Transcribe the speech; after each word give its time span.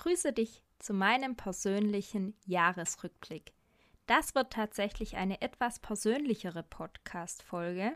Hallo, 0.00 0.12
ich 0.12 0.14
grüße 0.14 0.32
dich 0.32 0.62
zu 0.78 0.94
meinem 0.94 1.36
persönlichen 1.36 2.34
Jahresrückblick. 2.46 3.52
Das 4.06 4.34
wird 4.34 4.52
tatsächlich 4.52 5.16
eine 5.16 5.40
etwas 5.42 5.78
persönlichere 5.78 6.62
Podcast-Folge, 6.62 7.92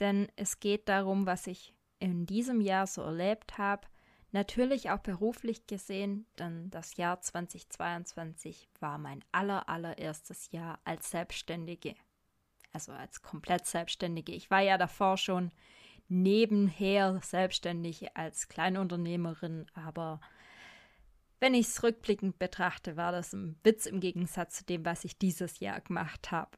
denn 0.00 0.28
es 0.36 0.60
geht 0.60 0.88
darum, 0.88 1.26
was 1.26 1.46
ich 1.46 1.74
in 1.98 2.26
diesem 2.26 2.60
Jahr 2.60 2.86
so 2.86 3.02
erlebt 3.02 3.58
habe. 3.58 3.86
Natürlich 4.32 4.90
auch 4.90 5.00
beruflich 5.00 5.66
gesehen, 5.66 6.26
denn 6.38 6.70
das 6.70 6.96
Jahr 6.96 7.20
2022 7.20 8.68
war 8.80 8.98
mein 8.98 9.24
aller, 9.32 9.68
allererstes 9.68 10.50
Jahr 10.52 10.78
als 10.84 11.10
Selbstständige. 11.10 11.94
Also 12.72 12.92
als 12.92 13.22
komplett 13.22 13.66
Selbstständige. 13.66 14.32
Ich 14.32 14.50
war 14.50 14.60
ja 14.60 14.78
davor 14.78 15.16
schon 15.16 15.50
nebenher 16.08 17.20
selbstständig 17.22 18.16
als 18.16 18.48
Kleinunternehmerin, 18.48 19.66
aber 19.74 20.20
wenn 21.40 21.54
ich 21.54 21.66
es 21.68 21.82
rückblickend 21.82 22.38
betrachte, 22.38 22.96
war 22.96 23.12
das 23.12 23.32
ein 23.32 23.56
Witz 23.62 23.86
im 23.86 24.00
Gegensatz 24.00 24.58
zu 24.58 24.64
dem, 24.64 24.84
was 24.84 25.04
ich 25.04 25.18
dieses 25.18 25.60
Jahr 25.60 25.80
gemacht 25.80 26.30
habe. 26.30 26.50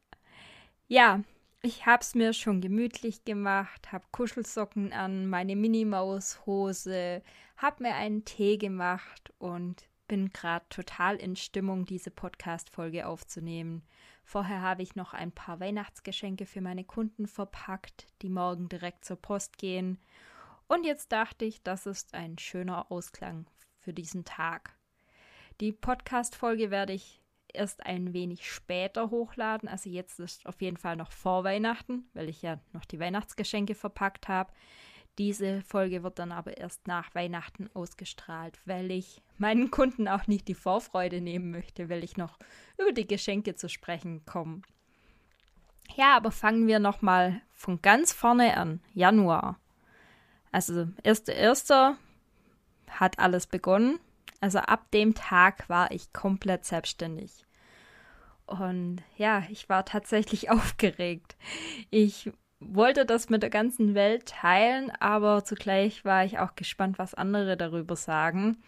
Ja, 0.88 1.22
ich 1.62 1.84
habe 1.84 2.00
es 2.00 2.14
mir 2.14 2.32
schon 2.32 2.62
gemütlich 2.62 3.24
gemacht, 3.24 3.92
habe 3.92 4.06
Kuschelsocken 4.12 4.92
an, 4.92 5.26
meine 5.26 5.56
Minimaus-Hose, 5.56 7.22
habe 7.58 7.82
mir 7.82 7.94
einen 7.94 8.24
Tee 8.24 8.56
gemacht 8.56 9.32
und 9.38 9.84
bin 10.08 10.32
gerade 10.32 10.64
total 10.70 11.16
in 11.16 11.36
Stimmung, 11.36 11.84
diese 11.84 12.10
Podcast-Folge 12.10 13.06
aufzunehmen. 13.06 13.82
Vorher 14.24 14.62
habe 14.62 14.82
ich 14.82 14.96
noch 14.96 15.12
ein 15.12 15.32
paar 15.32 15.60
Weihnachtsgeschenke 15.60 16.46
für 16.46 16.60
meine 16.62 16.84
Kunden 16.84 17.26
verpackt, 17.26 18.06
die 18.22 18.30
morgen 18.30 18.68
direkt 18.68 19.04
zur 19.04 19.16
Post 19.16 19.58
gehen. 19.58 19.98
Und 20.66 20.84
jetzt 20.84 21.12
dachte 21.12 21.44
ich, 21.44 21.62
das 21.62 21.84
ist 21.84 22.14
ein 22.14 22.38
schöner 22.38 22.90
Ausklang 22.90 23.46
für 23.80 23.92
diesen 23.92 24.24
Tag. 24.24 24.76
Die 25.60 25.72
Podcast-Folge 25.72 26.70
werde 26.70 26.92
ich 26.92 27.20
erst 27.52 27.84
ein 27.84 28.12
wenig 28.12 28.50
später 28.50 29.10
hochladen. 29.10 29.68
Also 29.68 29.90
jetzt 29.90 30.20
ist 30.20 30.46
auf 30.46 30.60
jeden 30.60 30.76
Fall 30.76 30.96
noch 30.96 31.12
vor 31.12 31.44
Weihnachten, 31.44 32.08
weil 32.14 32.28
ich 32.28 32.42
ja 32.42 32.60
noch 32.72 32.84
die 32.84 33.00
Weihnachtsgeschenke 33.00 33.74
verpackt 33.74 34.28
habe. 34.28 34.52
Diese 35.18 35.60
Folge 35.62 36.02
wird 36.02 36.18
dann 36.18 36.32
aber 36.32 36.56
erst 36.56 36.86
nach 36.86 37.14
Weihnachten 37.14 37.68
ausgestrahlt, 37.74 38.58
weil 38.64 38.90
ich 38.90 39.20
meinen 39.38 39.70
Kunden 39.70 40.08
auch 40.08 40.26
nicht 40.26 40.48
die 40.48 40.54
Vorfreude 40.54 41.20
nehmen 41.20 41.50
möchte, 41.50 41.88
weil 41.88 42.04
ich 42.04 42.16
noch 42.16 42.38
über 42.78 42.92
die 42.92 43.06
Geschenke 43.06 43.54
zu 43.54 43.68
sprechen 43.68 44.24
komme. 44.24 44.62
Ja, 45.96 46.16
aber 46.16 46.30
fangen 46.30 46.66
wir 46.66 46.78
nochmal 46.78 47.42
von 47.52 47.82
ganz 47.82 48.12
vorne 48.12 48.56
an. 48.56 48.80
Januar. 48.94 49.58
Also 50.52 50.88
1.1 51.04 51.96
hat 52.90 53.18
alles 53.18 53.46
begonnen. 53.46 53.98
Also 54.40 54.58
ab 54.58 54.90
dem 54.92 55.14
Tag 55.14 55.68
war 55.68 55.90
ich 55.90 56.12
komplett 56.12 56.64
selbstständig. 56.64 57.46
Und 58.46 59.02
ja, 59.16 59.44
ich 59.50 59.68
war 59.68 59.84
tatsächlich 59.84 60.50
aufgeregt. 60.50 61.36
Ich 61.90 62.32
wollte 62.58 63.06
das 63.06 63.30
mit 63.30 63.42
der 63.42 63.50
ganzen 63.50 63.94
Welt 63.94 64.26
teilen, 64.26 64.90
aber 65.00 65.44
zugleich 65.44 66.04
war 66.04 66.24
ich 66.24 66.38
auch 66.38 66.54
gespannt, 66.56 66.98
was 66.98 67.14
andere 67.14 67.56
darüber 67.56 67.96
sagen. 67.96 68.62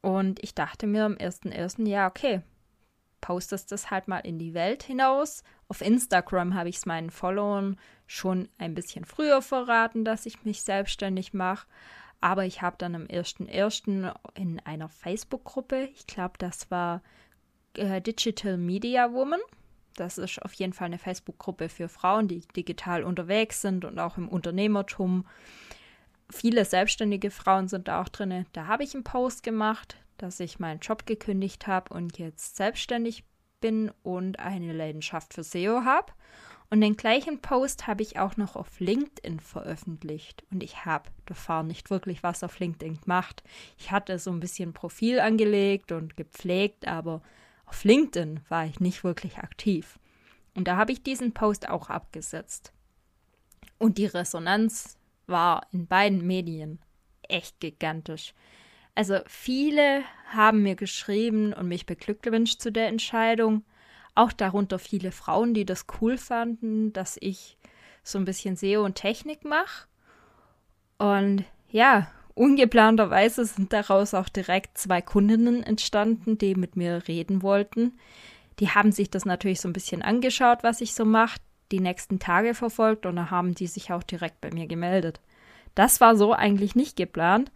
Und 0.00 0.42
ich 0.42 0.54
dachte 0.54 0.86
mir 0.86 1.04
am 1.04 1.14
1.1. 1.14 1.88
ja, 1.88 2.06
okay, 2.06 2.42
postest 3.20 3.72
das 3.72 3.90
halt 3.90 4.06
mal 4.06 4.18
in 4.18 4.38
die 4.38 4.52
Welt 4.52 4.82
hinaus. 4.82 5.42
Auf 5.68 5.80
Instagram 5.80 6.54
habe 6.54 6.68
ich 6.68 6.76
es 6.76 6.86
meinen 6.86 7.10
Followern 7.10 7.78
schon 8.06 8.50
ein 8.58 8.74
bisschen 8.74 9.06
früher 9.06 9.40
verraten, 9.40 10.04
dass 10.04 10.26
ich 10.26 10.44
mich 10.44 10.62
selbstständig 10.62 11.32
mache. 11.32 11.66
Aber 12.24 12.46
ich 12.46 12.62
habe 12.62 12.76
dann 12.78 12.94
am 12.94 13.02
1.1. 13.02 14.14
in 14.32 14.58
einer 14.60 14.88
Facebook-Gruppe, 14.88 15.90
ich 15.94 16.06
glaube, 16.06 16.38
das 16.38 16.70
war 16.70 17.02
äh, 17.76 18.00
Digital 18.00 18.56
Media 18.56 19.12
Woman. 19.12 19.40
Das 19.96 20.16
ist 20.16 20.40
auf 20.40 20.54
jeden 20.54 20.72
Fall 20.72 20.86
eine 20.86 20.96
Facebook-Gruppe 20.96 21.68
für 21.68 21.90
Frauen, 21.90 22.26
die 22.26 22.40
digital 22.56 23.04
unterwegs 23.04 23.60
sind 23.60 23.84
und 23.84 23.98
auch 23.98 24.16
im 24.16 24.30
Unternehmertum. 24.30 25.26
Viele 26.30 26.64
selbstständige 26.64 27.30
Frauen 27.30 27.68
sind 27.68 27.88
da 27.88 28.00
auch 28.00 28.08
drin. 28.08 28.46
Da 28.54 28.68
habe 28.68 28.84
ich 28.84 28.94
einen 28.94 29.04
Post 29.04 29.42
gemacht, 29.42 29.98
dass 30.16 30.40
ich 30.40 30.58
meinen 30.58 30.80
Job 30.80 31.04
gekündigt 31.04 31.66
habe 31.66 31.92
und 31.92 32.16
jetzt 32.16 32.56
selbstständig 32.56 33.24
bin 33.60 33.92
und 34.02 34.38
eine 34.38 34.72
Leidenschaft 34.72 35.34
für 35.34 35.44
SEO 35.44 35.84
habe. 35.84 36.10
Und 36.74 36.80
den 36.80 36.96
gleichen 36.96 37.38
Post 37.38 37.86
habe 37.86 38.02
ich 38.02 38.18
auch 38.18 38.36
noch 38.36 38.56
auf 38.56 38.80
LinkedIn 38.80 39.38
veröffentlicht. 39.38 40.42
Und 40.50 40.60
ich 40.60 40.84
habe 40.84 41.08
davor 41.24 41.62
nicht 41.62 41.88
wirklich 41.88 42.24
was 42.24 42.42
auf 42.42 42.58
LinkedIn 42.58 43.00
gemacht. 43.00 43.44
Ich 43.78 43.92
hatte 43.92 44.18
so 44.18 44.32
ein 44.32 44.40
bisschen 44.40 44.72
Profil 44.72 45.20
angelegt 45.20 45.92
und 45.92 46.16
gepflegt, 46.16 46.88
aber 46.88 47.22
auf 47.64 47.84
LinkedIn 47.84 48.40
war 48.48 48.66
ich 48.66 48.80
nicht 48.80 49.04
wirklich 49.04 49.38
aktiv. 49.38 50.00
Und 50.56 50.66
da 50.66 50.76
habe 50.76 50.90
ich 50.90 51.04
diesen 51.04 51.30
Post 51.30 51.68
auch 51.68 51.90
abgesetzt. 51.90 52.72
Und 53.78 53.96
die 53.96 54.06
Resonanz 54.06 54.98
war 55.28 55.68
in 55.70 55.86
beiden 55.86 56.26
Medien 56.26 56.80
echt 57.28 57.60
gigantisch. 57.60 58.34
Also 58.96 59.20
viele 59.28 60.02
haben 60.32 60.64
mir 60.64 60.74
geschrieben 60.74 61.52
und 61.52 61.68
mich 61.68 61.86
beglückwünscht 61.86 62.60
zu 62.60 62.72
der 62.72 62.88
Entscheidung 62.88 63.62
auch 64.14 64.32
darunter 64.32 64.78
viele 64.78 65.12
Frauen, 65.12 65.54
die 65.54 65.64
das 65.64 65.86
cool 66.00 66.18
fanden, 66.18 66.92
dass 66.92 67.16
ich 67.20 67.56
so 68.02 68.18
ein 68.18 68.24
bisschen 68.24 68.56
SEO 68.56 68.84
und 68.84 68.94
Technik 68.94 69.44
mache. 69.44 69.86
Und 70.98 71.44
ja, 71.70 72.08
ungeplanterweise 72.34 73.44
sind 73.44 73.72
daraus 73.72 74.14
auch 74.14 74.28
direkt 74.28 74.78
zwei 74.78 75.00
Kundinnen 75.00 75.62
entstanden, 75.62 76.38
die 76.38 76.54
mit 76.54 76.76
mir 76.76 77.08
reden 77.08 77.42
wollten. 77.42 77.98
Die 78.60 78.70
haben 78.70 78.92
sich 78.92 79.10
das 79.10 79.24
natürlich 79.24 79.60
so 79.60 79.68
ein 79.68 79.72
bisschen 79.72 80.02
angeschaut, 80.02 80.62
was 80.62 80.80
ich 80.80 80.94
so 80.94 81.04
mache, 81.04 81.40
die 81.72 81.80
nächsten 81.80 82.18
Tage 82.20 82.54
verfolgt 82.54 83.06
und 83.06 83.16
da 83.16 83.30
haben 83.30 83.54
die 83.54 83.66
sich 83.66 83.92
auch 83.92 84.02
direkt 84.02 84.40
bei 84.40 84.50
mir 84.50 84.66
gemeldet. 84.66 85.20
Das 85.74 86.00
war 86.00 86.16
so 86.16 86.32
eigentlich 86.32 86.76
nicht 86.76 86.96
geplant, 86.96 87.50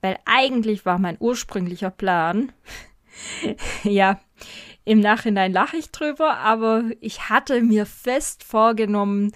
weil 0.00 0.18
eigentlich 0.24 0.86
war 0.86 0.98
mein 0.98 1.16
ursprünglicher 1.20 1.90
Plan, 1.90 2.52
ja, 3.82 4.20
im 4.84 5.00
Nachhinein 5.00 5.52
lache 5.52 5.76
ich 5.76 5.90
drüber, 5.90 6.38
aber 6.38 6.84
ich 7.00 7.28
hatte 7.28 7.60
mir 7.62 7.86
fest 7.86 8.42
vorgenommen, 8.42 9.32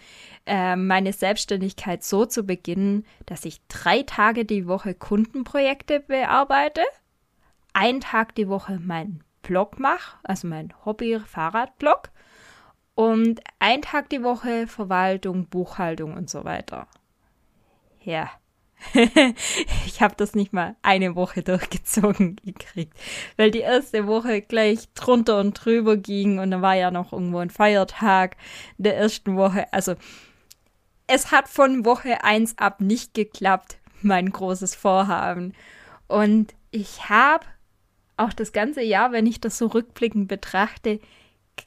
äh, 0.46 0.76
meine 0.76 1.12
Selbstständigkeit 1.12 2.02
so 2.02 2.24
zu 2.26 2.44
beginnen, 2.44 3.06
dass 3.26 3.44
ich 3.44 3.60
drei 3.68 4.02
Tage 4.02 4.44
die 4.44 4.66
Woche 4.66 4.94
Kundenprojekte 4.94 6.00
bearbeite, 6.00 6.82
einen 7.72 8.00
Tag 8.00 8.34
die 8.34 8.48
Woche 8.48 8.78
meinen 8.80 9.22
Blog 9.42 9.78
mache, 9.78 10.18
also 10.22 10.48
mein 10.48 10.72
Hobby-Fahrradblog, 10.84 12.10
und 12.94 13.40
einen 13.58 13.82
Tag 13.82 14.10
die 14.10 14.22
Woche 14.22 14.66
Verwaltung, 14.66 15.46
Buchhaltung 15.46 16.14
und 16.14 16.28
so 16.28 16.44
weiter. 16.44 16.86
Ja. 18.00 18.30
ich 19.86 20.02
habe 20.02 20.14
das 20.16 20.34
nicht 20.34 20.52
mal 20.52 20.76
eine 20.82 21.14
Woche 21.14 21.42
durchgezogen 21.42 22.36
gekriegt, 22.44 22.96
weil 23.36 23.50
die 23.50 23.60
erste 23.60 24.06
Woche 24.06 24.42
gleich 24.42 24.88
drunter 24.94 25.38
und 25.40 25.54
drüber 25.54 25.96
ging 25.96 26.38
und 26.38 26.50
dann 26.50 26.62
war 26.62 26.74
ja 26.74 26.90
noch 26.90 27.12
irgendwo 27.12 27.38
ein 27.38 27.50
Feiertag 27.50 28.36
in 28.78 28.84
der 28.84 28.96
ersten 28.96 29.36
Woche. 29.36 29.72
Also 29.72 29.94
es 31.06 31.30
hat 31.30 31.48
von 31.48 31.84
Woche 31.84 32.24
eins 32.24 32.58
ab 32.58 32.80
nicht 32.80 33.14
geklappt, 33.14 33.78
mein 34.02 34.30
großes 34.30 34.74
Vorhaben. 34.74 35.54
Und 36.08 36.54
ich 36.70 37.08
habe 37.08 37.46
auch 38.16 38.32
das 38.32 38.52
ganze 38.52 38.82
Jahr, 38.82 39.12
wenn 39.12 39.26
ich 39.26 39.40
das 39.40 39.58
so 39.58 39.66
rückblickend 39.66 40.28
betrachte, 40.28 41.00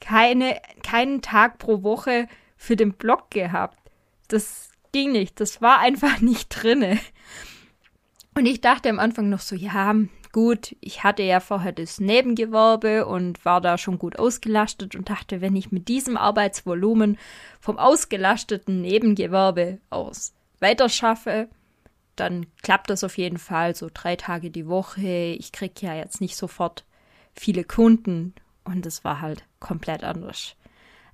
keine, 0.00 0.60
keinen 0.82 1.22
Tag 1.22 1.58
pro 1.58 1.82
Woche 1.82 2.28
für 2.56 2.76
den 2.76 2.92
Blog 2.92 3.30
gehabt. 3.30 3.78
Das 4.28 4.70
ging 4.96 5.12
nicht. 5.12 5.40
Das 5.40 5.60
war 5.60 5.80
einfach 5.80 6.20
nicht 6.20 6.48
drinne. 6.48 6.98
Und 8.34 8.46
ich 8.46 8.60
dachte 8.60 8.88
am 8.88 8.98
Anfang 8.98 9.28
noch 9.28 9.40
so, 9.40 9.54
ja, 9.54 9.94
gut, 10.32 10.74
ich 10.80 11.04
hatte 11.04 11.22
ja 11.22 11.40
vorher 11.40 11.72
das 11.72 12.00
Nebengewerbe 12.00 13.06
und 13.06 13.44
war 13.44 13.60
da 13.60 13.78
schon 13.78 13.98
gut 13.98 14.18
ausgelastet 14.18 14.94
und 14.94 15.08
dachte, 15.08 15.40
wenn 15.40 15.56
ich 15.56 15.72
mit 15.72 15.88
diesem 15.88 16.16
Arbeitsvolumen 16.16 17.18
vom 17.60 17.78
ausgelasteten 17.78 18.82
Nebengewerbe 18.82 19.78
aus 19.90 20.34
weiter 20.60 20.88
schaffe, 20.88 21.48
dann 22.14 22.46
klappt 22.62 22.88
das 22.88 23.04
auf 23.04 23.18
jeden 23.18 23.38
Fall 23.38 23.74
so 23.74 23.88
drei 23.92 24.16
Tage 24.16 24.50
die 24.50 24.66
Woche. 24.66 25.34
Ich 25.38 25.52
kriege 25.52 25.74
ja 25.86 25.94
jetzt 25.94 26.22
nicht 26.22 26.36
sofort 26.36 26.84
viele 27.34 27.64
Kunden 27.64 28.34
und 28.64 28.86
es 28.86 29.04
war 29.04 29.20
halt 29.20 29.44
komplett 29.60 30.04
anders. 30.04 30.56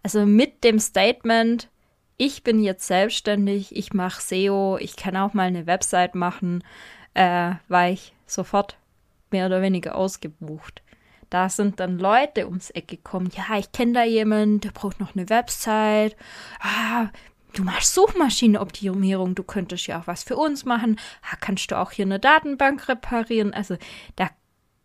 Also 0.04 0.24
mit 0.26 0.62
dem 0.64 0.78
Statement, 0.78 1.68
ich 2.16 2.42
bin 2.42 2.62
jetzt 2.62 2.86
selbstständig, 2.86 3.74
ich 3.74 3.92
mache 3.92 4.20
SEO, 4.20 4.78
ich 4.78 4.96
kann 4.96 5.16
auch 5.16 5.34
mal 5.34 5.48
eine 5.48 5.66
Website 5.66 6.14
machen, 6.14 6.62
äh, 7.14 7.52
war 7.68 7.88
ich 7.88 8.12
sofort 8.26 8.76
mehr 9.30 9.46
oder 9.46 9.62
weniger 9.62 9.96
ausgebucht. 9.96 10.82
Da 11.30 11.48
sind 11.48 11.80
dann 11.80 11.98
Leute 11.98 12.46
ums 12.46 12.68
Eck 12.70 12.88
gekommen. 12.88 13.30
Ja, 13.34 13.58
ich 13.58 13.72
kenne 13.72 13.94
da 13.94 14.04
jemanden, 14.04 14.60
der 14.60 14.70
braucht 14.70 15.00
noch 15.00 15.16
eine 15.16 15.30
Website. 15.30 16.14
Ah, 16.60 17.08
du 17.54 17.64
machst 17.64 17.94
Suchmaschinenoptimierung, 17.94 19.34
du 19.34 19.42
könntest 19.42 19.86
ja 19.86 20.00
auch 20.00 20.06
was 20.06 20.24
für 20.24 20.36
uns 20.36 20.66
machen. 20.66 21.00
Ah, 21.22 21.36
kannst 21.40 21.70
du 21.70 21.78
auch 21.78 21.90
hier 21.90 22.04
eine 22.04 22.20
Datenbank 22.20 22.86
reparieren? 22.86 23.54
Also 23.54 23.78
da, 24.16 24.28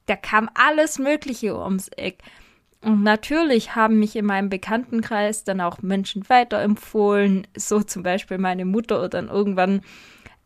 da 0.06 0.16
kam 0.16 0.50
alles 0.54 1.00
Mögliche 1.00 1.54
ums 1.58 1.90
Eck. 1.90 2.24
Und 2.82 3.04
natürlich 3.04 3.76
haben 3.76 4.00
mich 4.00 4.16
in 4.16 4.26
meinem 4.26 4.50
Bekanntenkreis 4.50 5.44
dann 5.44 5.62
auch 5.62 5.82
Menschen 5.82 6.30
weiterempfohlen, 6.30 7.48
so 7.56 7.82
zum 7.82 8.04
Beispiel 8.04 8.38
meine 8.38 8.66
Mutter 8.66 9.00
oder 9.00 9.10
dann 9.10 9.30
irgendwann 9.30 9.82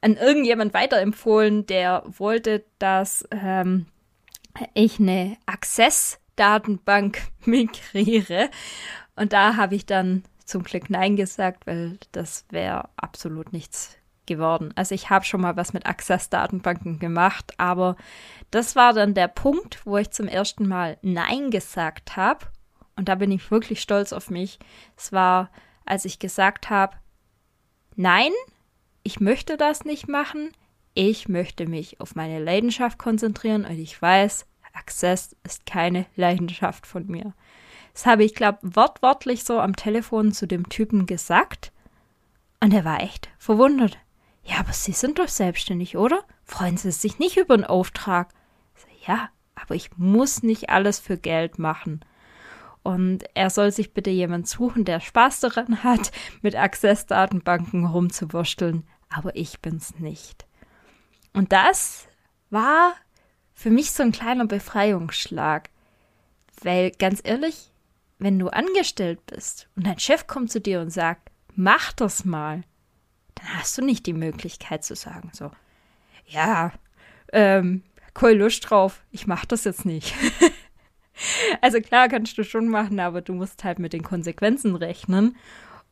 an 0.01 0.15
irgendjemand 0.15 0.73
weiterempfohlen, 0.73 1.65
der 1.67 2.03
wollte, 2.07 2.63
dass 2.79 3.27
ähm, 3.31 3.85
ich 4.73 4.99
eine 4.99 5.37
Access-Datenbank 5.45 7.21
migriere. 7.45 8.49
Und 9.15 9.33
da 9.33 9.57
habe 9.57 9.75
ich 9.75 9.85
dann 9.85 10.23
zum 10.45 10.63
Glück 10.63 10.89
Nein 10.89 11.15
gesagt, 11.15 11.67
weil 11.67 11.97
das 12.11 12.45
wäre 12.49 12.89
absolut 12.95 13.53
nichts 13.53 13.97
geworden. 14.31 14.71
Also 14.75 14.95
ich 14.95 15.09
habe 15.09 15.25
schon 15.25 15.41
mal 15.41 15.57
was 15.57 15.73
mit 15.73 15.85
Access-Datenbanken 15.85 16.99
gemacht, 16.99 17.53
aber 17.57 17.95
das 18.49 18.75
war 18.75 18.93
dann 18.93 19.13
der 19.13 19.27
Punkt, 19.27 19.85
wo 19.85 19.97
ich 19.97 20.11
zum 20.11 20.27
ersten 20.27 20.67
Mal 20.67 20.97
Nein 21.01 21.51
gesagt 21.51 22.15
habe. 22.15 22.45
Und 22.95 23.09
da 23.09 23.15
bin 23.15 23.31
ich 23.31 23.51
wirklich 23.51 23.81
stolz 23.81 24.13
auf 24.13 24.29
mich. 24.29 24.59
Es 24.97 25.11
war, 25.11 25.49
als 25.85 26.05
ich 26.05 26.19
gesagt 26.19 26.69
habe, 26.69 26.97
nein, 27.95 28.31
ich 29.03 29.19
möchte 29.19 29.57
das 29.57 29.85
nicht 29.85 30.07
machen. 30.07 30.51
Ich 30.93 31.27
möchte 31.27 31.67
mich 31.67 31.99
auf 31.99 32.15
meine 32.15 32.39
Leidenschaft 32.39 32.97
konzentrieren 32.97 33.65
und 33.65 33.79
ich 33.79 34.01
weiß, 34.01 34.45
Access 34.73 35.35
ist 35.43 35.65
keine 35.65 36.05
Leidenschaft 36.15 36.85
von 36.87 37.07
mir. 37.07 37.33
Das 37.93 38.05
habe 38.05 38.23
ich, 38.23 38.35
glaube 38.35 38.59
wortwörtlich 38.61 39.43
so 39.43 39.59
am 39.59 39.75
Telefon 39.75 40.31
zu 40.31 40.47
dem 40.47 40.69
Typen 40.69 41.05
gesagt. 41.05 41.71
Und 42.61 42.73
er 42.73 42.85
war 42.85 43.01
echt 43.01 43.29
verwundert. 43.37 43.97
Ja, 44.43 44.59
aber 44.59 44.73
Sie 44.73 44.91
sind 44.91 45.19
doch 45.19 45.27
selbstständig, 45.27 45.97
oder? 45.97 46.23
Freuen 46.43 46.77
Sie 46.77 46.91
sich 46.91 47.19
nicht 47.19 47.37
über 47.37 47.53
einen 47.53 47.63
Auftrag? 47.63 48.33
Ja, 49.05 49.29
aber 49.55 49.75
ich 49.75 49.97
muss 49.97 50.43
nicht 50.43 50.69
alles 50.69 50.99
für 50.99 51.17
Geld 51.17 51.59
machen. 51.59 52.01
Und 52.83 53.25
er 53.35 53.49
soll 53.49 53.71
sich 53.71 53.93
bitte 53.93 54.09
jemand 54.09 54.47
suchen, 54.47 54.85
der 54.85 54.99
Spaß 54.99 55.39
daran 55.41 55.83
hat, 55.83 56.11
mit 56.41 56.55
Access-Datenbanken 56.55 57.85
rumzuwursteln. 57.85 58.87
Aber 59.09 59.35
ich 59.35 59.59
bin's 59.59 59.99
nicht. 59.99 60.45
Und 61.33 61.51
das 61.51 62.07
war 62.49 62.93
für 63.53 63.69
mich 63.69 63.91
so 63.91 64.03
ein 64.03 64.11
kleiner 64.11 64.45
Befreiungsschlag. 64.45 65.69
Weil 66.63 66.91
ganz 66.91 67.21
ehrlich, 67.23 67.71
wenn 68.19 68.37
du 68.39 68.49
angestellt 68.49 69.25
bist 69.25 69.67
und 69.75 69.87
dein 69.87 69.99
Chef 69.99 70.27
kommt 70.27 70.51
zu 70.51 70.61
dir 70.61 70.81
und 70.81 70.91
sagt, 70.91 71.31
mach 71.55 71.91
das 71.93 72.23
mal, 72.23 72.63
dann 73.41 73.59
hast 73.59 73.77
du 73.77 73.83
nicht 73.83 74.05
die 74.05 74.13
Möglichkeit 74.13 74.83
zu 74.83 74.95
sagen, 74.95 75.31
so, 75.33 75.51
ja, 76.27 76.71
ähm, 77.33 77.83
kein 78.13 78.37
Lust 78.37 78.69
drauf, 78.69 79.03
ich 79.11 79.27
mach 79.27 79.45
das 79.45 79.63
jetzt 79.63 79.85
nicht. 79.85 80.13
also 81.61 81.79
klar 81.81 82.09
kannst 82.09 82.37
du 82.37 82.43
schon 82.43 82.67
machen, 82.67 82.99
aber 82.99 83.21
du 83.21 83.33
musst 83.33 83.63
halt 83.63 83.79
mit 83.79 83.93
den 83.93 84.03
Konsequenzen 84.03 84.75
rechnen. 84.75 85.37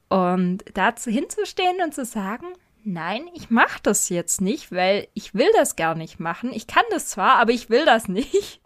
Und 0.10 0.63
dazu 0.74 1.12
hinzustehen 1.12 1.78
und 1.84 1.94
zu 1.94 2.04
sagen, 2.04 2.48
nein, 2.84 3.30
ich 3.36 3.50
mach 3.50 3.80
das 3.80 4.10
jetzt 4.10 4.42
nicht, 4.42 4.72
weil 4.72 5.07
ich 5.13 5.36
will 5.36 5.50
das 5.56 5.75
gar 5.75 5.95
nicht 5.95 6.19
machen. 6.19 6.52
Ich 6.52 6.68
kann 6.68 6.84
das 6.90 7.07
zwar, 7.07 7.38
aber 7.38 7.52
ich 7.52 7.69
will 7.69 7.86
das 7.86 8.07
nicht. 8.07 8.62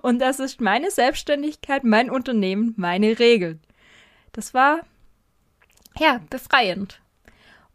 Und 0.00 0.18
das 0.18 0.40
ist 0.40 0.60
meine 0.60 0.90
Selbstständigkeit, 0.90 1.84
mein 1.84 2.10
Unternehmen, 2.10 2.74
meine 2.76 3.18
Regeln. 3.18 3.60
Das 4.32 4.54
war, 4.54 4.80
ja, 5.98 6.20
befreiend. 6.30 7.01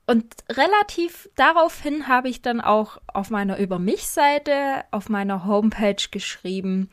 Und 0.07 0.25
relativ 0.49 1.29
daraufhin 1.35 2.07
habe 2.07 2.29
ich 2.29 2.41
dann 2.41 2.61
auch 2.61 2.97
auf 3.07 3.29
meiner 3.29 3.57
Über 3.57 3.77
mich-Seite, 3.77 4.85
auf 4.91 5.09
meiner 5.09 5.45
Homepage 5.45 6.01
geschrieben, 6.09 6.89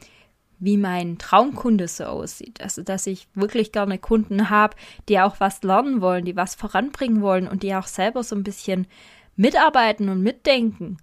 wie 0.59 0.77
mein 0.77 1.19
Traumkunde 1.19 1.87
so 1.87 2.05
aussieht. 2.05 2.61
Also, 2.61 2.83
dass 2.83 3.07
ich 3.07 3.29
wirklich 3.35 3.71
gerne 3.71 3.99
Kunden 3.99 4.51
habe, 4.51 4.77
die 5.09 5.21
auch 5.21 5.39
was 5.39 5.63
lernen 5.63 6.01
wollen, 6.01 6.25
die 6.25 6.35
was 6.35 6.57
voranbringen 6.57 7.23
wollen 7.23 7.47
und 7.47 7.63
die 7.63 7.75
auch 7.77 7.87
selber 7.87 8.25
so 8.25 8.35
ein 8.35 8.43
bisschen 8.43 8.89
mitarbeiten 9.37 10.09
und 10.09 10.21
mitdenken. 10.23 10.97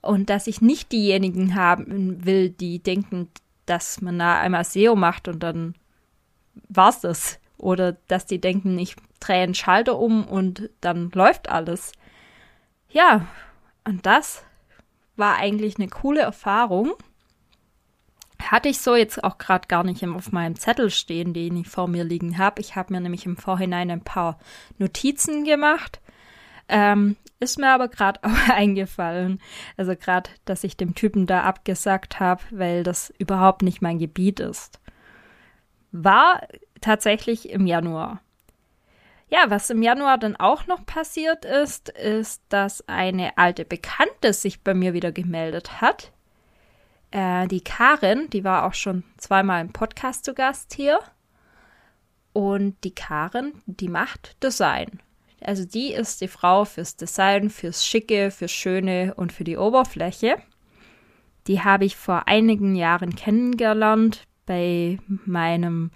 Und 0.00 0.30
dass 0.30 0.46
ich 0.46 0.62
nicht 0.62 0.92
diejenigen 0.92 1.56
haben 1.56 2.24
will, 2.24 2.48
die 2.48 2.82
denken, 2.82 3.28
dass 3.66 4.00
man 4.00 4.18
da 4.18 4.40
einmal 4.40 4.64
SEO 4.64 4.96
macht 4.96 5.28
und 5.28 5.42
dann 5.42 5.74
war's 6.68 7.02
das. 7.02 7.38
Oder 7.60 7.92
dass 8.08 8.26
die 8.26 8.40
denken, 8.40 8.78
ich 8.78 8.96
drehe 9.20 9.42
einen 9.42 9.54
Schalter 9.54 9.98
um 9.98 10.26
und 10.26 10.70
dann 10.80 11.10
läuft 11.12 11.50
alles. 11.50 11.92
Ja, 12.88 13.26
und 13.84 14.06
das 14.06 14.44
war 15.16 15.36
eigentlich 15.36 15.76
eine 15.76 15.88
coole 15.88 16.20
Erfahrung. 16.20 16.92
Hatte 18.42 18.70
ich 18.70 18.80
so 18.80 18.96
jetzt 18.96 19.22
auch 19.22 19.36
gerade 19.36 19.68
gar 19.68 19.84
nicht 19.84 20.04
auf 20.06 20.32
meinem 20.32 20.56
Zettel 20.56 20.90
stehen, 20.90 21.34
den 21.34 21.58
ich 21.58 21.68
vor 21.68 21.88
mir 21.88 22.04
liegen 22.04 22.38
habe. 22.38 22.60
Ich 22.60 22.74
habe 22.74 22.92
mir 22.92 23.00
nämlich 23.00 23.26
im 23.26 23.36
Vorhinein 23.36 23.90
ein 23.90 24.02
paar 24.02 24.38
Notizen 24.78 25.44
gemacht. 25.44 26.00
Ähm, 26.68 27.16
ist 27.38 27.58
mir 27.58 27.70
aber 27.70 27.88
gerade 27.88 28.20
auch 28.24 28.48
eingefallen. 28.48 29.40
Also 29.76 29.94
gerade, 29.94 30.30
dass 30.46 30.64
ich 30.64 30.76
dem 30.76 30.94
Typen 30.94 31.26
da 31.26 31.42
abgesagt 31.42 32.18
habe, 32.18 32.42
weil 32.50 32.82
das 32.82 33.12
überhaupt 33.18 33.62
nicht 33.62 33.82
mein 33.82 33.98
Gebiet 33.98 34.40
ist. 34.40 34.80
War 35.92 36.40
tatsächlich 36.80 37.50
im 37.50 37.66
Januar. 37.66 38.20
Ja, 39.28 39.44
was 39.48 39.70
im 39.70 39.80
Januar 39.80 40.18
dann 40.18 40.34
auch 40.36 40.66
noch 40.66 40.84
passiert 40.84 41.44
ist, 41.44 41.88
ist, 41.90 42.42
dass 42.48 42.86
eine 42.88 43.38
alte 43.38 43.64
Bekannte 43.64 44.32
sich 44.32 44.62
bei 44.62 44.74
mir 44.74 44.92
wieder 44.92 45.12
gemeldet 45.12 45.80
hat. 45.80 46.10
Äh, 47.12 47.46
die 47.46 47.62
Karin, 47.62 48.28
die 48.30 48.42
war 48.42 48.66
auch 48.66 48.74
schon 48.74 49.04
zweimal 49.18 49.60
im 49.60 49.72
Podcast 49.72 50.24
zu 50.24 50.34
Gast 50.34 50.74
hier. 50.74 50.98
Und 52.32 52.76
die 52.82 52.94
Karin, 52.94 53.52
die 53.66 53.88
macht 53.88 54.42
Design. 54.42 55.00
Also 55.40 55.64
die 55.64 55.92
ist 55.92 56.20
die 56.20 56.28
Frau 56.28 56.64
fürs 56.64 56.96
Design, 56.96 57.50
fürs 57.50 57.86
Schicke, 57.86 58.30
fürs 58.30 58.52
Schöne 58.52 59.14
und 59.14 59.32
für 59.32 59.44
die 59.44 59.56
Oberfläche. 59.56 60.36
Die 61.46 61.62
habe 61.62 61.84
ich 61.84 61.96
vor 61.96 62.28
einigen 62.28 62.74
Jahren 62.74 63.14
kennengelernt 63.14 64.24
bei 64.44 64.98
meinem 65.24 65.90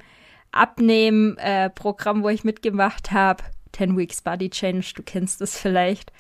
Abnehmen-Programm, 0.54 2.22
wo 2.22 2.28
ich 2.28 2.44
mitgemacht 2.44 3.12
habe. 3.12 3.44
10 3.72 3.96
Weeks 3.96 4.22
Body 4.22 4.50
Change, 4.50 4.92
du 4.94 5.02
kennst 5.02 5.40
es 5.40 5.58
vielleicht. 5.58 6.12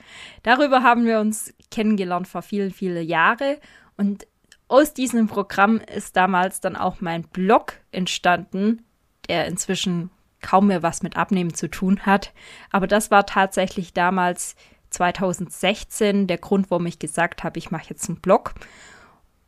Darüber 0.42 0.82
haben 0.82 1.04
wir 1.04 1.20
uns 1.20 1.54
kennengelernt 1.70 2.26
vor 2.26 2.42
vielen, 2.42 2.72
vielen 2.72 3.06
Jahren. 3.06 3.56
Und 3.96 4.26
aus 4.68 4.92
diesem 4.92 5.28
Programm 5.28 5.78
ist 5.78 6.16
damals 6.16 6.60
dann 6.60 6.76
auch 6.76 7.00
mein 7.00 7.22
Blog 7.22 7.74
entstanden, 7.92 8.84
der 9.28 9.46
inzwischen 9.46 10.10
kaum 10.40 10.66
mehr 10.66 10.82
was 10.82 11.02
mit 11.02 11.16
Abnehmen 11.16 11.54
zu 11.54 11.68
tun 11.70 12.00
hat. 12.00 12.32
Aber 12.70 12.86
das 12.86 13.10
war 13.10 13.24
tatsächlich 13.24 13.92
damals 13.92 14.56
2016 14.90 16.26
der 16.26 16.38
Grund, 16.38 16.70
warum 16.70 16.86
ich 16.86 16.98
gesagt 16.98 17.44
habe, 17.44 17.58
ich 17.58 17.70
mache 17.70 17.90
jetzt 17.90 18.08
einen 18.08 18.20
Blog. 18.20 18.54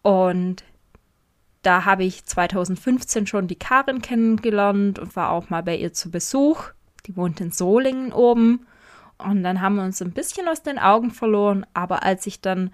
Und 0.02 0.64
da 1.66 1.84
habe 1.84 2.04
ich 2.04 2.24
2015 2.24 3.26
schon 3.26 3.48
die 3.48 3.58
Karin 3.58 4.00
kennengelernt 4.00 5.00
und 5.00 5.16
war 5.16 5.30
auch 5.30 5.50
mal 5.50 5.64
bei 5.64 5.76
ihr 5.76 5.92
zu 5.92 6.12
Besuch. 6.12 6.70
Die 7.06 7.16
wohnt 7.16 7.40
in 7.40 7.50
Solingen 7.50 8.12
oben. 8.12 8.66
Und 9.18 9.42
dann 9.42 9.60
haben 9.60 9.74
wir 9.74 9.82
uns 9.82 10.00
ein 10.00 10.12
bisschen 10.12 10.46
aus 10.46 10.62
den 10.62 10.78
Augen 10.78 11.10
verloren. 11.10 11.66
Aber 11.74 12.04
als 12.04 12.24
ich 12.26 12.40
dann 12.40 12.70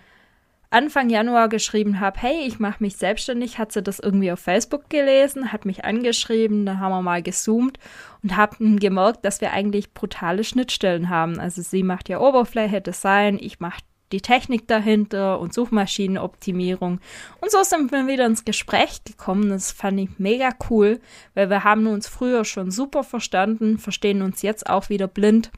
Anfang 0.69 1.09
Januar 1.09 1.49
geschrieben 1.49 2.01
habe, 2.01 2.21
hey, 2.21 2.47
ich 2.47 2.59
mache 2.59 2.83
mich 2.83 2.97
selbstständig, 2.97 3.59
hat 3.59 3.73
sie 3.73 3.83
das 3.83 3.99
irgendwie 3.99 4.31
auf 4.31 4.41
Facebook 4.41 4.91
gelesen, 4.91 5.53
hat 5.53 5.65
mich 5.65 5.85
angeschrieben, 5.85 6.67
dann 6.67 6.81
haben 6.81 6.93
wir 6.93 7.03
mal 7.03 7.23
gezoomt 7.23 7.79
und 8.23 8.37
haben 8.37 8.79
gemerkt, 8.79 9.25
dass 9.25 9.41
wir 9.41 9.53
eigentlich 9.53 9.95
brutale 9.95 10.45
Schnittstellen 10.45 11.09
haben. 11.09 11.39
Also 11.39 11.63
sie 11.63 11.83
macht 11.83 12.09
ja 12.09 12.21
Oberfläche, 12.21 12.81
Design, 12.81 13.39
ich 13.41 13.61
mache 13.61 13.83
die 14.13 14.21
Technik 14.21 14.69
dahinter 14.69 15.41
und 15.41 15.55
Suchmaschinenoptimierung. 15.55 17.01
Und 17.41 17.51
so 17.51 17.63
sind 17.63 17.91
wir 17.91 18.07
wieder 18.07 18.27
ins 18.27 18.45
Gespräch 18.45 19.03
gekommen. 19.05 19.49
Das 19.49 19.73
fand 19.73 19.99
ich 20.01 20.19
mega 20.19 20.51
cool, 20.71 21.01
weil 21.35 21.51
wir 21.51 21.65
haben 21.65 21.87
uns 21.87 22.09
früher 22.09 22.45
schon 22.45 22.71
super 22.71 23.03
verstanden, 23.03 23.79
verstehen 23.79 24.23
uns 24.23 24.43
jetzt 24.43 24.69
auch 24.69 24.89
wieder 24.89 25.09
blind. 25.09 25.51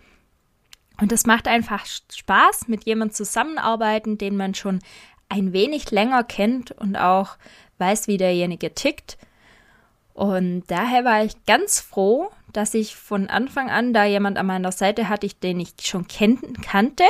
Und 1.00 1.11
es 1.11 1.26
macht 1.26 1.49
einfach 1.49 1.84
Spaß, 1.87 2.68
mit 2.68 2.84
jemandem 2.84 3.14
zusammenarbeiten, 3.14 4.16
den 4.16 4.37
man 4.37 4.54
schon 4.54 4.78
ein 5.28 5.52
wenig 5.52 5.90
länger 5.90 6.23
kennt 6.23 6.70
und 6.70 6.96
auch 6.96 7.37
weiß, 7.78 8.06
wie 8.06 8.16
derjenige 8.16 8.75
tickt. 8.75 9.18
Und 10.12 10.62
daher 10.68 11.04
war 11.04 11.25
ich 11.25 11.44
ganz 11.44 11.80
froh, 11.80 12.30
dass 12.52 12.73
ich 12.75 12.94
von 12.94 13.28
Anfang 13.28 13.68
an 13.68 13.92
da 13.92 14.04
jemand 14.04 14.38
an 14.38 14.46
meiner 14.46 14.70
Seite 14.70 15.08
hatte, 15.08 15.28
den 15.28 15.58
ich 15.58 15.75
schon 15.82 16.06
kannte, 16.06 17.04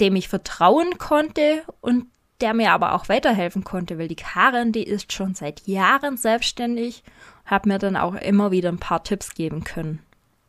dem 0.00 0.16
ich 0.16 0.28
vertrauen 0.28 0.98
konnte 0.98 1.62
und 1.80 2.06
der 2.40 2.54
mir 2.54 2.72
aber 2.72 2.94
auch 2.94 3.08
weiterhelfen 3.08 3.64
konnte, 3.64 3.98
weil 3.98 4.08
die 4.08 4.16
Karin, 4.16 4.72
die 4.72 4.82
ist 4.82 5.12
schon 5.12 5.34
seit 5.34 5.66
Jahren 5.66 6.16
selbstständig, 6.16 7.04
hat 7.44 7.66
mir 7.66 7.78
dann 7.78 7.96
auch 7.96 8.14
immer 8.14 8.50
wieder 8.50 8.70
ein 8.70 8.78
paar 8.78 9.04
Tipps 9.04 9.34
geben 9.34 9.64
können. 9.64 10.00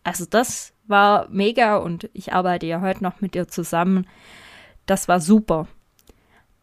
Also 0.03 0.25
das 0.25 0.73
war 0.87 1.27
mega 1.29 1.77
und 1.77 2.09
ich 2.13 2.33
arbeite 2.33 2.65
ja 2.65 2.81
heute 2.81 3.03
noch 3.03 3.21
mit 3.21 3.35
ihr 3.35 3.47
zusammen. 3.47 4.07
Das 4.85 5.07
war 5.07 5.19
super. 5.19 5.67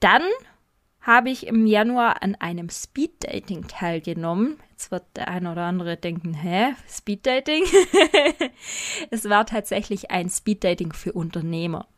Dann 0.00 0.22
habe 1.00 1.30
ich 1.30 1.46
im 1.46 1.66
Januar 1.66 2.22
an 2.22 2.36
einem 2.36 2.68
Speeddating 2.70 3.66
teilgenommen. 3.66 4.60
Jetzt 4.70 4.92
wird 4.92 5.04
der 5.16 5.28
eine 5.28 5.50
oder 5.50 5.62
andere 5.62 5.96
denken, 5.96 6.32
hä, 6.34 6.74
Speeddating? 6.88 7.64
es 9.10 9.28
war 9.28 9.44
tatsächlich 9.46 10.12
ein 10.12 10.30
Speeddating 10.30 10.92
für 10.92 11.12
Unternehmer. 11.12 11.88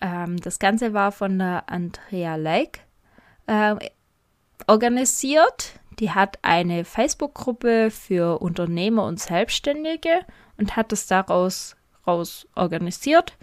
Ähm, 0.00 0.36
das 0.38 0.58
Ganze 0.58 0.92
war 0.92 1.12
von 1.12 1.38
der 1.38 1.68
Andrea 1.68 2.36
Leik 2.36 2.80
äh, 3.46 3.76
organisiert. 4.66 5.80
Die 5.98 6.10
hat 6.10 6.38
eine 6.42 6.84
Facebook-Gruppe 6.84 7.90
für 7.90 8.40
Unternehmer 8.40 9.04
und 9.04 9.20
Selbstständige 9.20 10.20
und 10.56 10.76
hat 10.76 10.92
es 10.92 11.06
daraus 11.06 11.76
raus 12.06 12.46
organisiert. 12.54 13.36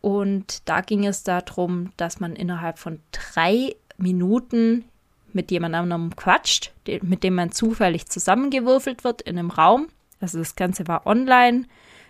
Und 0.00 0.68
da 0.68 0.82
ging 0.82 1.04
es 1.04 1.24
darum, 1.24 1.92
dass 1.96 2.20
man 2.20 2.36
innerhalb 2.36 2.78
von 2.78 3.00
drei 3.10 3.74
Minuten 3.96 4.84
mit 5.32 5.50
jemand 5.50 5.74
anderem 5.74 6.14
quatscht, 6.14 6.72
mit 7.02 7.24
dem 7.24 7.34
man 7.34 7.50
zufällig 7.52 8.06
zusammengewürfelt 8.06 9.04
wird 9.04 9.22
in 9.22 9.38
einem 9.38 9.50
Raum. 9.50 9.88
Also 10.20 10.38
das 10.38 10.56
Ganze 10.56 10.86
war 10.88 11.06
online 11.06 11.64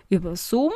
über 0.08 0.36
Zoom. 0.36 0.72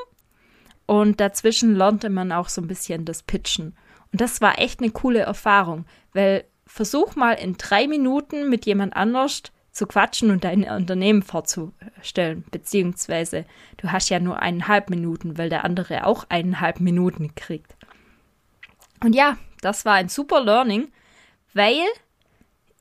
Und 0.91 1.21
dazwischen 1.21 1.77
lernte 1.77 2.11
man 2.11 2.33
auch 2.33 2.49
so 2.49 2.61
ein 2.61 2.67
bisschen 2.67 3.05
das 3.05 3.23
Pitchen. 3.23 3.77
Und 4.11 4.21
das 4.21 4.41
war 4.41 4.59
echt 4.59 4.81
eine 4.81 4.91
coole 4.91 5.21
Erfahrung, 5.21 5.85
weil 6.15 6.45
versuch 6.67 7.15
mal 7.15 7.35
in 7.35 7.57
drei 7.57 7.87
Minuten 7.87 8.49
mit 8.49 8.67
jemand 8.67 8.97
anders 8.97 9.45
zu 9.71 9.87
quatschen 9.87 10.33
und 10.33 10.43
dein 10.43 10.65
Unternehmen 10.65 11.23
vorzustellen, 11.23 12.45
beziehungsweise 12.51 13.45
du 13.77 13.93
hast 13.93 14.09
ja 14.09 14.19
nur 14.19 14.41
eineinhalb 14.41 14.91
Minuten, 14.91 15.39
weil 15.39 15.49
der 15.49 15.65
andere 15.65 16.09
auch 16.09 16.27
eineinhalb 16.29 16.81
Minuten 16.81 17.37
kriegt. 17.37 17.77
Und 19.01 19.15
ja, 19.15 19.39
das 19.61 19.85
war 19.85 19.95
ein 19.95 20.09
super 20.09 20.43
Learning, 20.43 20.91
weil 21.55 21.87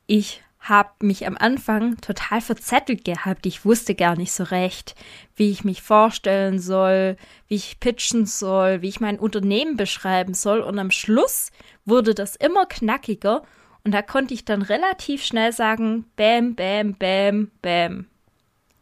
ich 0.08 0.42
habe 0.60 0.90
mich 1.00 1.26
am 1.26 1.36
Anfang 1.38 1.96
total 2.02 2.40
verzettelt 2.40 3.04
gehabt. 3.04 3.46
Ich 3.46 3.64
wusste 3.64 3.94
gar 3.94 4.16
nicht 4.16 4.32
so 4.32 4.44
recht, 4.44 4.94
wie 5.34 5.50
ich 5.50 5.64
mich 5.64 5.80
vorstellen 5.82 6.58
soll, 6.58 7.16
wie 7.48 7.54
ich 7.54 7.80
pitchen 7.80 8.26
soll, 8.26 8.82
wie 8.82 8.88
ich 8.88 9.00
mein 9.00 9.18
Unternehmen 9.18 9.76
beschreiben 9.76 10.34
soll. 10.34 10.60
Und 10.60 10.78
am 10.78 10.90
Schluss 10.90 11.50
wurde 11.86 12.14
das 12.14 12.36
immer 12.36 12.66
knackiger 12.66 13.42
und 13.84 13.92
da 13.92 14.02
konnte 14.02 14.34
ich 14.34 14.44
dann 14.44 14.62
relativ 14.62 15.24
schnell 15.24 15.52
sagen, 15.52 16.04
bam, 16.16 16.54
bam, 16.54 16.94
bam, 16.94 17.50
bam. 17.62 18.06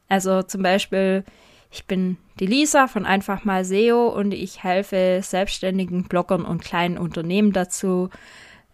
Also 0.08 0.42
zum 0.42 0.62
Beispiel, 0.62 1.24
ich 1.70 1.86
bin 1.86 2.16
die 2.40 2.46
Lisa 2.46 2.88
von 2.88 3.06
Einfach 3.06 3.44
mal 3.44 3.64
SEO 3.64 4.08
und 4.08 4.32
ich 4.32 4.64
helfe 4.64 5.20
selbstständigen 5.22 6.04
Bloggern 6.04 6.44
und 6.44 6.64
kleinen 6.64 6.98
Unternehmen 6.98 7.52
dazu, 7.52 8.10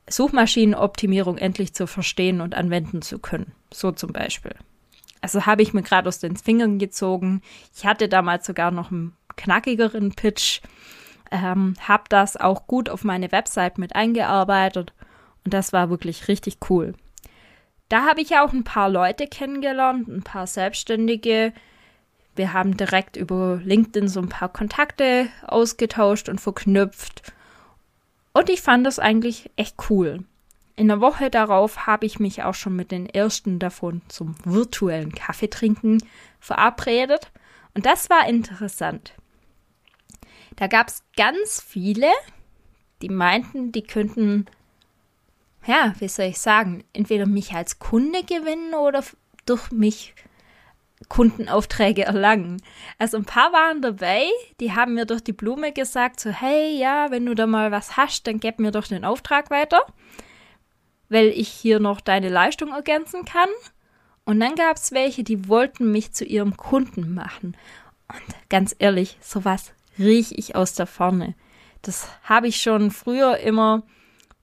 Suchmaschinenoptimierung 0.09 1.39
endlich 1.39 1.75
zu 1.75 1.87
verstehen 1.87 2.41
und 2.41 2.55
anwenden 2.55 3.03
zu 3.03 3.19
können. 3.19 3.53
So 3.73 3.93
zum 3.93 4.13
Beispiel. 4.13 4.55
Also 5.21 5.47
habe 5.47 5.63
ich 5.63 5.73
mir 5.73 5.83
gerade 5.83 6.09
aus 6.09 6.19
den 6.19 6.37
Fingern 6.37 6.79
gezogen. 6.79 7.41
Ich 7.75 7.87
hatte 7.87 8.09
damals 8.09 8.47
sogar 8.47 8.71
noch 8.71 8.91
einen 8.91 9.17
knackigeren 9.37 10.15
Pitch, 10.15 10.61
ähm, 11.31 11.75
habe 11.81 12.05
das 12.11 12.37
auch 12.37 12.67
gut 12.67 12.91
auf 12.91 13.05
meine 13.05 13.33
Website 13.33 13.79
mit 13.79 13.97
eingearbeitet 13.97 14.93
und 15.45 15.55
das 15.55 15.73
war 15.73 15.91
wirklich 15.91 16.29
richtig 16.29 16.59
cool. 16.69 16.95
Da 17.89 18.07
habe 18.07 18.21
ich 18.21 18.37
auch 18.37 18.53
ein 18.53 18.65
paar 18.65 18.89
Leute 18.89 19.27
kennengelernt, 19.27 20.09
ein 20.09 20.23
paar 20.23 20.47
Selbstständige. 20.47 21.53
Wir 22.35 22.53
haben 22.53 22.77
direkt 22.77 23.17
über 23.17 23.61
LinkedIn 23.63 24.09
so 24.09 24.21
ein 24.21 24.29
paar 24.29 24.49
Kontakte 24.49 25.29
ausgetauscht 25.47 26.29
und 26.29 26.41
verknüpft 26.41 27.33
und 28.35 28.51
ich 28.51 28.61
fand 28.61 28.85
das 28.85 28.99
eigentlich 28.99 29.51
echt 29.57 29.77
cool. 29.89 30.25
In 30.77 30.89
der 30.89 31.01
Woche 31.01 31.31
darauf 31.31 31.87
habe 31.87 32.05
ich 32.05 32.19
mich 32.19 32.43
auch 32.43 32.55
schon 32.55 32.75
mit 32.75 32.91
den 32.91 33.09
ersten 33.09 33.61
davon 33.61 34.03
zum 34.09 34.35
virtuellen 34.45 35.13
Kaffeetrinken 35.13 36.03
verabredet. 36.41 37.31
Und 37.75 37.87
das 37.87 38.11
war 38.11 38.29
interessant. 38.29 39.15
Da 40.57 40.67
gab 40.67 40.89
es 40.89 41.05
ganz 41.17 41.63
viele, 41.65 42.09
die 43.03 43.09
meinten, 43.09 43.71
die 43.71 43.83
könnten, 43.83 44.47
ja, 45.65 45.95
wie 46.01 46.09
soll 46.09 46.27
ich 46.27 46.41
sagen, 46.41 46.83
entweder 46.93 47.27
mich 47.27 47.53
als 47.53 47.79
Kunde 47.79 48.25
gewinnen 48.25 48.75
oder 48.75 49.05
durch 49.47 49.71
mich 49.71 50.13
Kundenaufträge 51.09 52.05
erlangen. 52.05 52.63
Also 52.99 53.17
ein 53.17 53.25
paar 53.25 53.53
waren 53.53 53.83
dabei, 53.83 54.27
die 54.61 54.73
haben 54.73 54.95
mir 54.95 55.07
durch 55.07 55.23
die 55.23 55.33
Blume 55.33 55.73
gesagt, 55.73 56.21
so 56.21 56.31
hey, 56.31 56.79
ja, 56.79 57.11
wenn 57.11 57.27
du 57.27 57.35
da 57.35 57.47
mal 57.47 57.71
was 57.71 57.97
hast, 57.97 58.27
dann 58.27 58.41
gib 58.41 58.59
mir 58.59 58.71
doch 58.71 58.87
den 58.87 59.05
Auftrag 59.05 59.51
weiter, 59.51 59.83
weil 61.09 61.29
ich 61.29 61.49
hier 61.49 61.81
noch 61.81 62.01
deine 62.01 62.29
Leistung 62.29 62.71
ergänzen 62.73 63.25
kann. 63.25 63.49
Und 64.25 64.41
dann 64.41 64.55
gab 64.55 64.77
es 64.77 64.93
welche, 64.93 65.23
die 65.23 65.49
wollten 65.49 65.93
mich 65.93 66.13
zu 66.13 66.25
ihrem 66.25 66.57
Kunden 66.57 67.15
machen. 67.15 67.57
Und 68.09 68.49
ganz 68.49 68.75
ehrlich, 68.79 69.19
sowas 69.21 69.73
riech 69.99 70.33
ich 70.33 70.57
aus 70.57 70.75
der 70.75 70.87
Ferne. 70.87 71.35
Das 71.83 72.09
habe 72.23 72.49
ich 72.49 72.61
schon 72.61 72.91
früher 72.91 73.39
immer 73.39 73.83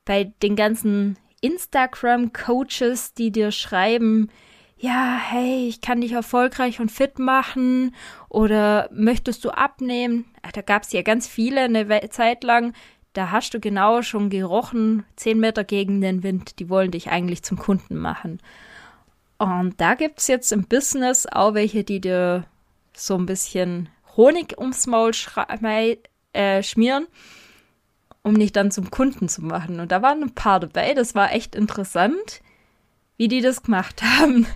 bei 0.05 0.31
den 0.43 0.55
ganzen 0.55 1.17
Instagram-Coaches, 1.41 3.13
die 3.13 3.31
dir 3.31 3.51
schreiben, 3.51 4.29
ja, 4.81 5.15
hey, 5.15 5.67
ich 5.67 5.79
kann 5.79 6.01
dich 6.01 6.13
erfolgreich 6.13 6.79
und 6.79 6.91
fit 6.91 7.19
machen 7.19 7.95
oder 8.29 8.89
möchtest 8.91 9.45
du 9.45 9.51
abnehmen? 9.51 10.25
Da 10.53 10.61
gab 10.61 10.83
es 10.83 10.91
ja 10.91 11.03
ganz 11.03 11.27
viele 11.27 11.61
eine 11.61 12.09
Zeit 12.09 12.43
lang. 12.43 12.73
Da 13.13 13.29
hast 13.29 13.53
du 13.53 13.59
genau 13.59 14.01
schon 14.01 14.31
gerochen, 14.31 15.05
zehn 15.15 15.39
Meter 15.39 15.63
gegen 15.63 16.01
den 16.01 16.23
Wind, 16.23 16.57
die 16.57 16.67
wollen 16.67 16.89
dich 16.89 17.11
eigentlich 17.11 17.43
zum 17.43 17.59
Kunden 17.59 17.95
machen. 17.95 18.39
Und 19.37 19.79
da 19.79 19.93
gibt 19.93 20.19
es 20.19 20.27
jetzt 20.27 20.51
im 20.51 20.65
Business 20.65 21.27
auch 21.27 21.53
welche, 21.53 21.83
die 21.83 22.01
dir 22.01 22.45
so 22.93 23.15
ein 23.15 23.27
bisschen 23.27 23.89
Honig 24.17 24.57
ums 24.57 24.87
Maul 24.87 25.11
äh, 26.33 26.63
schmieren, 26.63 27.05
um 28.23 28.39
dich 28.39 28.51
dann 28.51 28.71
zum 28.71 28.89
Kunden 28.89 29.29
zu 29.29 29.43
machen. 29.43 29.79
Und 29.79 29.91
da 29.91 30.01
waren 30.01 30.23
ein 30.23 30.33
paar 30.33 30.59
dabei, 30.59 30.95
das 30.95 31.13
war 31.13 31.33
echt 31.33 31.55
interessant 31.55 32.41
wie 33.21 33.27
die 33.27 33.41
das 33.41 33.61
gemacht 33.61 34.01
haben. 34.19 34.47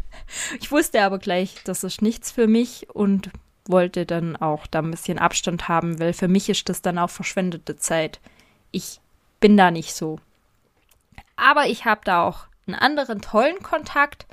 Ich 0.60 0.72
wusste 0.72 1.04
aber 1.04 1.20
gleich, 1.20 1.54
das 1.66 1.84
ist 1.84 2.02
nichts 2.02 2.32
für 2.32 2.48
mich 2.48 2.90
und 2.90 3.30
wollte 3.68 4.08
dann 4.08 4.36
auch 4.36 4.66
da 4.66 4.80
ein 4.80 4.90
bisschen 4.90 5.20
Abstand 5.20 5.68
haben, 5.68 6.00
weil 6.00 6.14
für 6.14 6.28
mich 6.28 6.50
ist 6.50 6.68
das 6.68 6.82
dann 6.82 6.98
auch 6.98 7.12
verschwendete 7.12 7.76
Zeit. 7.76 8.20
Ich 8.72 9.02
bin 9.40 9.56
da 9.56 9.70
nicht 9.70 9.94
so. 9.94 10.20
Aber 11.36 11.68
ich 11.68 11.86
habe 11.86 12.02
da 12.06 12.24
auch 12.24 12.48
einen 12.66 12.74
anderen 12.74 13.22
tollen 13.22 13.62
Kontakt. 13.62 14.26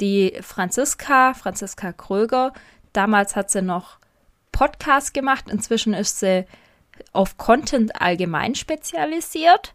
Die 0.00 0.32
Franziska, 0.40 1.34
Franziska 1.34 1.92
Kröger, 1.92 2.54
damals 2.94 3.36
hat 3.36 3.50
sie 3.50 3.60
noch 3.60 3.98
Podcast 4.50 5.12
gemacht, 5.12 5.50
inzwischen 5.50 5.92
ist 5.92 6.20
sie 6.20 6.46
auf 7.12 7.36
Content 7.36 8.00
allgemein 8.00 8.54
spezialisiert 8.54 9.74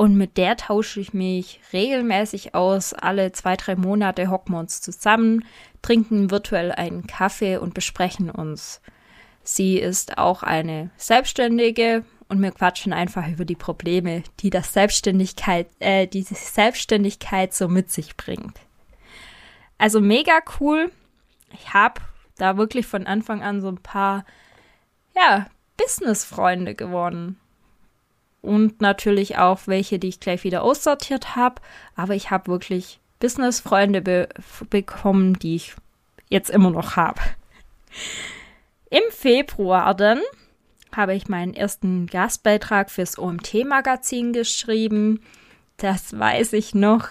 und 0.00 0.16
mit 0.16 0.38
der 0.38 0.56
tausche 0.56 0.98
ich 0.98 1.12
mich 1.12 1.60
regelmäßig 1.74 2.54
aus. 2.54 2.94
Alle 2.94 3.32
zwei, 3.32 3.54
drei 3.54 3.76
Monate 3.76 4.30
hocken 4.30 4.54
wir 4.54 4.58
uns 4.58 4.80
zusammen, 4.80 5.44
trinken 5.82 6.30
virtuell 6.30 6.72
einen 6.72 7.06
Kaffee 7.06 7.58
und 7.58 7.74
besprechen 7.74 8.30
uns. 8.30 8.80
Sie 9.42 9.76
ist 9.76 10.16
auch 10.16 10.42
eine 10.42 10.88
Selbstständige 10.96 12.02
und 12.30 12.40
wir 12.40 12.50
quatschen 12.50 12.94
einfach 12.94 13.28
über 13.28 13.44
die 13.44 13.56
Probleme, 13.56 14.22
die 14.38 14.48
das 14.48 14.72
Selbstständigkeit, 14.72 15.66
äh, 15.80 16.06
die 16.06 16.22
Selbstständigkeit 16.22 17.52
so 17.52 17.68
mit 17.68 17.90
sich 17.90 18.16
bringt. 18.16 18.58
Also 19.76 20.00
mega 20.00 20.40
cool. 20.60 20.90
Ich 21.52 21.74
habe 21.74 22.00
da 22.38 22.56
wirklich 22.56 22.86
von 22.86 23.06
Anfang 23.06 23.42
an 23.42 23.60
so 23.60 23.68
ein 23.68 23.82
paar, 23.82 24.24
ja, 25.14 25.46
Business-Freunde 25.76 26.74
gewonnen 26.74 27.38
und 28.42 28.80
natürlich 28.80 29.38
auch 29.38 29.60
welche, 29.66 29.98
die 29.98 30.08
ich 30.08 30.20
gleich 30.20 30.44
wieder 30.44 30.62
aussortiert 30.62 31.36
habe. 31.36 31.60
Aber 31.94 32.14
ich 32.14 32.30
habe 32.30 32.50
wirklich 32.50 33.00
Business-Freunde 33.18 34.00
be 34.00 34.28
bekommen, 34.70 35.38
die 35.38 35.56
ich 35.56 35.74
jetzt 36.28 36.50
immer 36.50 36.70
noch 36.70 36.96
habe. 36.96 37.20
Im 38.90 39.02
Februar 39.10 39.94
dann 39.94 40.20
habe 40.92 41.14
ich 41.14 41.28
meinen 41.28 41.54
ersten 41.54 42.06
Gastbeitrag 42.06 42.90
fürs 42.90 43.18
OMT-Magazin 43.18 44.32
geschrieben. 44.32 45.20
Das 45.76 46.18
weiß 46.18 46.52
ich 46.54 46.74
noch 46.74 47.08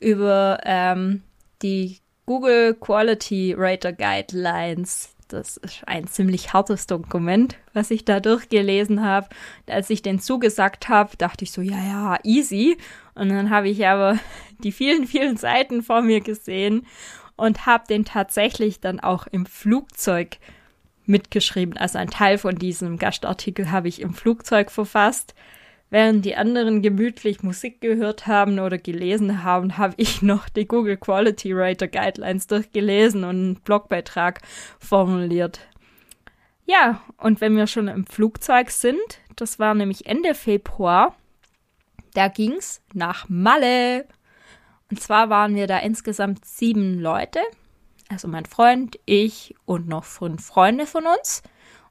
über 0.00 0.60
ähm, 0.64 1.22
die 1.62 1.98
Google 2.26 2.74
Quality 2.74 3.54
Rater 3.56 3.92
Guidelines. 3.92 5.11
Das 5.32 5.56
ist 5.56 5.82
ein 5.86 6.06
ziemlich 6.06 6.52
hartes 6.52 6.86
Dokument, 6.86 7.56
was 7.72 7.90
ich 7.90 8.04
da 8.04 8.20
durchgelesen 8.20 9.02
habe. 9.02 9.28
Als 9.66 9.88
ich 9.90 10.02
den 10.02 10.20
zugesagt 10.20 10.88
habe, 10.88 11.16
dachte 11.16 11.44
ich 11.44 11.52
so, 11.52 11.62
ja, 11.62 11.82
ja, 11.82 12.18
easy. 12.24 12.76
Und 13.14 13.30
dann 13.30 13.50
habe 13.50 13.68
ich 13.68 13.86
aber 13.86 14.18
die 14.62 14.72
vielen, 14.72 15.06
vielen 15.06 15.36
Seiten 15.36 15.82
vor 15.82 16.02
mir 16.02 16.20
gesehen 16.20 16.86
und 17.36 17.66
habe 17.66 17.84
den 17.88 18.04
tatsächlich 18.04 18.80
dann 18.80 19.00
auch 19.00 19.26
im 19.26 19.46
Flugzeug 19.46 20.36
mitgeschrieben. 21.06 21.76
Also 21.76 21.98
ein 21.98 22.10
Teil 22.10 22.38
von 22.38 22.56
diesem 22.56 22.98
Gastartikel 22.98 23.70
habe 23.70 23.88
ich 23.88 24.00
im 24.00 24.14
Flugzeug 24.14 24.70
verfasst. 24.70 25.34
Während 25.92 26.24
die 26.24 26.36
anderen 26.36 26.80
gemütlich 26.80 27.42
Musik 27.42 27.82
gehört 27.82 28.26
haben 28.26 28.58
oder 28.58 28.78
gelesen 28.78 29.44
haben, 29.44 29.76
habe 29.76 29.92
ich 29.98 30.22
noch 30.22 30.48
die 30.48 30.66
Google 30.66 30.96
Quality 30.96 31.52
Rater 31.52 31.86
Guidelines 31.86 32.46
durchgelesen 32.46 33.24
und 33.24 33.28
einen 33.28 33.54
Blogbeitrag 33.56 34.40
formuliert. 34.78 35.60
Ja, 36.64 37.02
und 37.18 37.42
wenn 37.42 37.58
wir 37.58 37.66
schon 37.66 37.88
im 37.88 38.06
Flugzeug 38.06 38.70
sind, 38.70 39.02
das 39.36 39.58
war 39.58 39.74
nämlich 39.74 40.06
Ende 40.06 40.32
Februar, 40.32 41.14
da 42.14 42.28
ging's 42.28 42.80
nach 42.94 43.28
Malle. 43.28 44.06
Und 44.90 44.98
zwar 44.98 45.28
waren 45.28 45.54
wir 45.54 45.66
da 45.66 45.78
insgesamt 45.78 46.46
sieben 46.46 47.00
Leute. 47.00 47.40
Also 48.08 48.28
mein 48.28 48.46
Freund, 48.46 48.98
ich 49.04 49.54
und 49.66 49.88
noch 49.88 50.04
fünf 50.04 50.46
Freunde 50.46 50.86
von 50.86 51.04
uns. 51.04 51.42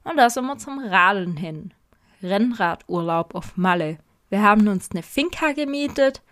Und 0.02 0.16
da 0.16 0.28
sind 0.28 0.46
wir 0.46 0.58
zum 0.58 0.80
Radeln 0.80 1.36
hin. 1.36 1.72
Rennradurlaub 2.22 3.34
auf 3.34 3.56
Malle. 3.56 3.98
Wir 4.30 4.42
haben 4.42 4.68
uns 4.68 4.90
eine 4.92 5.02
Finca 5.02 5.52
gemietet, 5.52 6.22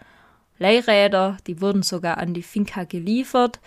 Leihräder, 0.61 1.38
die 1.47 1.61
wurden 1.62 1.82
sogar 1.82 2.18
an 2.18 2.35
die 2.35 2.42
Finca 2.42 2.85
geliefert. 2.85 3.61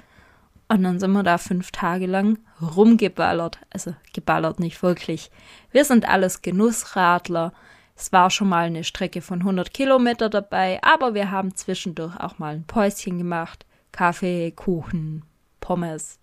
Und 0.69 0.83
dann 0.83 0.99
sind 0.99 1.11
wir 1.11 1.23
da 1.23 1.37
fünf 1.39 1.71
Tage 1.71 2.05
lang 2.05 2.37
rumgeballert. 2.61 3.59
Also 3.71 3.95
geballert 4.13 4.59
nicht 4.59 4.81
wirklich. 4.83 5.31
Wir 5.71 5.85
sind 5.85 6.07
alles 6.07 6.43
Genussradler. 6.43 7.51
Es 7.95 8.11
war 8.13 8.29
schon 8.29 8.49
mal 8.49 8.65
eine 8.65 8.83
Strecke 8.83 9.21
von 9.21 9.39
100 9.39 9.73
Kilometer 9.73 10.29
dabei, 10.29 10.79
aber 10.83 11.13
wir 11.13 11.31
haben 11.31 11.55
zwischendurch 11.55 12.15
auch 12.19 12.39
mal 12.39 12.55
ein 12.55 12.63
Päuschen 12.65 13.17
gemacht. 13.17 13.65
Kaffee, 13.91 14.51
Kuchen, 14.51 15.23
Pommes. 15.59 16.19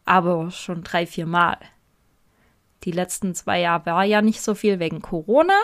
aber 0.05 0.51
schon 0.51 0.83
drei, 0.83 1.07
vier 1.07 1.27
Mal. 1.27 1.59
Die 2.85 2.93
letzten 2.93 3.35
zwei 3.35 3.61
Jahre 3.61 3.87
war 3.87 4.05
ja 4.05 4.21
nicht 4.21 4.43
so 4.43 4.55
viel 4.55 4.79
wegen 4.79 5.01
Corona. 5.01 5.55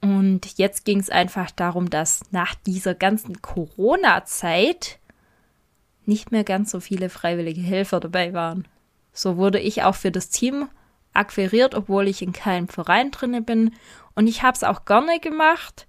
Und 0.00 0.58
jetzt 0.58 0.84
ging 0.84 1.00
es 1.00 1.10
einfach 1.10 1.50
darum, 1.50 1.90
dass 1.90 2.20
nach 2.30 2.54
dieser 2.54 2.94
ganzen 2.94 3.42
Corona-Zeit 3.42 4.98
nicht 6.04 6.30
mehr 6.32 6.44
ganz 6.44 6.70
so 6.70 6.80
viele 6.80 7.08
freiwillige 7.08 7.60
Helfer 7.60 8.00
dabei 8.00 8.32
waren. 8.32 8.68
So 9.12 9.36
wurde 9.36 9.58
ich 9.58 9.82
auch 9.82 9.94
für 9.94 10.12
das 10.12 10.28
Team 10.28 10.68
akquiriert, 11.14 11.74
obwohl 11.74 12.06
ich 12.08 12.22
in 12.22 12.32
keinem 12.32 12.68
Verein 12.68 13.10
drinne 13.10 13.42
bin. 13.42 13.74
Und 14.14 14.26
ich 14.26 14.42
habe 14.42 14.54
es 14.54 14.62
auch 14.62 14.84
gerne 14.84 15.18
gemacht, 15.18 15.86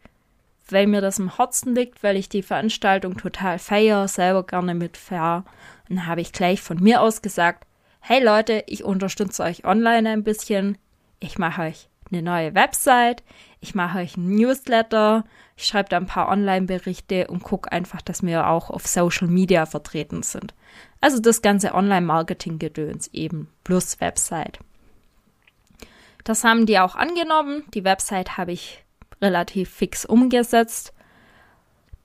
weil 0.70 0.88
mir 0.88 1.02
das 1.02 1.20
im 1.20 1.36
Herzen 1.38 1.76
liegt, 1.76 2.04
weil 2.04 2.18
ich 2.18 2.30
die 2.30 2.42
Veranstaltung 2.42 3.18
total 3.18 3.60
feiere, 3.60 4.08
selber 4.08 4.44
gerne 4.46 4.74
mitfahre. 4.74 5.44
Und 5.90 6.06
habe 6.06 6.22
ich 6.22 6.32
gleich 6.32 6.62
von 6.62 6.82
mir 6.82 7.02
aus 7.02 7.22
gesagt, 7.22 7.66
hey 8.00 8.24
Leute, 8.24 8.64
ich 8.68 8.84
unterstütze 8.84 9.44
euch 9.44 9.66
online 9.66 10.10
ein 10.10 10.24
bisschen. 10.24 10.78
Ich 11.20 11.38
mache 11.38 11.64
euch 11.64 11.90
eine 12.12 12.22
neue 12.22 12.56
Website, 12.56 13.24
ich 13.60 13.76
mache 13.76 14.00
euch 14.00 14.18
ein 14.18 14.36
Newsletter, 14.36 15.24
ich 15.56 15.66
schreibe 15.66 15.90
da 15.90 15.98
ein 15.98 16.06
paar 16.06 16.30
Online-Berichte 16.30 17.28
und 17.28 17.44
gucke 17.44 17.72
einfach, 17.72 18.02
dass 18.02 18.24
wir 18.24 18.48
auch 18.48 18.70
auf 18.70 18.88
Social 18.88 19.28
Media 19.28 19.66
vertreten 19.66 20.24
sind. 20.24 20.54
Also 21.02 21.20
das 21.20 21.42
ganze 21.42 21.74
Online-Marketing-Gedöns 21.74 23.08
eben, 23.14 23.50
plus 23.64 24.00
Website. 24.00 24.60
Das 26.24 26.44
haben 26.44 26.66
die 26.66 26.78
auch 26.80 26.96
angenommen. 26.96 27.64
Die 27.74 27.84
Website 27.84 28.38
habe 28.38 28.52
ich 28.52 28.84
relativ 29.22 29.70
fix 29.70 30.06
umgesetzt. 30.06 30.94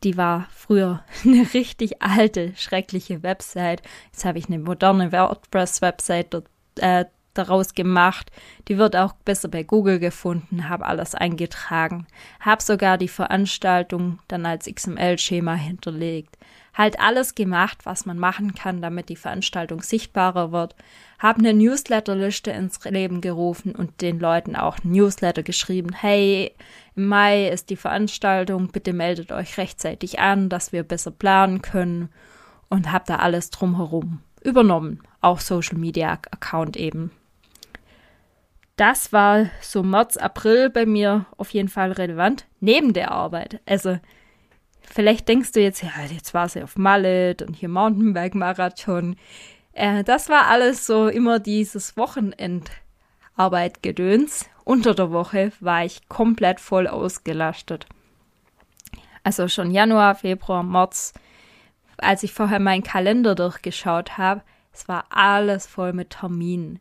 Die 0.04 0.16
war 0.16 0.46
früher 0.54 1.04
eine 1.24 1.52
richtig 1.54 2.02
alte, 2.02 2.54
schreckliche 2.56 3.22
Website. 3.22 3.82
Jetzt 4.12 4.24
habe 4.24 4.38
ich 4.38 4.46
eine 4.46 4.58
moderne 4.58 5.12
WordPress-Website 5.12 6.44
äh, 6.78 7.04
daraus 7.34 7.74
gemacht. 7.74 8.30
Die 8.68 8.78
wird 8.78 8.96
auch 8.96 9.14
besser 9.24 9.48
bei 9.48 9.62
Google 9.62 9.98
gefunden, 9.98 10.68
habe 10.68 10.86
alles 10.86 11.14
eingetragen, 11.14 12.06
habe 12.40 12.62
sogar 12.62 12.98
die 12.98 13.08
Veranstaltung 13.08 14.18
dann 14.28 14.46
als 14.46 14.66
XML-Schema 14.66 15.54
hinterlegt. 15.54 16.36
Halt 16.74 16.98
alles 17.00 17.34
gemacht, 17.34 17.80
was 17.84 18.06
man 18.06 18.18
machen 18.18 18.54
kann, 18.54 18.80
damit 18.80 19.10
die 19.10 19.16
Veranstaltung 19.16 19.82
sichtbarer 19.82 20.52
wird. 20.52 20.74
Habe 21.18 21.40
eine 21.40 21.52
Newsletterliste 21.52 22.50
ins 22.50 22.82
Leben 22.84 23.20
gerufen 23.20 23.74
und 23.74 24.00
den 24.00 24.18
Leuten 24.18 24.56
auch 24.56 24.78
Newsletter 24.82 25.42
geschrieben. 25.42 25.92
Hey, 25.92 26.54
im 26.96 27.08
Mai 27.08 27.48
ist 27.48 27.68
die 27.68 27.76
Veranstaltung, 27.76 28.68
bitte 28.68 28.94
meldet 28.94 29.32
euch 29.32 29.58
rechtzeitig 29.58 30.18
an, 30.18 30.48
dass 30.48 30.72
wir 30.72 30.82
besser 30.82 31.10
planen 31.10 31.60
können. 31.60 32.08
Und 32.70 32.90
habe 32.90 33.04
da 33.06 33.16
alles 33.16 33.50
drumherum 33.50 34.20
übernommen. 34.42 35.02
Auch 35.20 35.40
Social 35.40 35.76
Media 35.76 36.12
Account 36.12 36.78
eben 36.78 37.10
das 38.82 39.12
war 39.12 39.46
so 39.60 39.84
März, 39.84 40.16
April 40.16 40.68
bei 40.68 40.86
mir 40.86 41.26
auf 41.36 41.50
jeden 41.50 41.68
Fall 41.68 41.92
relevant, 41.92 42.48
neben 42.58 42.92
der 42.92 43.12
Arbeit. 43.12 43.60
Also, 43.64 44.00
vielleicht 44.80 45.28
denkst 45.28 45.52
du 45.52 45.60
jetzt, 45.60 45.84
ja, 45.84 45.90
jetzt 46.10 46.34
war 46.34 46.48
sie 46.48 46.64
auf 46.64 46.76
Mallet 46.76 47.42
und 47.42 47.54
hier 47.54 47.68
Mountainbike-Marathon. 47.68 49.14
Äh, 49.72 50.02
das 50.02 50.28
war 50.28 50.48
alles 50.48 50.84
so 50.84 51.06
immer 51.06 51.38
dieses 51.38 51.96
Wochenendarbeit-Gedöns. 51.96 54.46
Unter 54.64 54.96
der 54.96 55.12
Woche 55.12 55.52
war 55.60 55.84
ich 55.84 56.08
komplett 56.08 56.58
voll 56.58 56.88
ausgelastet. 56.88 57.86
Also 59.22 59.46
schon 59.46 59.70
Januar, 59.70 60.16
Februar, 60.16 60.64
März, 60.64 61.14
als 61.98 62.24
ich 62.24 62.32
vorher 62.32 62.58
meinen 62.58 62.82
Kalender 62.82 63.36
durchgeschaut 63.36 64.18
habe, 64.18 64.42
es 64.72 64.88
war 64.88 65.04
alles 65.10 65.68
voll 65.68 65.92
mit 65.92 66.10
Terminen. 66.10 66.80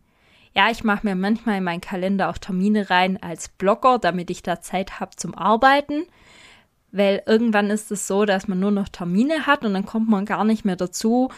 Ja, 0.54 0.70
ich 0.70 0.84
mache 0.84 1.08
mir 1.08 1.16
manchmal 1.16 1.60
in 1.60 1.64
meinen 1.64 1.82
Kalender 1.82 2.30
auch 2.30 2.38
Termine 2.38 2.90
rein 2.90 3.22
als 3.22 3.50
Blogger, 3.50 4.00
damit 4.00 4.30
ich 4.30 4.44
da 4.44 4.60
Zeit 4.60 5.00
habe 5.00 5.16
zum 5.16 5.34
Arbeiten. 5.34 6.04
Weil 6.92 7.24
irgendwann 7.26 7.70
ist 7.70 7.90
es 7.92 8.06
so, 8.06 8.26
dass 8.26 8.50
man 8.50 8.60
nur 8.60 8.72
noch 8.72 8.90
Termine 8.90 9.46
hat 9.46 9.64
und 9.64 9.74
dann 9.74 9.86
kommt 9.86 10.10
man 10.10 10.26
gar 10.26 10.44
nicht 10.44 10.66
mehr 10.66 10.76
dazu, 10.76 11.30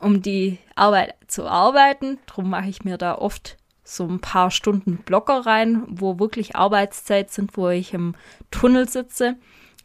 um 0.00 0.22
die 0.22 0.58
Arbeit 0.74 1.14
zu 1.26 1.46
arbeiten. 1.46 2.18
Darum 2.26 2.48
mache 2.48 2.70
ich 2.70 2.82
mir 2.84 2.96
da 2.96 3.16
oft 3.16 3.58
so 3.84 4.06
ein 4.06 4.20
paar 4.20 4.50
Stunden 4.50 4.98
Blogger 4.98 5.44
rein, 5.44 5.82
wo 5.88 6.18
wirklich 6.18 6.56
Arbeitszeit 6.56 7.30
sind, 7.30 7.56
wo 7.58 7.68
ich 7.68 7.92
im 7.92 8.14
Tunnel 8.50 8.88
sitze. 8.88 9.36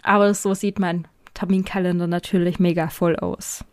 Aber 0.02 0.34
so 0.34 0.54
sieht 0.54 0.80
mein 0.80 1.08
Terminkalender 1.34 2.08
natürlich 2.08 2.58
mega 2.58 2.88
voll 2.88 3.18
aus. 3.18 3.66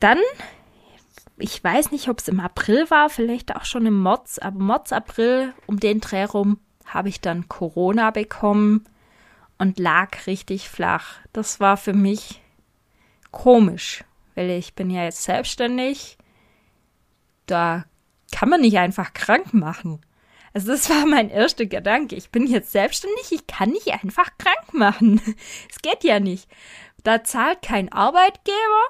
Dann 0.00 0.18
ich 1.38 1.62
weiß 1.62 1.90
nicht, 1.92 2.08
ob 2.08 2.18
es 2.18 2.28
im 2.28 2.40
April 2.40 2.90
war, 2.90 3.10
vielleicht 3.10 3.54
auch 3.54 3.64
schon 3.64 3.86
im 3.86 4.02
März, 4.02 4.38
aber 4.38 4.58
März, 4.58 4.92
April, 4.92 5.54
um 5.66 5.78
den 5.78 6.00
Dreh 6.00 6.24
rum, 6.24 6.58
habe 6.86 7.08
ich 7.08 7.20
dann 7.20 7.48
Corona 7.48 8.10
bekommen 8.10 8.84
und 9.58 9.78
lag 9.78 10.26
richtig 10.26 10.68
flach. 10.68 11.16
Das 11.32 11.60
war 11.60 11.76
für 11.76 11.92
mich 11.92 12.40
komisch, 13.30 14.04
weil 14.34 14.50
ich 14.50 14.74
bin 14.74 14.90
ja 14.90 15.04
jetzt 15.04 15.22
selbstständig. 15.22 16.18
Da 17.46 17.84
kann 18.32 18.48
man 18.48 18.60
nicht 18.60 18.78
einfach 18.78 19.12
krank 19.12 19.52
machen. 19.54 20.00
Also 20.54 20.72
das 20.72 20.88
war 20.90 21.06
mein 21.06 21.30
erster 21.30 21.66
Gedanke. 21.66 22.16
Ich 22.16 22.30
bin 22.30 22.46
jetzt 22.46 22.72
selbstständig, 22.72 23.30
ich 23.30 23.46
kann 23.46 23.70
nicht 23.70 23.92
einfach 23.92 24.30
krank 24.38 24.72
machen. 24.72 25.20
Es 25.70 25.80
geht 25.82 26.04
ja 26.04 26.20
nicht. 26.20 26.48
Da 27.04 27.22
zahlt 27.22 27.62
kein 27.62 27.92
Arbeitgeber, 27.92 28.82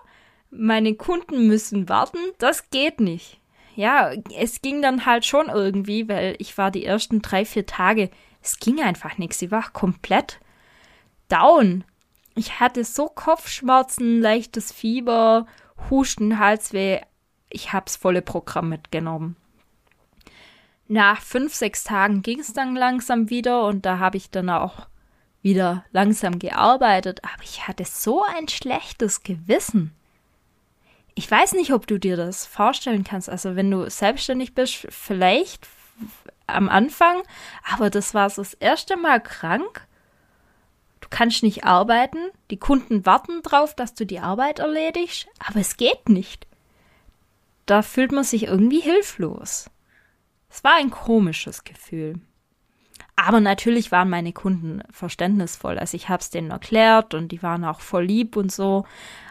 meine 0.51 0.95
Kunden 0.95 1.47
müssen 1.47 1.89
warten, 1.89 2.19
das 2.39 2.71
geht 2.71 3.01
nicht. 3.01 3.41
Ja, 3.77 4.13
es 4.37 4.61
ging 4.61 4.83
dann 4.83 5.07
halt 5.07 5.25
schon 5.25 5.49
irgendwie, 5.49 6.09
weil 6.09 6.35
ich 6.39 6.59
war 6.59 6.71
die 6.71 6.85
ersten 6.85 7.23
drei, 7.23 7.45
vier 7.45 7.67
Tage, 7.67 8.11
es 8.43 8.59
ging 8.59 8.81
einfach 8.81 9.19
nichts. 9.19 9.41
Ich 9.43 9.51
war 9.51 9.71
komplett 9.71 10.41
down. 11.29 11.85
Ich 12.35 12.61
hatte 12.61 12.85
so 12.85 13.07
Kopfschmerzen, 13.07 14.21
leichtes 14.21 14.73
Fieber, 14.73 15.47
Husten, 15.91 16.39
Halsweh. 16.39 17.01
Ich 17.51 17.73
hab's 17.73 17.97
volle 17.97 18.23
Programm 18.23 18.69
mitgenommen. 18.69 19.37
Nach 20.87 21.21
fünf, 21.21 21.55
sechs 21.55 21.85
Tagen 21.85 22.23
ging 22.23 22.41
es 22.41 22.53
dann 22.53 22.75
langsam 22.75 23.29
wieder 23.29 23.67
und 23.67 23.85
da 23.85 23.99
habe 23.99 24.17
ich 24.17 24.31
dann 24.31 24.49
auch 24.51 24.87
wieder 25.43 25.85
langsam 25.93 26.39
gearbeitet, 26.39 27.23
aber 27.23 27.43
ich 27.43 27.69
hatte 27.69 27.85
so 27.85 28.25
ein 28.25 28.49
schlechtes 28.49 29.23
Gewissen. 29.23 29.95
Ich 31.19 31.29
weiß 31.29 31.55
nicht, 31.55 31.73
ob 31.73 31.89
du 31.89 31.99
dir 31.99 32.17
das 32.17 32.47
vorstellen 32.47 33.03
kannst. 33.03 33.29
Also, 33.29 33.57
wenn 33.57 33.73
du 33.73 33.91
selbstständig 33.91 34.55
bist, 34.55 34.87
vielleicht 34.89 35.67
am 36.47 36.69
Anfang, 36.69 37.25
aber 37.69 37.91
das 37.91 38.15
war 38.15 38.29
das 38.31 38.55
erste 38.55 38.97
Mal 38.97 39.21
krank. 39.21 39.85
Du 41.01 41.09
kannst 41.11 41.43
nicht 41.43 41.65
arbeiten, 41.65 42.19
die 42.53 42.57
Kunden 42.57 43.05
warten 43.05 43.43
drauf, 43.43 43.75
dass 43.75 43.95
du 43.95 44.07
die 44.07 44.21
Arbeit 44.21 44.61
erledigst, 44.61 45.27
aber 45.45 45.59
es 45.59 45.77
geht 45.77 46.09
nicht. 46.09 46.47
Da 47.67 47.83
fühlt 47.83 48.13
man 48.13 48.23
sich 48.23 48.45
irgendwie 48.45 48.81
hilflos. 48.81 49.71
Es 50.49 50.63
war 50.63 50.77
ein 50.77 50.91
komisches 50.91 51.65
Gefühl. 51.65 52.21
Aber 53.21 53.41
natürlich 53.41 53.91
waren 53.91 54.09
meine 54.09 54.33
Kunden 54.33 54.81
verständnisvoll. 54.93 55.77
Also 55.77 55.97
ich 55.97 56.09
habe 56.09 56.21
es 56.21 56.31
denen 56.31 56.53
erklärt 56.53 57.15
und 57.15 57.33
die 57.33 57.43
waren 57.43 57.65
auch 57.65 57.81
voll 57.81 58.05
lieb 58.05 58.37
und 58.37 58.53
so. 58.53 58.87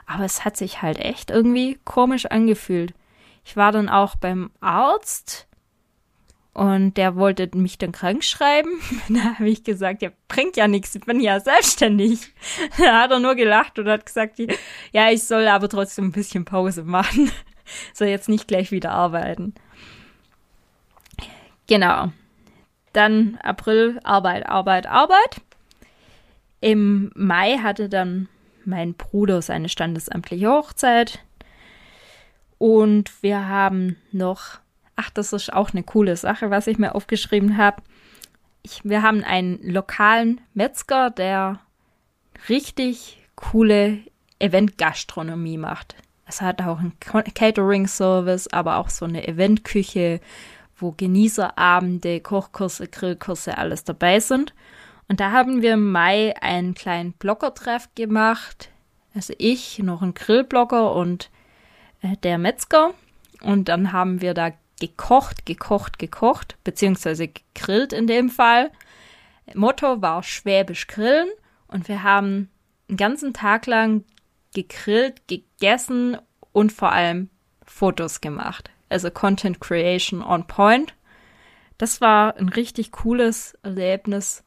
Aber 0.06 0.26
es 0.26 0.43
hat 0.43 0.58
sich 0.58 0.82
halt 0.82 1.00
echt 1.00 1.32
irgendwie 1.32 1.80
komisch 1.86 2.26
angefühlt. 2.26 2.93
Ich 3.45 3.56
war 3.56 3.71
dann 3.71 3.88
auch 3.88 4.17
beim 4.17 4.52
Arzt 4.60 5.47
und 6.54 6.95
der 6.97 7.15
wollte 7.15 7.50
mich 7.56 7.78
dann 7.78 7.93
krank 7.93 8.26
schreiben. 8.26 8.71
da 9.08 9.36
habe 9.36 9.47
ich 9.47 9.63
gesagt, 9.63 10.02
ja, 10.02 10.10
bringt 10.28 10.58
ja 10.58 10.67
nichts, 10.67 10.93
ich 10.93 11.06
bin 11.06 11.21
ja 11.21 11.39
selbstständig. 11.39 12.34
da 12.78 13.04
hat 13.04 13.12
er 13.12 13.19
nur 13.19 13.36
gelacht 13.36 13.80
und 13.80 13.88
hat 13.88 14.06
gesagt, 14.06 14.38
ja, 14.91 15.10
ich 15.12 15.23
soll 15.23 15.47
aber 15.47 15.69
trotzdem 15.69 16.08
ein 16.08 16.12
bisschen 16.12 16.43
Pause 16.43 16.84
machen. 16.84 17.32
soll 17.93 18.10
jetzt 18.10 18.28
nicht 18.28 18.50
gleich 18.50 18.69
wieder 18.71 18.91
arbeiten. 18.91 19.56
Genau. 21.67 22.12
Dann 22.97 23.38
April, 23.43 23.99
Arbeit, 24.03 24.49
Arbeit, 24.49 24.88
Arbeit. 24.88 25.41
Im 26.62 27.12
Mai 27.13 27.60
hatte 27.60 27.89
dann 27.89 28.27
mein 28.65 28.95
Bruder 28.95 29.43
seine 29.43 29.69
standesamtliche 29.69 30.49
Hochzeit. 30.49 31.19
Und 32.57 33.21
wir 33.21 33.47
haben 33.47 33.97
noch, 34.12 34.57
ach, 34.95 35.12
das 35.12 35.31
ist 35.31 35.53
auch 35.53 35.73
eine 35.73 35.83
coole 35.83 36.17
Sache, 36.17 36.49
was 36.49 36.65
ich 36.65 36.79
mir 36.79 36.95
aufgeschrieben 36.95 37.55
habe. 37.57 37.83
wir 38.81 39.03
haben 39.03 39.23
einen 39.23 39.60
lokalen 39.62 40.41
Metzger, 40.55 41.12
der 41.12 41.60
richtig 42.49 43.19
coole 43.36 43.99
Event-Gastronomie 44.39 45.60
macht. 45.60 45.95
Es 46.25 46.41
hat 46.41 46.63
auch 46.63 46.79
einen 46.79 46.99
Catering-Service, 46.99 48.47
aber 48.47 48.77
auch 48.77 48.89
so 48.89 49.05
eine 49.05 49.27
Eventküche 49.27 50.19
wo 50.78 50.92
Genießerabende, 50.92 52.22
Kochkurse, 52.22 52.88
Grillkurse, 52.88 53.58
alles 53.58 53.84
dabei 53.84 54.20
sind. 54.20 54.54
Und 55.08 55.20
da 55.20 55.32
haben 55.32 55.62
wir 55.62 55.74
im 55.74 55.92
Mai 55.92 56.36
einen 56.42 56.74
kleinen 56.74 57.13
Bloggertreff 57.13 57.90
gemacht. 57.96 58.70
Also 59.16 59.34
ich, 59.38 59.80
noch 59.80 60.02
ein 60.02 60.13
Grillblogger 60.13 60.94
und 60.94 61.30
äh, 62.02 62.18
der 62.18 62.38
Metzger. 62.38 62.94
Und 63.42 63.70
dann 63.70 63.92
haben 63.92 64.22
wir 64.22 64.34
da 64.34 64.52
gekocht, 64.80 65.46
gekocht, 65.46 65.98
gekocht, 65.98 66.58
beziehungsweise 66.63 67.28
gegrillt 67.28 67.94
in 67.94 68.06
dem 68.06 68.30
Fall. 68.30 68.72
Motto 69.56 70.02
war 70.02 70.24
Schwäbisch 70.24 70.88
Grillen. 70.88 71.30
Und 71.68 71.88
wir 71.88 72.04
haben 72.04 72.50
einen 72.88 72.98
ganzen 72.98 73.34
Tag 73.34 73.66
lang 73.66 74.04
gegrillt, 74.54 75.28
gegessen 75.28 76.18
und 76.52 76.72
vor 76.72 76.92
allem 76.92 77.30
Fotos 77.66 78.22
gemacht 78.22 78.72
also 78.89 79.12
Content 79.12 79.60
Creation 79.60 80.21
on 80.21 80.47
Point. 80.47 80.93
Das 81.78 82.02
war 82.02 82.36
ein 82.38 82.50
richtig 82.50 82.91
cooles 82.91 83.58
Erlebnis 83.63 84.43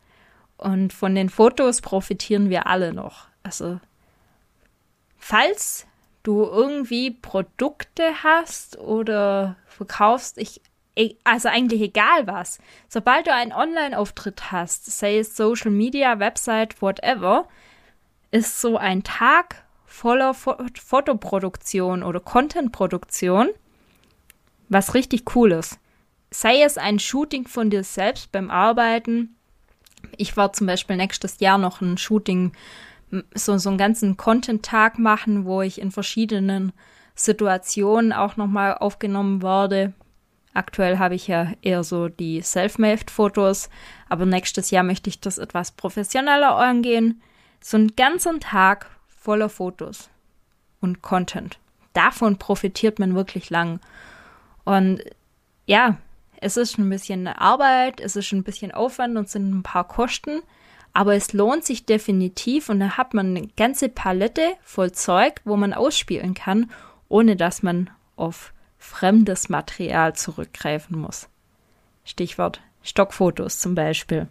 und 0.56 0.92
von 0.92 1.14
den 1.14 1.28
Fotos 1.28 1.80
profitieren 1.80 2.50
wir 2.50 2.66
alle 2.66 2.92
noch. 2.92 3.28
Also, 3.42 3.80
falls 5.16 5.86
du 6.22 6.44
irgendwie 6.44 7.10
Produkte 7.10 8.22
hast 8.22 8.78
oder 8.78 9.56
verkaufst, 9.66 10.36
ich, 10.38 10.60
also 11.24 11.48
eigentlich 11.48 11.80
egal 11.80 12.26
was, 12.26 12.58
sobald 12.88 13.26
du 13.26 13.32
einen 13.32 13.52
Online-Auftritt 13.52 14.52
hast, 14.52 14.86
sei 14.86 15.18
es 15.18 15.36
Social 15.36 15.70
Media, 15.70 16.18
Website, 16.18 16.82
whatever, 16.82 17.48
ist 18.30 18.60
so 18.60 18.76
ein 18.76 19.02
Tag 19.02 19.64
voller 19.86 20.34
Fotoproduktion 20.34 22.02
oder 22.02 22.20
Contentproduktion 22.20 23.48
was 24.70 24.94
richtig 24.94 25.26
Cooles. 25.26 25.78
Sei 26.30 26.62
es 26.62 26.78
ein 26.78 26.98
Shooting 26.98 27.46
von 27.46 27.68
dir 27.68 27.84
selbst 27.84 28.32
beim 28.32 28.50
Arbeiten. 28.50 29.36
Ich 30.16 30.36
war 30.36 30.54
zum 30.54 30.66
Beispiel 30.66 30.96
nächstes 30.96 31.40
Jahr 31.40 31.58
noch 31.58 31.82
ein 31.82 31.98
Shooting, 31.98 32.52
so, 33.34 33.58
so 33.58 33.68
einen 33.68 33.78
ganzen 33.78 34.16
Content-Tag 34.16 34.98
machen, 34.98 35.44
wo 35.44 35.60
ich 35.60 35.80
in 35.80 35.90
verschiedenen 35.90 36.72
Situationen 37.14 38.12
auch 38.12 38.36
nochmal 38.36 38.78
aufgenommen 38.78 39.42
werde. 39.42 39.92
Aktuell 40.54 40.98
habe 40.98 41.16
ich 41.16 41.28
ja 41.28 41.52
eher 41.62 41.84
so 41.84 42.08
die 42.08 42.40
Self-Made-Fotos, 42.40 43.68
aber 44.08 44.24
nächstes 44.24 44.70
Jahr 44.70 44.84
möchte 44.84 45.10
ich 45.10 45.20
das 45.20 45.38
etwas 45.38 45.72
professioneller 45.72 46.56
angehen. 46.56 47.20
So 47.60 47.76
einen 47.76 47.94
ganzen 47.94 48.40
Tag 48.40 48.86
voller 49.08 49.48
Fotos 49.48 50.08
und 50.80 51.02
Content. 51.02 51.58
Davon 51.92 52.38
profitiert 52.38 52.98
man 52.98 53.14
wirklich 53.14 53.50
lang. 53.50 53.80
Und 54.70 55.02
ja, 55.66 55.96
es 56.40 56.56
ist 56.56 56.78
ein 56.78 56.88
bisschen 56.88 57.26
Arbeit, 57.26 57.98
es 57.98 58.14
ist 58.14 58.30
ein 58.30 58.44
bisschen 58.44 58.70
Aufwand 58.70 59.16
und 59.16 59.28
sind 59.28 59.50
ein 59.50 59.64
paar 59.64 59.82
Kosten, 59.88 60.42
aber 60.92 61.16
es 61.16 61.32
lohnt 61.32 61.64
sich 61.64 61.86
definitiv 61.86 62.68
und 62.68 62.78
da 62.78 62.96
hat 62.96 63.12
man 63.12 63.36
eine 63.36 63.48
ganze 63.56 63.88
Palette 63.88 64.52
voll 64.62 64.92
Zeug, 64.92 65.40
wo 65.44 65.56
man 65.56 65.72
ausspielen 65.72 66.34
kann, 66.34 66.70
ohne 67.08 67.34
dass 67.34 67.64
man 67.64 67.90
auf 68.14 68.52
fremdes 68.78 69.48
Material 69.48 70.14
zurückgreifen 70.14 71.00
muss. 71.00 71.28
Stichwort 72.04 72.60
Stockfotos 72.84 73.58
zum 73.58 73.74
Beispiel. 73.74 74.28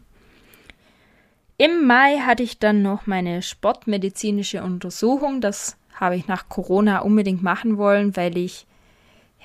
Im 1.58 1.86
Mai 1.86 2.20
hatte 2.20 2.44
ich 2.44 2.60
dann 2.60 2.82
noch 2.82 3.08
meine 3.08 3.42
sportmedizinische 3.42 4.64
Untersuchung. 4.64 5.42
Das 5.42 5.76
habe 5.96 6.16
ich 6.16 6.28
nach 6.28 6.48
Corona 6.48 7.00
unbedingt 7.00 7.44
machen 7.44 7.78
wollen, 7.78 8.16
weil 8.16 8.38
ich 8.38 8.66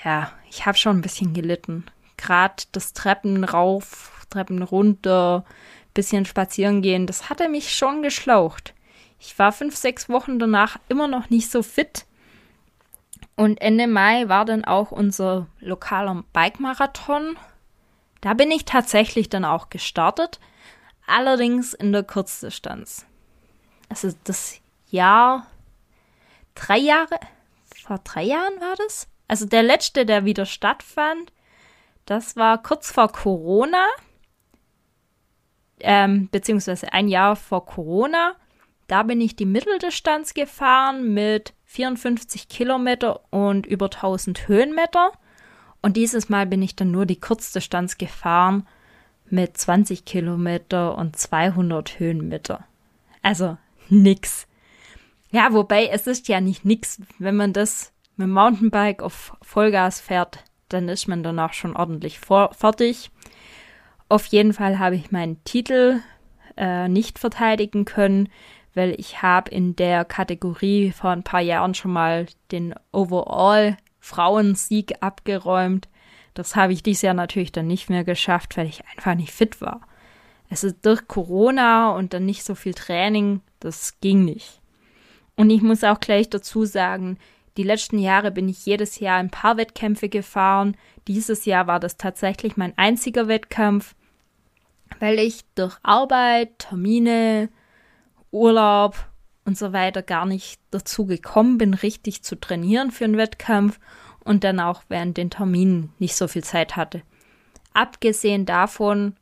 ja, 0.02 0.32
ich 0.48 0.66
habe 0.66 0.78
schon 0.78 0.98
ein 0.98 1.02
bisschen 1.02 1.34
gelitten. 1.34 1.84
Gerade 2.16 2.64
das 2.72 2.92
Treppen 2.92 3.44
rauf, 3.44 4.26
Treppen 4.30 4.62
runter, 4.62 5.44
bisschen 5.92 6.24
spazieren 6.24 6.82
gehen, 6.82 7.06
das 7.06 7.28
hatte 7.30 7.48
mich 7.48 7.74
schon 7.74 8.02
geschlaucht. 8.02 8.74
Ich 9.18 9.38
war 9.38 9.52
fünf, 9.52 9.76
sechs 9.76 10.08
Wochen 10.08 10.38
danach 10.38 10.78
immer 10.88 11.08
noch 11.08 11.30
nicht 11.30 11.50
so 11.50 11.62
fit. 11.62 12.04
Und 13.36 13.60
Ende 13.60 13.86
Mai 13.86 14.28
war 14.28 14.44
dann 14.44 14.64
auch 14.64 14.90
unser 14.90 15.46
lokaler 15.60 16.24
Bike-Marathon. 16.32 17.36
Da 18.20 18.34
bin 18.34 18.50
ich 18.50 18.64
tatsächlich 18.64 19.28
dann 19.28 19.44
auch 19.44 19.70
gestartet, 19.70 20.40
allerdings 21.06 21.74
in 21.74 21.92
der 21.92 22.02
Kurzdistanz. 22.04 23.06
Also 23.88 24.12
das 24.24 24.60
Jahr, 24.90 25.46
drei 26.54 26.78
Jahre, 26.78 27.18
vor 27.84 27.98
drei 27.98 28.22
Jahren 28.22 28.60
war 28.60 28.74
das? 28.76 29.08
Also 29.28 29.46
der 29.46 29.62
letzte, 29.62 30.06
der 30.06 30.24
wieder 30.24 30.46
stattfand, 30.46 31.32
das 32.06 32.36
war 32.36 32.62
kurz 32.62 32.90
vor 32.90 33.08
Corona, 33.10 33.86
ähm, 35.80 36.28
beziehungsweise 36.30 36.92
ein 36.92 37.08
Jahr 37.08 37.36
vor 37.36 37.64
Corona. 37.66 38.34
Da 38.86 39.02
bin 39.02 39.20
ich 39.20 39.34
die 39.36 39.46
Mitteldistanz 39.46 40.34
gefahren 40.34 41.14
mit 41.14 41.54
54 41.64 42.48
Kilometer 42.48 43.20
und 43.32 43.66
über 43.66 43.86
1000 43.86 44.46
Höhenmeter. 44.48 45.12
Und 45.80 45.96
dieses 45.96 46.28
Mal 46.28 46.46
bin 46.46 46.62
ich 46.62 46.76
dann 46.76 46.90
nur 46.90 47.06
die 47.06 47.20
Kurzdistanz 47.20 47.98
gefahren 47.98 48.66
mit 49.30 49.56
20 49.56 50.04
Kilometer 50.04 50.96
und 50.96 51.16
200 51.16 51.98
Höhenmeter. 51.98 52.64
Also 53.22 53.56
nix. 53.88 54.46
Ja, 55.30 55.52
wobei 55.52 55.86
es 55.86 56.06
ist 56.06 56.28
ja 56.28 56.40
nicht 56.40 56.64
nix, 56.64 57.00
wenn 57.18 57.36
man 57.36 57.52
das 57.52 57.93
mit 58.16 58.26
dem 58.26 58.32
Mountainbike 58.32 59.02
auf 59.02 59.36
Vollgas 59.42 60.00
fährt, 60.00 60.44
dann 60.68 60.88
ist 60.88 61.08
man 61.08 61.22
danach 61.22 61.52
schon 61.52 61.76
ordentlich 61.76 62.18
fertig. 62.18 63.10
Auf 64.08 64.26
jeden 64.26 64.52
Fall 64.52 64.78
habe 64.78 64.96
ich 64.96 65.10
meinen 65.10 65.42
Titel 65.44 66.00
äh, 66.56 66.88
nicht 66.88 67.18
verteidigen 67.18 67.84
können, 67.84 68.28
weil 68.74 68.94
ich 68.98 69.22
habe 69.22 69.50
in 69.50 69.76
der 69.76 70.04
Kategorie 70.04 70.92
vor 70.92 71.10
ein 71.10 71.22
paar 71.22 71.40
Jahren 71.40 71.74
schon 71.74 71.92
mal 71.92 72.26
den 72.50 72.74
Overall 72.92 73.76
Frauensieg 74.00 74.94
abgeräumt. 75.00 75.88
Das 76.34 76.56
habe 76.56 76.72
ich 76.72 76.82
dieses 76.82 77.02
Jahr 77.02 77.14
natürlich 77.14 77.52
dann 77.52 77.66
nicht 77.66 77.88
mehr 77.88 78.04
geschafft, 78.04 78.56
weil 78.56 78.66
ich 78.66 78.84
einfach 78.86 79.14
nicht 79.14 79.32
fit 79.32 79.60
war. 79.60 79.80
Es 80.50 80.64
ist 80.64 80.84
durch 80.84 81.08
Corona 81.08 81.90
und 81.92 82.12
dann 82.12 82.26
nicht 82.26 82.44
so 82.44 82.54
viel 82.54 82.74
Training, 82.74 83.40
das 83.60 84.00
ging 84.00 84.24
nicht. 84.24 84.60
Und 85.36 85.50
ich 85.50 85.62
muss 85.62 85.82
auch 85.82 86.00
gleich 86.00 86.28
dazu 86.28 86.64
sagen, 86.64 87.18
die 87.56 87.62
letzten 87.62 87.98
Jahre 87.98 88.30
bin 88.30 88.48
ich 88.48 88.66
jedes 88.66 88.98
Jahr 88.98 89.18
ein 89.18 89.30
paar 89.30 89.56
Wettkämpfe 89.56 90.08
gefahren. 90.08 90.76
Dieses 91.06 91.44
Jahr 91.44 91.66
war 91.66 91.78
das 91.78 91.96
tatsächlich 91.96 92.56
mein 92.56 92.76
einziger 92.76 93.28
Wettkampf, 93.28 93.94
weil 94.98 95.18
ich 95.18 95.44
durch 95.54 95.76
Arbeit, 95.82 96.58
Termine, 96.58 97.48
Urlaub 98.32 98.96
und 99.44 99.56
so 99.56 99.72
weiter 99.72 100.02
gar 100.02 100.26
nicht 100.26 100.60
dazu 100.70 101.06
gekommen 101.06 101.58
bin, 101.58 101.74
richtig 101.74 102.22
zu 102.22 102.34
trainieren 102.34 102.90
für 102.90 103.04
einen 103.04 103.18
Wettkampf 103.18 103.78
und 104.24 104.42
dann 104.42 104.58
auch 104.58 104.82
während 104.88 105.16
den 105.16 105.30
Terminen 105.30 105.92
nicht 105.98 106.16
so 106.16 106.26
viel 106.26 106.42
Zeit 106.42 106.76
hatte. 106.76 107.02
Abgesehen 107.72 108.46
davon 108.46 109.16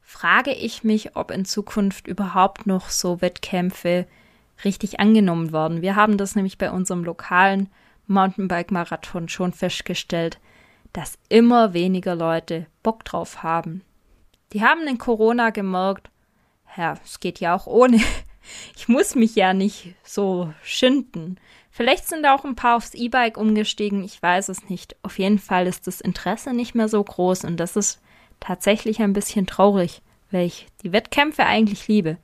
frage 0.00 0.52
ich 0.52 0.82
mich, 0.82 1.14
ob 1.14 1.30
in 1.30 1.44
Zukunft 1.44 2.06
überhaupt 2.06 2.66
noch 2.66 2.88
so 2.88 3.20
Wettkämpfe 3.20 4.06
richtig 4.64 5.00
angenommen 5.00 5.52
worden. 5.52 5.82
Wir 5.82 5.96
haben 5.96 6.18
das 6.18 6.34
nämlich 6.34 6.58
bei 6.58 6.70
unserem 6.70 7.04
lokalen 7.04 7.68
Mountainbike-Marathon 8.06 9.28
schon 9.28 9.52
festgestellt, 9.52 10.38
dass 10.92 11.18
immer 11.28 11.74
weniger 11.74 12.14
Leute 12.14 12.66
Bock 12.82 13.04
drauf 13.04 13.42
haben. 13.42 13.82
Die 14.52 14.62
haben 14.62 14.86
in 14.86 14.98
Corona 14.98 15.50
gemerkt, 15.50 16.10
ja, 16.76 16.98
es 17.04 17.20
geht 17.20 17.40
ja 17.40 17.54
auch 17.54 17.66
ohne. 17.66 18.00
Ich 18.76 18.86
muss 18.86 19.16
mich 19.16 19.34
ja 19.34 19.54
nicht 19.54 19.96
so 20.04 20.54
schinden. 20.62 21.36
Vielleicht 21.68 22.06
sind 22.06 22.24
auch 22.26 22.44
ein 22.44 22.54
paar 22.54 22.76
aufs 22.76 22.94
E-Bike 22.94 23.38
umgestiegen, 23.38 24.04
ich 24.04 24.22
weiß 24.22 24.48
es 24.50 24.68
nicht. 24.68 24.94
Auf 25.02 25.18
jeden 25.18 25.40
Fall 25.40 25.66
ist 25.66 25.88
das 25.88 26.00
Interesse 26.00 26.52
nicht 26.52 26.76
mehr 26.76 26.88
so 26.88 27.02
groß 27.02 27.44
und 27.44 27.56
das 27.56 27.74
ist 27.74 28.00
tatsächlich 28.38 29.00
ein 29.00 29.14
bisschen 29.14 29.48
traurig, 29.48 30.00
weil 30.30 30.46
ich 30.46 30.68
die 30.84 30.92
Wettkämpfe 30.92 31.44
eigentlich 31.44 31.88
liebe. 31.88 32.18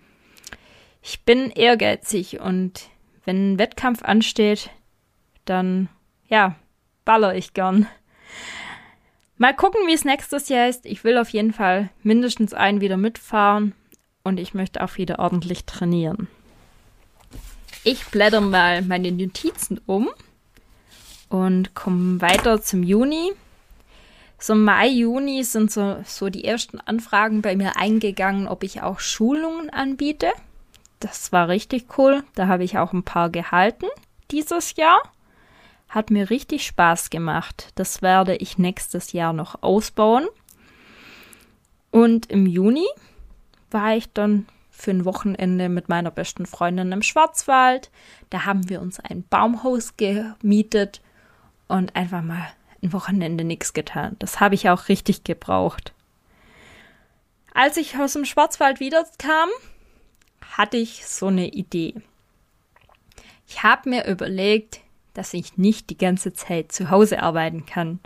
Ich 1.02 1.24
bin 1.24 1.50
ehrgeizig 1.50 2.40
und 2.40 2.88
wenn 3.24 3.54
ein 3.54 3.58
Wettkampf 3.58 4.02
ansteht, 4.02 4.70
dann 5.44 5.88
ja, 6.28 6.54
baller 7.04 7.34
ich 7.34 7.52
gern. 7.52 7.86
Mal 9.36 9.54
gucken, 9.54 9.80
wie 9.86 9.92
es 9.92 10.04
nächstes 10.04 10.48
Jahr 10.48 10.68
ist. 10.68 10.86
Ich 10.86 11.02
will 11.02 11.18
auf 11.18 11.30
jeden 11.30 11.52
Fall 11.52 11.90
mindestens 12.02 12.54
einen 12.54 12.80
wieder 12.80 12.96
mitfahren 12.96 13.74
und 14.22 14.38
ich 14.38 14.54
möchte 14.54 14.82
auch 14.82 14.96
wieder 14.96 15.18
ordentlich 15.18 15.64
trainieren. 15.64 16.28
Ich 17.84 18.06
blätter 18.06 18.40
mal 18.40 18.82
meine 18.82 19.10
Notizen 19.10 19.80
um 19.86 20.08
und 21.28 21.74
komme 21.74 22.20
weiter 22.20 22.62
zum 22.62 22.84
Juni. 22.84 23.32
So 24.38 24.54
Mai, 24.54 24.88
Juni 24.88 25.42
sind 25.42 25.72
so, 25.72 25.96
so 26.04 26.28
die 26.28 26.44
ersten 26.44 26.80
Anfragen 26.80 27.42
bei 27.42 27.56
mir 27.56 27.76
eingegangen, 27.76 28.46
ob 28.46 28.62
ich 28.62 28.82
auch 28.82 29.00
Schulungen 29.00 29.70
anbiete. 29.70 30.30
Das 31.02 31.32
war 31.32 31.48
richtig 31.48 31.98
cool. 31.98 32.22
Da 32.36 32.46
habe 32.46 32.62
ich 32.62 32.78
auch 32.78 32.92
ein 32.92 33.02
paar 33.02 33.28
gehalten 33.28 33.86
dieses 34.30 34.76
Jahr. 34.76 35.02
Hat 35.88 36.10
mir 36.10 36.30
richtig 36.30 36.64
Spaß 36.64 37.10
gemacht. 37.10 37.72
Das 37.74 38.02
werde 38.02 38.36
ich 38.36 38.56
nächstes 38.56 39.10
Jahr 39.10 39.32
noch 39.32 39.64
ausbauen. 39.64 40.28
Und 41.90 42.30
im 42.30 42.46
Juni 42.46 42.86
war 43.72 43.96
ich 43.96 44.12
dann 44.12 44.46
für 44.70 44.92
ein 44.92 45.04
Wochenende 45.04 45.68
mit 45.68 45.88
meiner 45.88 46.12
besten 46.12 46.46
Freundin 46.46 46.92
im 46.92 47.02
Schwarzwald. 47.02 47.90
Da 48.30 48.44
haben 48.44 48.68
wir 48.68 48.80
uns 48.80 49.00
ein 49.00 49.24
Baumhaus 49.24 49.96
gemietet 49.96 51.00
und 51.66 51.96
einfach 51.96 52.22
mal 52.22 52.46
ein 52.80 52.92
Wochenende 52.92 53.42
nichts 53.42 53.72
getan. 53.72 54.14
Das 54.20 54.38
habe 54.38 54.54
ich 54.54 54.70
auch 54.70 54.88
richtig 54.88 55.24
gebraucht. 55.24 55.92
Als 57.52 57.76
ich 57.76 57.98
aus 57.98 58.12
dem 58.12 58.24
Schwarzwald 58.24 58.78
wiederkam, 58.78 59.48
hatte 60.52 60.76
ich 60.76 61.06
so 61.06 61.26
eine 61.26 61.48
Idee. 61.48 61.94
Ich 63.46 63.62
habe 63.62 63.90
mir 63.90 64.06
überlegt, 64.06 64.80
dass 65.14 65.34
ich 65.34 65.58
nicht 65.58 65.90
die 65.90 65.98
ganze 65.98 66.32
Zeit 66.32 66.72
zu 66.72 66.90
Hause 66.90 67.22
arbeiten 67.22 67.66
kann. 67.66 68.00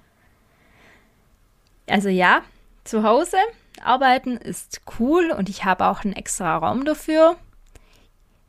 Also 1.86 2.08
ja, 2.08 2.42
zu 2.84 3.02
Hause 3.02 3.36
arbeiten 3.82 4.36
ist 4.36 4.82
cool 4.98 5.30
und 5.30 5.48
ich 5.48 5.64
habe 5.64 5.86
auch 5.86 6.04
einen 6.04 6.14
extra 6.14 6.56
Raum 6.56 6.84
dafür. 6.84 7.36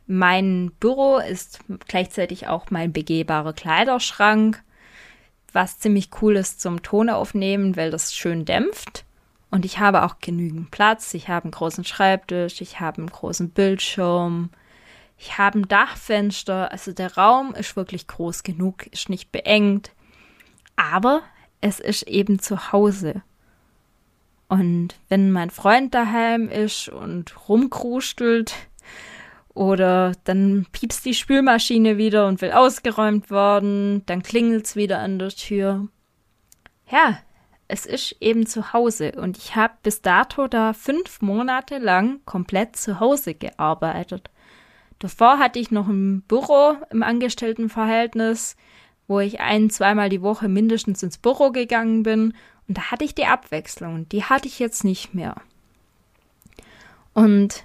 Mein 0.07 0.71
Büro 0.79 1.17
ist 1.17 1.59
gleichzeitig 1.87 2.47
auch 2.47 2.71
mein 2.71 2.93
begehbarer 2.93 3.53
Kleiderschrank, 3.53 4.63
was 5.51 5.79
ziemlich 5.79 6.09
cool 6.21 6.37
ist 6.37 6.61
zum 6.61 6.81
Tone 6.81 7.15
aufnehmen, 7.15 7.75
weil 7.75 7.91
das 7.91 8.15
schön 8.15 8.45
dämpft. 8.45 9.03
Und 9.49 9.65
ich 9.65 9.79
habe 9.79 10.03
auch 10.03 10.19
genügend 10.19 10.71
Platz. 10.71 11.13
Ich 11.13 11.29
habe 11.29 11.45
einen 11.45 11.51
großen 11.51 11.83
Schreibtisch, 11.83 12.61
ich 12.61 12.79
habe 12.79 12.99
einen 12.99 13.09
großen 13.09 13.49
Bildschirm, 13.49 14.49
ich 15.17 15.37
habe 15.37 15.59
ein 15.59 15.67
Dachfenster, 15.67 16.71
also 16.71 16.91
der 16.91 17.15
Raum 17.15 17.55
ist 17.55 17.75
wirklich 17.75 18.07
groß 18.07 18.43
genug, 18.43 18.87
ist 18.87 19.09
nicht 19.09 19.31
beengt. 19.31 19.91
Aber 20.75 21.21
es 21.59 21.79
ist 21.79 22.03
eben 22.03 22.39
zu 22.39 22.71
Hause. 22.71 23.23
Und 24.47 24.95
wenn 25.09 25.31
mein 25.31 25.49
Freund 25.49 25.93
daheim 25.93 26.49
ist 26.49 26.87
und 26.89 27.49
rumkrustelt 27.49 28.53
oder 29.53 30.13
dann 30.23 30.67
piepst 30.71 31.03
die 31.03 31.15
Spülmaschine 31.15 31.97
wieder 31.97 32.27
und 32.27 32.41
will 32.41 32.51
ausgeräumt 32.51 33.31
worden, 33.31 34.05
dann 34.05 34.23
klingelt's 34.23 34.75
wieder 34.75 34.99
an 34.99 35.19
der 35.19 35.29
Tür. 35.29 35.87
Ja, 36.89 37.19
es 37.67 37.85
ist 37.85 38.15
eben 38.21 38.45
zu 38.45 38.73
Hause 38.73 39.13
und 39.13 39.37
ich 39.37 39.55
habe 39.55 39.73
bis 39.83 40.01
dato 40.01 40.47
da 40.47 40.73
fünf 40.73 41.21
Monate 41.21 41.77
lang 41.79 42.21
komplett 42.25 42.75
zu 42.75 42.99
Hause 42.99 43.33
gearbeitet. 43.33 44.29
Davor 44.99 45.37
hatte 45.37 45.59
ich 45.59 45.69
noch 45.69 45.87
ein 45.87 46.21
Büro 46.21 46.75
im 46.89 47.03
Angestelltenverhältnis, 47.03 48.55
wo 49.07 49.19
ich 49.19 49.39
ein, 49.39 49.69
zweimal 49.69 50.09
die 50.09 50.21
Woche 50.21 50.47
mindestens 50.47 51.03
ins 51.03 51.17
Büro 51.17 51.51
gegangen 51.51 52.03
bin. 52.03 52.33
Und 52.67 52.77
da 52.77 52.91
hatte 52.91 53.05
ich 53.05 53.13
die 53.13 53.25
Abwechslung. 53.25 54.09
Die 54.09 54.23
hatte 54.23 54.47
ich 54.47 54.59
jetzt 54.59 54.83
nicht 54.83 55.13
mehr. 55.13 55.35
Und 57.13 57.63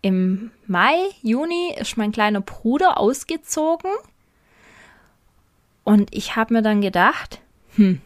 im 0.00 0.50
Mai, 0.66 0.96
Juni 1.22 1.74
ist 1.78 1.96
mein 1.96 2.10
kleiner 2.10 2.40
Bruder 2.40 2.98
ausgezogen. 2.98 3.90
Und 5.84 6.14
ich 6.14 6.36
habe 6.36 6.54
mir 6.54 6.62
dann 6.62 6.80
gedacht, 6.80 7.40
hm, 7.76 8.00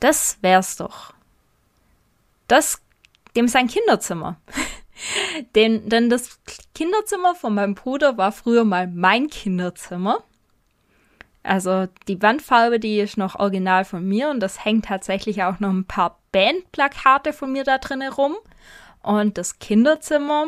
das 0.00 0.38
wär's 0.42 0.76
doch. 0.76 1.14
Das, 2.48 2.82
dem 3.36 3.48
sein 3.48 3.68
Kinderzimmer. 3.68 4.36
denn, 5.54 5.88
denn 5.88 6.10
das 6.10 6.38
Kinderzimmer 6.74 7.34
von 7.34 7.54
meinem 7.54 7.74
Bruder 7.74 8.16
war 8.16 8.32
früher 8.32 8.64
mal 8.64 8.86
mein 8.86 9.28
Kinderzimmer. 9.28 10.22
Also 11.42 11.86
die 12.08 12.20
Wandfarbe, 12.22 12.80
die 12.80 13.00
ist 13.00 13.18
noch 13.18 13.38
original 13.38 13.84
von 13.84 14.06
mir 14.06 14.30
und 14.30 14.40
das 14.40 14.64
hängt 14.64 14.86
tatsächlich 14.86 15.42
auch 15.42 15.60
noch 15.60 15.70
ein 15.70 15.84
paar 15.84 16.18
Bandplakate 16.32 17.32
von 17.34 17.52
mir 17.52 17.64
da 17.64 17.78
drin 17.78 18.00
herum. 18.00 18.34
Und 19.02 19.36
das 19.36 19.58
Kinderzimmer 19.58 20.46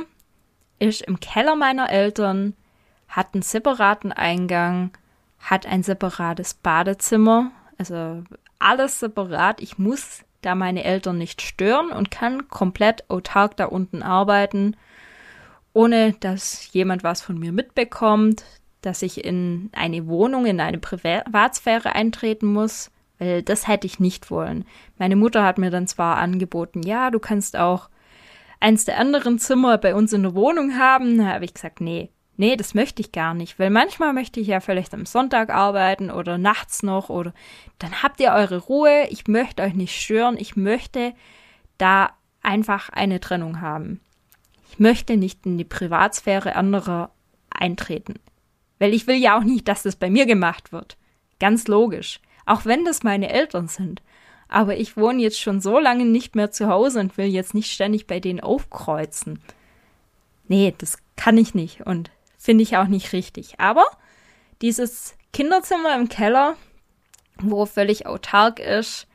ist 0.79 1.03
im 1.03 1.21
Keller 1.21 1.55
meiner 1.55 1.91
Eltern, 1.91 2.55
hat 3.09 3.35
einen 3.35 3.43
separaten 3.43 4.11
Eingang, 4.13 4.91
hat 5.39 5.67
ein 5.67 5.83
separates 5.83 6.55
Badezimmer, 6.55 7.51
also 7.77 8.23
alles 8.59 9.01
separat. 9.01 9.61
Ich 9.61 9.79
muss 9.79 10.25
da 10.43 10.55
meine 10.55 10.85
Eltern 10.85 11.19
nicht 11.19 11.43
stören 11.43 11.91
und 11.91 12.11
kann 12.11 12.49
komplett 12.49 13.09
autark 13.11 13.57
da 13.57 13.67
unten 13.67 14.03
arbeiten, 14.03 14.77
ohne 15.73 16.13
dass 16.21 16.73
jemand 16.73 17.05
was 17.05 17.21
von 17.21 17.39
mir 17.39 17.53
mitbekommt, 17.53 18.45
dass 18.81 19.03
ich 19.03 19.25
in 19.25 19.71
eine 19.73 20.07
Wohnung, 20.07 20.47
in 20.47 20.61
eine 20.61 20.79
Privatsphäre 20.79 21.95
eintreten 21.95 22.47
muss, 22.47 22.91
weil 23.19 23.43
das 23.43 23.67
hätte 23.67 23.87
ich 23.87 23.99
nicht 23.99 24.31
wollen. 24.31 24.65
Meine 24.99 25.17
Mutter 25.17 25.43
hat 25.43 25.59
mir 25.59 25.71
dann 25.71 25.87
zwar 25.87 26.17
angeboten, 26.19 26.83
ja, 26.83 27.11
du 27.11 27.19
kannst 27.19 27.57
auch 27.57 27.89
eins 28.61 28.85
der 28.85 28.99
anderen 28.99 29.39
Zimmer 29.39 29.79
bei 29.79 29.95
uns 29.95 30.13
in 30.13 30.23
der 30.23 30.35
Wohnung 30.35 30.79
haben, 30.79 31.19
da 31.19 31.27
habe 31.27 31.45
ich 31.45 31.55
gesagt, 31.55 31.81
nee, 31.81 32.11
nee, 32.37 32.57
das 32.57 32.75
möchte 32.75 33.03
ich 33.03 33.13
gar 33.13 33.35
nicht, 33.35 33.59
weil 33.59 33.71
manchmal 33.71 34.13
möchte 34.13 34.41
ich 34.41 34.49
ja 34.49 34.61
vielleicht 34.61 34.95
am 34.95 35.07
Sonntag 35.07 35.51
arbeiten 35.51 36.11
oder 36.11 36.39
nachts 36.39 36.83
noch 36.83 37.09
oder 37.09 37.33
dann 37.79 38.03
habt 38.03 38.21
ihr 38.21 38.33
eure 38.33 38.59
Ruhe, 38.59 39.07
ich 39.11 39.27
möchte 39.27 39.63
euch 39.63 39.75
nicht 39.75 40.01
stören, 40.01 40.37
ich 40.39 40.57
möchte 40.57 41.15
da 41.79 42.11
einfach 42.43 42.91
eine 42.91 43.21
Trennung 43.21 43.61
haben. 43.61 44.01
Ich 44.71 44.79
möchte 44.79 45.17
nicht 45.17 45.47
in 45.47 45.59
die 45.59 45.65
Privatsphäre 45.65 46.57
anderer 46.57 47.11
eintreten. 47.51 48.15
Weil 48.79 48.95
ich 48.95 49.07
will 49.07 49.17
ja 49.17 49.39
auch 49.39 49.45
nicht, 49.45 49.69
dass 49.69 49.83
das 49.83 49.97
bei 49.97 50.11
mir 50.11 50.27
gemacht 50.27 50.73
wird. 50.73 50.97
Ganz 51.41 51.67
logisch. 51.67 52.21
Auch 52.45 52.65
wenn 52.65 52.85
das 52.85 53.03
meine 53.03 53.31
Eltern 53.31 53.69
sind. 53.69 54.03
Aber 54.49 54.77
ich 54.77 54.97
wohne 54.97 55.23
jetzt 55.23 55.41
schon 55.41 55.61
so 55.61 55.79
lange 55.79 56.05
nicht 56.05 56.37
mehr 56.37 56.51
zu 56.51 56.69
Hause 56.69 57.01
und 57.01 57.17
will 57.17 57.27
jetzt 57.27 57.55
nicht 57.55 57.73
ständig 57.73 58.07
bei 58.07 58.21
denen 58.21 58.41
aufkreuzen. 58.41 59.41
Nee, 60.47 60.75
das 60.79 60.99
kann 61.17 61.37
ich 61.39 61.55
nicht 61.55 61.87
und 61.87 62.11
finde 62.47 62.63
ich 62.63 62.77
auch 62.77 62.87
nicht 62.87 63.13
richtig. 63.13 63.59
Aber 63.59 63.85
dieses 64.63 65.17
Kinderzimmer 65.33 65.97
im 65.97 66.09
Keller, 66.09 66.55
wo 67.41 67.67
völlig 67.67 68.07
autark 68.07 68.61
ist, 68.61 69.09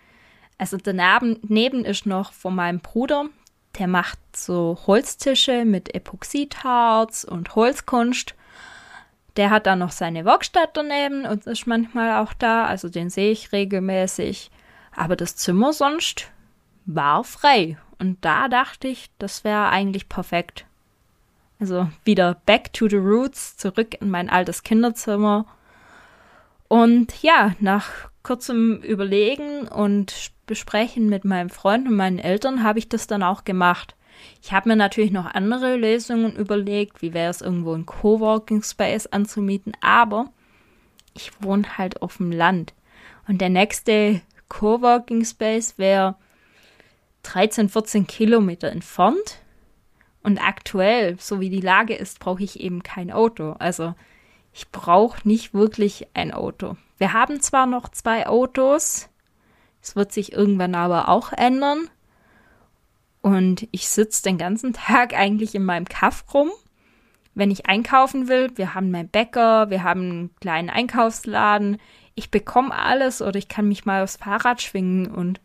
also 0.58 0.76
daneben 0.76 1.40
neben 1.48 1.86
ist 1.86 2.06
noch 2.06 2.34
von 2.34 2.54
meinem 2.54 2.82
Bruder, 2.82 3.28
der 3.80 3.88
macht 3.88 4.20
so 4.36 4.78
Holztische 4.86 5.64
mit 5.64 5.96
Epoxidharz 5.96 7.24
und 7.24 7.56
Holzkunst. 7.56 8.36
Der 9.38 9.50
hat 9.50 9.66
dann 9.66 9.80
noch 9.80 9.92
seine 9.92 10.26
Werkstatt 10.26 10.72
daneben 10.74 11.26
und 11.26 11.48
ist 11.48 11.66
manchmal 11.66 12.22
auch 12.22 12.34
da, 12.34 12.66
also 12.66 12.90
den 12.90 13.10
sehe 13.10 13.32
ich 13.32 13.54
regelmäßig. 13.54 14.52
Aber 14.94 15.16
das 15.16 15.38
Zimmer 15.38 15.72
sonst 15.72 16.30
war 16.86 17.24
frei. 17.24 17.78
Und 17.98 18.26
da 18.26 18.50
dachte 18.50 18.90
ich, 18.90 19.10
das 19.20 19.46
wäre 19.46 19.70
eigentlich 19.70 20.10
perfekt. 20.10 20.66
Also 21.62 21.88
wieder 22.04 22.42
back 22.48 22.74
to 22.74 22.90
the 22.90 22.98
roots, 22.98 23.56
zurück 23.56 23.96
in 24.02 24.10
mein 24.10 24.32
altes 24.32 24.64
Kinderzimmer. 24.64 25.46
Und 26.68 27.22
ja, 27.22 27.54
nach 27.60 27.88
kurzem 28.24 28.82
Überlegen 28.82 29.68
und 29.68 30.32
Besprechen 30.48 31.08
mit 31.08 31.24
meinem 31.24 31.52
Freund 31.52 31.88
und 31.88 31.96
meinen 31.96 32.18
Eltern 32.18 32.64
habe 32.64 32.80
ich 32.80 32.90
das 32.90 33.06
dann 33.06 33.22
auch 33.22 33.44
gemacht. 33.44 33.96
Ich 34.42 34.52
habe 34.52 34.70
mir 34.70 34.76
natürlich 34.76 35.12
noch 35.12 35.28
andere 35.28 35.76
Lösungen 35.76 36.36
überlegt, 36.36 37.04
wie 37.04 37.14
wäre 37.14 37.30
es 37.30 37.42
irgendwo 37.42 37.74
ein 37.74 37.86
Coworking 37.86 38.64
Space 38.64 39.06
anzumieten, 39.06 39.74
aber 39.82 40.32
ich 41.14 41.32
wohne 41.42 41.78
halt 41.78 42.02
auf 42.02 42.18
dem 42.18 42.32
Land. 42.32 42.74
Und 43.28 43.40
der 43.40 43.50
nächste 43.50 44.22
Coworking 44.50 45.26
Space 45.26 45.78
wäre 45.78 46.16
13, 47.22 47.70
14 47.70 48.08
Kilometer 48.08 48.72
entfernt. 48.72 49.42
Und 50.24 50.38
aktuell, 50.40 51.18
so 51.20 51.40
wie 51.40 51.50
die 51.50 51.62
Lage 51.62 51.96
ist, 51.96 52.20
brauche 52.20 52.44
ich 52.44 52.60
eben 52.60 52.84
kein 52.84 53.12
Auto. 53.12 53.56
Also 53.60 53.96
ich 54.54 54.70
brauche 54.70 55.28
nicht 55.28 55.54
wirklich 55.54 56.08
ein 56.14 56.32
Auto. 56.34 56.76
Wir 56.98 57.14
haben 57.14 57.42
zwar 57.42 57.66
noch 57.66 57.90
zwei 57.90 58.28
Autos, 58.28 59.10
es 59.82 59.96
wird 59.96 60.12
sich 60.12 60.34
irgendwann 60.34 60.76
aber 60.76 61.10
auch 61.10 61.34
ändern. 61.34 61.90
Und 63.22 63.68
ich 63.72 63.90
sitze 63.90 64.24
den 64.24 64.38
ganzen 64.38 64.74
Tag 64.74 65.14
eigentlich 65.14 65.56
in 65.56 65.66
meinem 65.66 65.86
Kaff 65.86 66.26
rum. 66.34 66.52
Wenn 67.34 67.50
ich 67.50 67.66
einkaufen 67.66 68.28
will, 68.28 68.52
wir 68.56 68.74
haben 68.74 68.92
meinen 68.92 69.10
Bäcker, 69.10 69.70
wir 69.70 69.84
haben 69.84 70.02
einen 70.02 70.36
kleinen 70.42 70.70
Einkaufsladen. 70.70 71.78
Ich 72.14 72.30
bekomme 72.30 72.76
alles 72.76 73.22
oder 73.22 73.38
ich 73.38 73.48
kann 73.48 73.70
mich 73.70 73.86
mal 73.86 74.04
aufs 74.04 74.18
Fahrrad 74.18 74.62
schwingen 74.62 75.08
und 75.08 75.40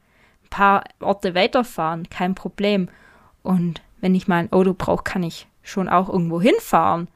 ein 0.45 0.51
paar 0.51 0.85
Orte 1.01 1.35
weiterfahren, 1.35 2.09
kein 2.11 2.35
Problem. 2.35 2.89
Und 3.43 3.83
wenn 4.01 4.15
ich 4.15 4.29
mal 4.29 4.37
ein 4.37 4.53
Auto 4.53 4.75
brauche, 4.75 5.05
kann 5.05 5.23
ich 5.23 5.47
schon 5.63 5.89
auch 5.89 6.09
irgendwo 6.09 6.41
hinfahren. 6.41 7.09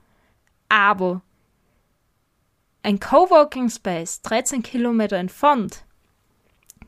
Aber 0.68 1.22
ein 2.82 3.00
Coworking 3.00 3.68
Space 3.68 4.22
13 4.22 4.62
Kilometer 4.62 5.16
entfernt, 5.16 5.84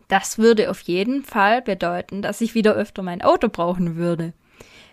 das 0.08 0.38
würde 0.38 0.70
auf 0.70 0.80
jeden 0.82 1.24
Fall 1.24 1.62
bedeuten, 1.62 2.22
dass 2.22 2.40
ich 2.40 2.54
wieder 2.54 2.74
öfter 2.74 3.02
mein 3.02 3.22
Auto 3.22 3.48
brauchen 3.48 3.96
würde. 3.96 4.32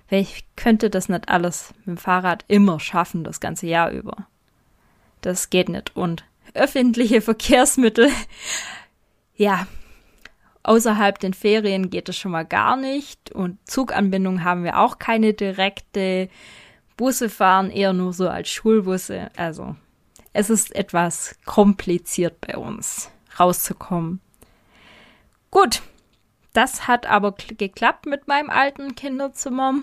Weil 0.09 0.21
ich 0.21 0.45
könnte 0.55 0.89
das 0.89 1.09
nicht 1.09 1.29
alles 1.29 1.73
mit 1.79 1.87
dem 1.87 1.97
Fahrrad 1.97 2.45
immer 2.47 2.79
schaffen, 2.79 3.23
das 3.23 3.39
ganze 3.39 3.67
Jahr 3.67 3.91
über. 3.91 4.27
Das 5.21 5.49
geht 5.49 5.69
nicht. 5.69 5.95
Und 5.95 6.23
öffentliche 6.53 7.21
Verkehrsmittel, 7.21 8.09
ja, 9.35 9.67
außerhalb 10.63 11.19
den 11.19 11.33
Ferien 11.33 11.89
geht 11.89 12.09
es 12.09 12.17
schon 12.17 12.31
mal 12.31 12.45
gar 12.45 12.75
nicht. 12.75 13.31
Und 13.31 13.57
Zuganbindung 13.69 14.43
haben 14.43 14.63
wir 14.63 14.79
auch 14.79 14.99
keine 14.99 15.33
direkte. 15.33 16.29
Busse 16.97 17.29
fahren 17.29 17.71
eher 17.71 17.93
nur 17.93 18.13
so 18.13 18.27
als 18.27 18.49
Schulbusse. 18.49 19.29
Also 19.37 19.75
es 20.33 20.49
ist 20.49 20.75
etwas 20.75 21.35
kompliziert 21.45 22.41
bei 22.41 22.57
uns 22.57 23.09
rauszukommen. 23.39 24.19
Gut, 25.51 25.81
das 26.53 26.87
hat 26.87 27.05
aber 27.05 27.31
geklappt 27.31 28.05
mit 28.05 28.27
meinem 28.27 28.49
alten 28.49 28.95
Kinderzimmer. 28.95 29.75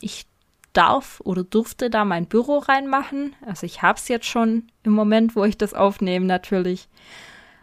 Ich 0.00 0.26
darf 0.72 1.20
oder 1.24 1.44
durfte 1.44 1.90
da 1.90 2.04
mein 2.04 2.26
Büro 2.26 2.58
reinmachen. 2.58 3.36
Also 3.44 3.66
ich 3.66 3.82
habe 3.82 3.98
es 3.98 4.08
jetzt 4.08 4.26
schon 4.26 4.68
im 4.82 4.92
Moment, 4.92 5.36
wo 5.36 5.44
ich 5.44 5.58
das 5.58 5.74
aufnehme 5.74 6.26
natürlich. 6.26 6.88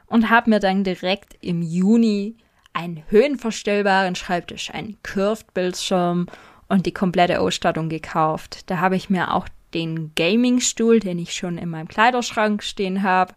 Und 0.06 0.30
habe 0.30 0.50
mir 0.50 0.60
dann 0.60 0.84
direkt 0.84 1.38
im 1.42 1.62
Juni 1.62 2.36
einen 2.80 3.04
höhenverstellbaren 3.10 4.16
Schreibtisch, 4.16 4.72
einen 4.74 4.98
Curved-Bildschirm 5.04 6.28
und 6.70 6.86
die 6.86 6.94
komplette 6.94 7.42
Ausstattung 7.42 7.90
gekauft. 7.90 8.70
Da 8.70 8.80
habe 8.80 8.96
ich 8.96 9.10
mir 9.10 9.34
auch 9.34 9.50
den 9.74 10.14
Gaming-Stuhl, 10.16 11.02
den 11.02 11.20
ich 11.20 11.34
schon 11.34 11.58
in 11.58 11.70
meinem 11.70 11.90
Kleiderschrank 11.90 12.64
stehen 12.64 13.04
habe, 13.04 13.34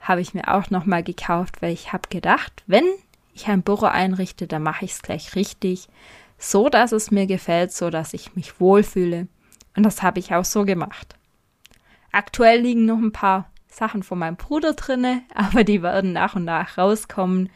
habe 0.00 0.22
ich 0.22 0.32
mir 0.32 0.48
auch 0.48 0.70
nochmal 0.70 1.02
gekauft, 1.02 1.60
weil 1.60 1.72
ich 1.72 1.92
habe 1.92 2.08
gedacht, 2.08 2.62
wenn 2.66 2.84
ich 3.34 3.46
ein 3.48 3.62
Büro 3.62 3.86
einrichte, 3.86 4.46
dann 4.46 4.62
mache 4.62 4.86
ich 4.86 4.92
es 4.92 5.02
gleich 5.02 5.34
richtig, 5.34 5.88
so 6.38 6.68
dass 6.68 6.92
es 6.92 7.10
mir 7.10 7.26
gefällt, 7.26 7.72
so 7.72 7.90
dass 7.90 8.14
ich 8.14 8.36
mich 8.36 8.58
wohlfühle. 8.58 9.28
Und 9.76 9.82
das 9.82 10.02
habe 10.02 10.18
ich 10.18 10.34
auch 10.34 10.44
so 10.44 10.64
gemacht. 10.64 11.14
Aktuell 12.10 12.60
liegen 12.60 12.86
noch 12.86 12.98
ein 12.98 13.12
paar 13.12 13.50
Sachen 13.66 14.02
von 14.02 14.18
meinem 14.18 14.36
Bruder 14.36 14.72
drinne, 14.72 15.22
aber 15.34 15.62
die 15.62 15.82
werden 15.82 16.14
nach 16.14 16.36
und 16.36 16.44
nach 16.44 16.78
rauskommen 16.78 17.50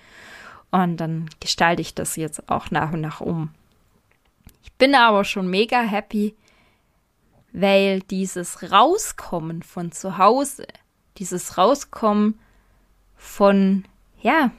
und 0.72 0.96
dann 0.96 1.30
gestalte 1.38 1.82
ich 1.82 1.94
das 1.94 2.16
jetzt 2.16 2.48
auch 2.48 2.70
nach 2.70 2.92
und 2.92 3.02
nach 3.02 3.20
um. 3.20 3.50
Ich 4.64 4.72
bin 4.72 4.94
aber 4.94 5.24
schon 5.24 5.48
mega 5.48 5.82
happy, 5.82 6.34
weil 7.52 8.00
dieses 8.00 8.72
Rauskommen 8.72 9.62
von 9.62 9.92
zu 9.92 10.18
Hause, 10.18 10.66
dieses 11.18 11.58
Rauskommen 11.58 12.40
von, 13.16 13.84
ja, 14.22 14.50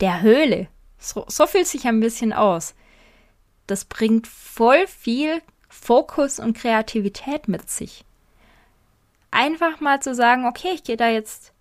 der 0.00 0.20
Höhle, 0.20 0.68
so, 0.98 1.24
so 1.28 1.46
fühlt 1.46 1.66
sich 1.66 1.86
ein 1.86 2.00
bisschen 2.00 2.32
aus. 2.32 2.74
Das 3.66 3.86
bringt 3.86 4.26
voll 4.26 4.86
viel 4.86 5.40
Fokus 5.68 6.38
und 6.38 6.56
Kreativität 6.56 7.48
mit 7.48 7.70
sich. 7.70 8.04
Einfach 9.30 9.80
mal 9.80 10.00
zu 10.00 10.14
sagen, 10.14 10.46
okay, 10.46 10.72
ich 10.74 10.84
gehe 10.84 10.96
da 10.96 11.08
jetzt 11.08 11.52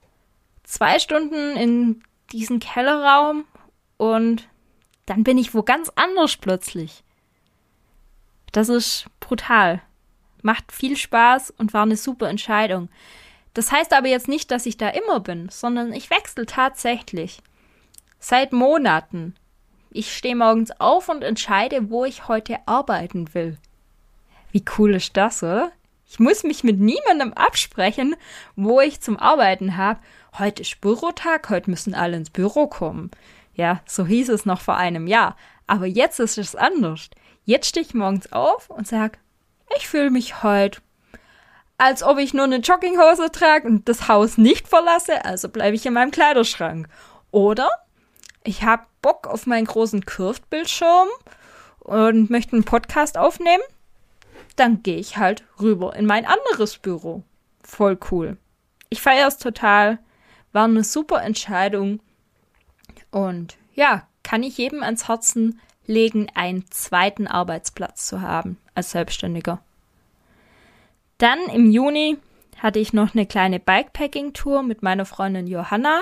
zwei 0.64 1.00
Stunden 1.00 1.56
in 1.56 2.04
diesen 2.32 2.60
Kellerraum 2.60 3.46
und 3.98 4.48
dann 5.06 5.24
bin 5.24 5.38
ich 5.38 5.54
wo 5.54 5.64
ganz 5.64 5.92
anders 5.96 6.38
plötzlich. 6.38 7.04
Das 8.52 8.70
ist 8.70 9.06
brutal 9.20 9.82
macht 10.48 10.72
viel 10.72 10.98
Spaß 10.98 11.52
und 11.58 11.74
war 11.74 11.84
eine 11.84 11.98
super 11.98 12.30
Entscheidung. 12.30 12.90
Das 13.54 13.72
heißt 13.72 13.94
aber 13.94 14.08
jetzt 14.08 14.28
nicht, 14.28 14.50
dass 14.50 14.66
ich 14.66 14.78
da 14.78 14.90
immer 14.90 15.20
bin, 15.20 15.50
sondern 15.50 15.94
ich 15.94 16.10
wechsle 16.10 16.46
tatsächlich. 16.46 17.42
Seit 18.20 18.54
Monaten. 18.54 19.36
Ich 19.92 20.16
stehe 20.16 20.36
morgens 20.36 20.72
auf 20.80 21.10
und 21.10 21.24
entscheide, 21.24 21.90
wo 21.90 22.06
ich 22.06 22.28
heute 22.28 22.60
arbeiten 22.66 23.34
will. 23.34 23.58
Wie 24.52 24.64
cool 24.78 24.96
ist 24.96 25.18
das, 25.18 25.44
oder? 25.44 25.72
Ich 26.10 26.20
muss 26.20 26.44
mich 26.44 26.64
mit 26.64 26.80
niemandem 26.80 27.34
absprechen, 27.34 28.16
wo 28.56 28.80
ich 28.80 29.02
zum 29.02 29.18
Arbeiten 29.18 29.76
habe. 29.76 30.00
Heute 30.40 30.62
ist 30.62 30.82
Bürotag, 30.82 31.50
heute 31.50 31.68
müssen 31.68 31.96
alle 31.96 32.16
ins 32.16 32.30
Büro 32.30 32.68
kommen. 32.68 33.10
Ja, 33.56 33.82
so 33.88 34.06
hieß 34.06 34.30
es 34.30 34.46
noch 34.46 34.62
vor 34.62 34.78
einem 34.78 35.08
Jahr. 35.08 35.36
Aber 35.66 35.88
jetzt 35.88 36.20
ist 36.20 36.38
es 36.38 36.56
anders. 36.56 37.10
Jetzt 37.44 37.70
stehe 37.70 37.84
ich 37.84 37.96
morgens 37.96 38.32
auf 38.32 38.70
und 38.70 38.88
sage, 38.88 39.18
ich 39.76 39.88
fühle 39.88 40.12
mich 40.12 40.44
heute, 40.44 40.80
als 41.80 42.04
ob 42.04 42.20
ich 42.20 42.36
nur 42.36 42.44
eine 42.44 42.58
Jogginghose 42.58 43.32
trage 43.32 43.68
und 43.68 43.90
das 43.90 44.08
Haus 44.10 44.38
nicht 44.38 44.68
verlasse, 44.68 45.26
also 45.26 45.50
bleibe 45.50 45.76
ich 45.76 45.88
in 45.88 45.94
meinem 45.94 46.12
Kleiderschrank. 46.12 46.88
Oder 47.32 47.70
ich 48.44 48.62
habe 48.62 48.84
Bock 49.02 49.26
auf 49.26 49.48
meinen 49.48 49.66
großen 49.66 50.06
Curved-Bildschirm 50.06 51.08
und 51.80 52.30
möchte 52.30 52.54
einen 52.54 52.64
Podcast 52.64 53.18
aufnehmen. 53.18 53.64
Dann 54.56 54.84
gehe 54.84 54.98
ich 54.98 55.18
halt 55.18 55.46
rüber 55.60 55.96
in 55.96 56.06
mein 56.06 56.28
anderes 56.28 56.78
Büro. 56.78 57.24
Voll 57.64 57.98
cool. 58.12 58.38
Ich 58.90 59.02
feiere 59.02 59.28
es 59.28 59.38
total. 59.38 59.98
War 60.58 60.64
eine 60.64 60.84
super 60.84 61.22
Entscheidung. 61.22 62.00
Und 63.12 63.58
ja, 63.76 64.08
kann 64.24 64.42
ich 64.42 64.58
jedem 64.58 64.82
ans 64.82 65.08
Herzen 65.08 65.62
legen, 65.86 66.32
einen 66.34 66.66
zweiten 66.72 67.28
Arbeitsplatz 67.28 68.08
zu 68.08 68.24
haben 68.24 68.58
als 68.74 68.90
Selbstständiger. 68.90 69.60
Dann 71.20 71.38
im 71.54 71.70
Juni 71.70 72.18
hatte 72.58 72.80
ich 72.80 72.92
noch 72.92 73.14
eine 73.14 73.28
kleine 73.28 73.60
Bikepacking-Tour 73.60 74.64
mit 74.64 74.82
meiner 74.82 75.06
Freundin 75.06 75.46
Johanna. 75.46 76.02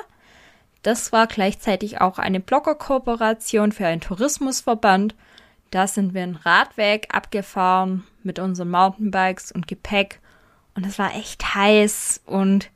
Das 0.83 1.11
war 1.11 1.27
gleichzeitig 1.27 1.99
auch 1.99 2.17
eine 2.17 2.39
Blogger-Kooperation 2.39 3.73
für 3.73 3.87
einen 3.87 3.99
Tourismusverband. 3.99 5.15
Da 5.69 5.85
sind 5.85 6.13
wir 6.13 6.23
einen 6.23 6.37
Radweg 6.37 7.13
abgefahren 7.13 8.07
mit 8.23 8.39
unseren 8.39 8.71
Mountainbikes 8.71 9.51
und 9.51 9.67
Gepäck. 9.67 10.21
Und 10.75 10.85
es 10.85 10.97
war 10.97 11.13
echt 11.13 11.55
heiß 11.55 12.21
und 12.25 12.69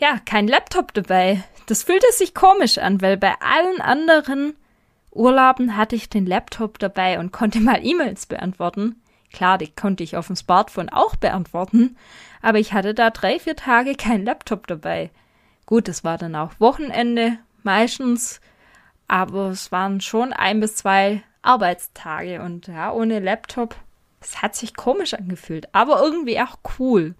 ja, 0.00 0.18
kein 0.24 0.48
Laptop 0.48 0.94
dabei. 0.94 1.42
Das 1.66 1.82
fühlte 1.82 2.10
sich 2.12 2.34
komisch 2.34 2.78
an, 2.78 3.00
weil 3.00 3.16
bei 3.16 3.34
allen 3.40 3.80
anderen 3.80 4.56
Urlauben 5.12 5.76
hatte 5.76 5.96
ich 5.96 6.08
den 6.08 6.26
Laptop 6.26 6.78
dabei 6.78 7.18
und 7.18 7.32
konnte 7.32 7.60
mal 7.60 7.84
E-Mails 7.84 8.26
beantworten. 8.26 9.00
Klar, 9.32 9.58
die 9.58 9.70
konnte 9.70 10.02
ich 10.02 10.16
auf 10.16 10.26
dem 10.26 10.34
Smartphone 10.36 10.88
auch 10.88 11.14
beantworten, 11.14 11.96
aber 12.42 12.58
ich 12.58 12.72
hatte 12.72 12.94
da 12.94 13.10
drei, 13.10 13.38
vier 13.38 13.54
Tage 13.54 13.94
kein 13.94 14.24
Laptop 14.24 14.66
dabei. 14.66 15.10
Gut, 15.66 15.88
es 15.88 16.02
war 16.02 16.18
dann 16.18 16.34
auch 16.34 16.58
Wochenende, 16.58 17.38
meistens, 17.62 18.40
aber 19.06 19.50
es 19.50 19.70
waren 19.70 20.00
schon 20.00 20.32
ein 20.32 20.58
bis 20.58 20.76
zwei 20.76 21.22
Arbeitstage 21.42 22.42
und 22.42 22.66
ja, 22.66 22.90
ohne 22.90 23.20
Laptop, 23.20 23.76
es 24.20 24.42
hat 24.42 24.56
sich 24.56 24.74
komisch 24.74 25.14
angefühlt, 25.14 25.72
aber 25.72 26.02
irgendwie 26.02 26.40
auch 26.40 26.58
cool, 26.78 27.14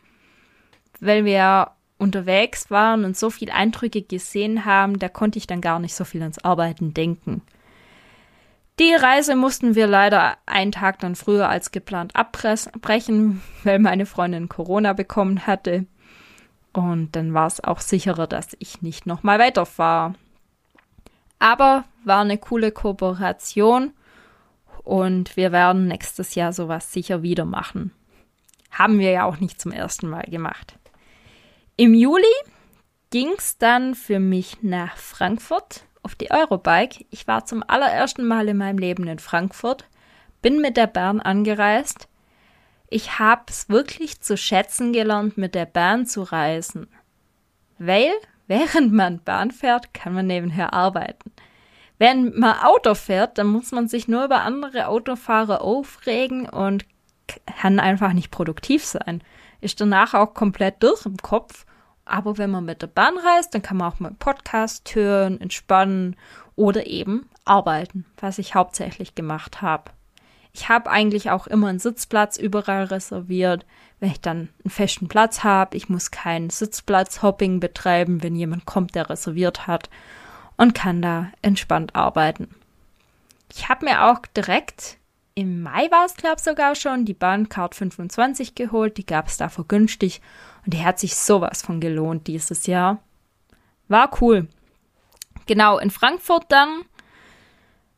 weil 0.99 1.25
wir 1.25 1.71
unterwegs 2.01 2.71
waren 2.71 3.05
und 3.05 3.17
so 3.17 3.31
viele 3.31 3.55
Eindrücke 3.55 4.03
gesehen 4.03 4.65
haben, 4.65 4.99
da 4.99 5.09
konnte 5.09 5.39
ich 5.39 5.47
dann 5.47 5.61
gar 5.61 5.79
nicht 5.79 5.95
so 5.95 6.05
viel 6.05 6.23
ans 6.23 6.39
Arbeiten 6.39 6.95
denken. 6.95 7.43
Die 8.79 8.95
Reise 8.95 9.37
mussten 9.37 9.75
wir 9.75 9.87
leider 9.87 10.39
einen 10.47 10.73
Tag 10.73 11.01
dann 11.01 11.15
früher 11.15 11.51
als 11.51 11.71
geplant 11.71 12.17
abbrechen, 12.17 13.43
weil 13.65 13.79
meine 13.79 14.07
Freundin 14.07 14.49
Corona 14.49 14.95
bekommen 14.95 15.47
hatte. 15.47 15.87
Und 16.73 17.15
dann 17.15 17.35
war 17.35 17.47
es 17.47 17.63
auch 17.63 17.81
sicherer, 17.81 18.27
dass 18.27 18.57
ich 18.59 18.81
nicht 18.81 19.05
nochmal 19.05 19.39
weiterfahre. 19.39 20.15
Aber 21.39 21.85
war 22.05 22.21
eine 22.21 22.39
coole 22.39 22.73
Kooperation 22.73 23.93
und 24.85 25.37
wir 25.37 25.53
werden 25.53 25.89
nächstes 25.89 26.35
Jahr 26.35 26.53
sowas 26.53 26.93
sicher 26.93 27.23
wieder 27.23 27.45
machen. 27.45 27.93
Haben 28.71 28.99
wir 28.99 29.11
ja 29.11 29.25
auch 29.25 29.41
nicht 29.41 29.61
zum 29.61 29.73
ersten 29.73 30.09
Mal 30.09 30.25
gemacht. 30.25 30.80
Im 31.81 31.95
Juli 31.95 32.27
ging 33.09 33.33
es 33.39 33.57
dann 33.57 33.95
für 33.95 34.21
mich 34.21 34.59
nach 34.61 34.99
Frankfurt 34.99 35.87
auf 36.03 36.15
die 36.15 36.31
Eurobike. 36.31 37.07
Ich 37.09 37.27
war 37.27 37.47
zum 37.47 37.65
allerersten 37.67 38.29
Mal 38.29 38.51
in 38.51 38.59
meinem 38.59 38.77
Leben 38.77 39.09
in 39.09 39.19
Frankfurt, 39.19 39.89
bin 40.43 40.61
mit 40.61 40.77
der 40.77 40.89
Bahn 40.89 41.21
angereist. 41.21 42.07
Ich 42.91 43.19
habe 43.19 43.45
es 43.49 43.71
wirklich 43.71 44.21
zu 44.21 44.37
schätzen 44.37 44.93
gelernt, 44.93 45.39
mit 45.39 45.55
der 45.55 45.65
Bahn 45.65 46.05
zu 46.05 46.21
reisen. 46.21 46.87
Weil, 47.79 48.13
während 48.47 48.93
man 48.93 49.25
Bahn 49.25 49.51
fährt, 49.51 49.95
kann 49.95 50.13
man 50.13 50.27
nebenher 50.27 50.75
arbeiten. 50.75 51.33
Wenn 51.97 52.39
man 52.39 52.59
Auto 52.59 52.95
fährt, 52.95 53.39
dann 53.39 53.47
muss 53.47 53.73
man 53.73 53.89
sich 53.89 54.07
nur 54.07 54.27
über 54.27 54.43
andere 54.43 54.87
Autofahrer 54.89 55.63
aufregen 55.63 56.47
und 56.47 56.85
kann 57.59 57.81
einfach 57.81 58.13
nicht 58.13 58.31
produktiv 58.31 58.85
sein. 58.85 59.23
Ist 59.63 59.81
danach 59.81 60.13
auch 60.13 60.35
komplett 60.35 60.83
durch 60.83 61.07
im 61.07 61.17
Kopf 61.17 61.65
aber 62.11 62.39
wenn 62.39 62.51
man 62.51 62.65
mit 62.65 62.83
der 62.83 62.89
Bahn 62.89 63.15
reist, 63.17 63.55
dann 63.55 63.63
kann 63.63 63.77
man 63.77 63.93
auch 63.93 64.01
mal 64.01 64.13
Podcast 64.19 64.95
hören, 64.95 65.41
entspannen 65.41 66.17
oder 66.57 66.87
eben 66.87 67.29
arbeiten, 67.45 68.05
was 68.19 68.39
ich 68.39 68.55
hauptsächlich 68.55 69.15
gemacht 69.15 69.63
habe. 69.63 69.91
Ich 70.53 70.69
habe 70.69 70.91
eigentlich 70.91 71.31
auch 71.31 71.47
immer 71.47 71.69
einen 71.69 71.79
Sitzplatz 71.79 72.37
überall 72.37 72.85
reserviert, 72.85 73.65
wenn 74.01 74.11
ich 74.11 74.21
dann 74.21 74.49
einen 74.65 74.71
festen 74.71 75.09
Platz 75.09 75.45
habe. 75.45 75.77
Ich 75.77 75.89
muss 75.89 76.11
kein 76.11 76.51
Sitzplatzhopping 76.51 77.61
betreiben, 77.61 78.23
wenn 78.23 78.35
jemand 78.35 78.67
kommt, 78.67 78.95
der 78.95 79.09
reserviert 79.09 79.67
hat 79.67 79.89
und 80.57 80.75
kann 80.75 81.03
da 81.03 81.29
entspannt 81.43 81.95
arbeiten. 81.95 82.49
Ich 83.55 83.69
habe 83.69 83.85
mir 83.85 84.07
auch 84.07 84.21
direkt 84.37 84.99
im 85.35 85.63
Mai 85.63 85.91
war 85.91 86.05
es, 86.05 86.17
glaube 86.17 86.37
ich, 86.39 86.43
sogar 86.43 86.75
schon 86.75 87.05
die 87.05 87.15
Bahncard 87.15 87.75
25 87.75 88.55
geholt. 88.55 88.97
Die 88.99 89.07
gab 89.07 89.29
es 89.29 89.37
da 89.37 89.51
günstig 89.69 90.21
und 90.65 90.75
die 90.75 90.85
hat 90.85 90.99
sich 90.99 91.17
sowas 91.17 91.63
von 91.63 91.81
gelohnt 91.81 92.27
dieses 92.27 92.67
Jahr. 92.67 92.99
War 93.89 94.11
cool. 94.21 94.49
Genau, 95.47 95.79
in 95.79 95.91
Frankfurt 95.91 96.45
dann 96.49 96.83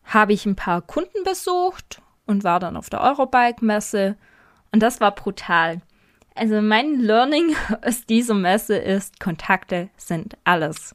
habe 0.04 0.32
ich 0.32 0.46
ein 0.46 0.56
paar 0.56 0.82
Kunden 0.82 1.24
besucht 1.24 2.00
und 2.26 2.44
war 2.44 2.60
dann 2.60 2.76
auf 2.76 2.90
der 2.90 3.00
Eurobike-Messe 3.00 4.16
und 4.72 4.80
das 4.80 5.00
war 5.00 5.14
brutal. 5.14 5.82
Also 6.34 6.62
mein 6.62 6.98
Learning 7.00 7.54
aus 7.86 8.06
dieser 8.06 8.34
Messe 8.34 8.76
ist, 8.76 9.20
Kontakte 9.20 9.90
sind 9.96 10.36
alles. 10.44 10.94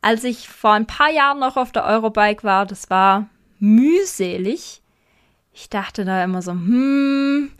Als 0.00 0.22
ich 0.24 0.48
vor 0.48 0.72
ein 0.72 0.86
paar 0.86 1.10
Jahren 1.10 1.40
noch 1.40 1.56
auf 1.56 1.72
der 1.72 1.84
Eurobike 1.84 2.44
war, 2.44 2.66
das 2.66 2.90
war 2.90 3.28
mühselig. 3.58 4.82
Ich 5.52 5.70
dachte 5.70 6.04
da 6.04 6.22
immer 6.22 6.42
so, 6.42 6.52
hm, 6.52 7.50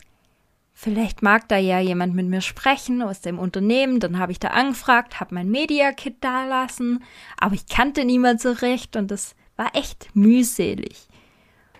Vielleicht 0.77 1.21
mag 1.21 1.47
da 1.47 1.55
ja 1.57 1.79
jemand 1.79 2.15
mit 2.15 2.27
mir 2.27 2.41
sprechen 2.41 3.01
aus 3.01 3.21
dem 3.21 3.39
Unternehmen. 3.39 4.01
Dann 4.01 4.19
habe 4.19 4.33
ich 4.33 4.39
da 4.39 4.49
angefragt, 4.49 5.21
habe 5.21 5.33
mein 5.33 5.49
Media-Kit 5.49 6.17
da 6.19 6.45
lassen, 6.45 7.01
aber 7.37 7.55
ich 7.55 7.67
kannte 7.67 8.03
niemand 8.03 8.41
so 8.41 8.51
recht 8.51 8.97
und 8.97 9.09
das 9.09 9.35
war 9.55 9.73
echt 9.73 10.13
mühselig. 10.13 11.07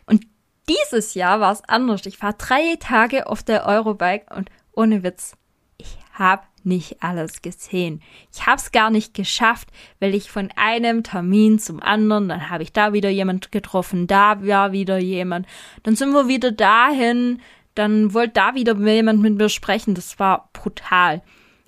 Und 0.05 0.25
dieses 0.69 1.13
Jahr 1.13 1.41
war 1.41 1.51
es 1.51 1.61
anders. 1.67 2.05
Ich 2.05 2.21
war 2.21 2.33
drei 2.33 2.77
Tage 2.79 3.27
auf 3.27 3.43
der 3.43 3.65
Eurobike 3.65 4.33
und 4.33 4.49
ohne 4.71 5.03
Witz, 5.03 5.33
ich 5.77 5.97
habe 6.13 6.43
nicht 6.63 7.03
alles 7.03 7.41
gesehen. 7.41 8.01
Ich 8.33 8.45
habe 8.45 8.57
es 8.57 8.71
gar 8.71 8.89
nicht 8.89 9.13
geschafft, 9.13 9.69
weil 9.99 10.15
ich 10.15 10.31
von 10.31 10.49
einem 10.55 11.03
Termin 11.03 11.59
zum 11.59 11.81
anderen, 11.83 12.29
dann 12.29 12.49
habe 12.49 12.63
ich 12.63 12.71
da 12.71 12.93
wieder 12.93 13.09
jemand 13.09 13.51
getroffen, 13.51 14.07
da 14.07 14.41
war 14.47 14.71
wieder 14.71 14.97
jemand, 14.97 15.47
dann 15.83 15.97
sind 15.97 16.13
wir 16.13 16.29
wieder 16.29 16.51
dahin, 16.51 17.41
dann 17.75 18.13
wollte 18.13 18.33
da 18.33 18.55
wieder 18.55 18.75
jemand 18.77 19.21
mit 19.21 19.37
mir 19.37 19.49
sprechen. 19.49 19.95
Das 19.95 20.17
war 20.17 20.49
brutal. 20.53 21.21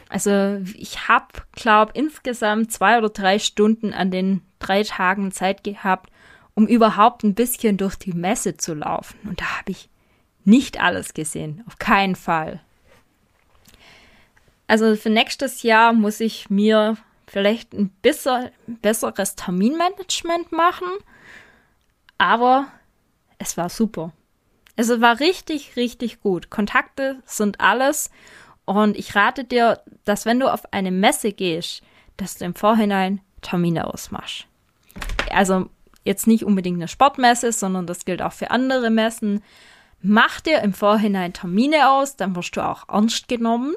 Also 0.09 0.61
ich 0.75 1.07
habe, 1.07 1.27
glaube 1.51 1.91
insgesamt 1.95 2.71
zwei 2.71 2.97
oder 2.97 3.09
drei 3.09 3.39
Stunden 3.39 3.93
an 3.93 4.09
den 4.09 4.41
drei 4.59 4.83
Tagen 4.83 5.31
Zeit 5.31 5.63
gehabt, 5.63 6.09
um 6.55 6.65
überhaupt 6.65 7.23
ein 7.23 7.35
bisschen 7.35 7.77
durch 7.77 7.95
die 7.95 8.13
Messe 8.13 8.57
zu 8.57 8.73
laufen. 8.73 9.19
Und 9.25 9.41
da 9.41 9.59
habe 9.59 9.71
ich 9.71 9.89
nicht 10.45 10.81
alles 10.81 11.13
gesehen, 11.13 11.63
auf 11.67 11.77
keinen 11.77 12.15
Fall. 12.15 12.61
Also 14.67 14.95
für 14.95 15.09
nächstes 15.09 15.63
Jahr 15.63 15.93
muss 15.93 16.19
ich 16.19 16.49
mir 16.49 16.97
vielleicht 17.27 17.73
ein 17.73 17.89
bisschen 18.01 18.49
besseres 18.65 19.35
Terminmanagement 19.35 20.51
machen, 20.51 20.87
aber 22.17 22.67
es 23.37 23.57
war 23.57 23.69
super. 23.69 24.13
Also 24.77 25.01
war 25.01 25.19
richtig, 25.19 25.75
richtig 25.75 26.21
gut. 26.21 26.49
Kontakte 26.49 27.21
sind 27.25 27.59
alles. 27.59 28.09
Und 28.65 28.95
ich 28.97 29.15
rate 29.15 29.43
dir, 29.43 29.81
dass 30.05 30.25
wenn 30.25 30.39
du 30.39 30.51
auf 30.51 30.71
eine 30.71 30.91
Messe 30.91 31.33
gehst, 31.33 31.81
dass 32.15 32.35
du 32.35 32.45
im 32.45 32.53
Vorhinein 32.53 33.21
Termine 33.41 33.91
ausmachst. 33.91 34.45
Also 35.31 35.69
jetzt 36.03 36.27
nicht 36.27 36.43
unbedingt 36.43 36.77
eine 36.77 36.87
Sportmesse, 36.87 37.51
sondern 37.51 37.87
das 37.87 38.05
gilt 38.05 38.21
auch 38.21 38.33
für 38.33 38.51
andere 38.51 38.89
Messen. 38.89 39.43
Mach 40.01 40.41
dir 40.41 40.61
im 40.61 40.73
Vorhinein 40.73 41.33
Termine 41.33 41.89
aus, 41.89 42.15
dann 42.15 42.35
wirst 42.35 42.55
du 42.55 42.61
auch 42.61 42.87
ernst 42.87 43.27
genommen. 43.27 43.75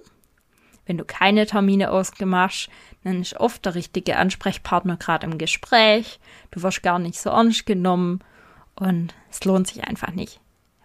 Wenn 0.87 0.99
du 0.99 1.05
keine 1.05 1.47
Termine 1.47 1.93
ausgemacht, 1.93 2.69
dann 3.05 3.21
ist 3.21 3.39
oft 3.39 3.65
der 3.65 3.75
richtige 3.75 4.17
Ansprechpartner 4.17 4.97
gerade 4.97 5.27
im 5.27 5.39
Gespräch. 5.39 6.21
Du 6.51 6.63
wirst 6.63 6.83
gar 6.83 6.99
nicht 6.99 7.19
so 7.19 7.31
ernst 7.31 7.65
genommen 7.65 8.21
und 8.75 9.15
es 9.31 9.45
lohnt 9.45 9.69
sich 9.69 9.85
einfach 9.85 10.13
nicht. 10.13 10.41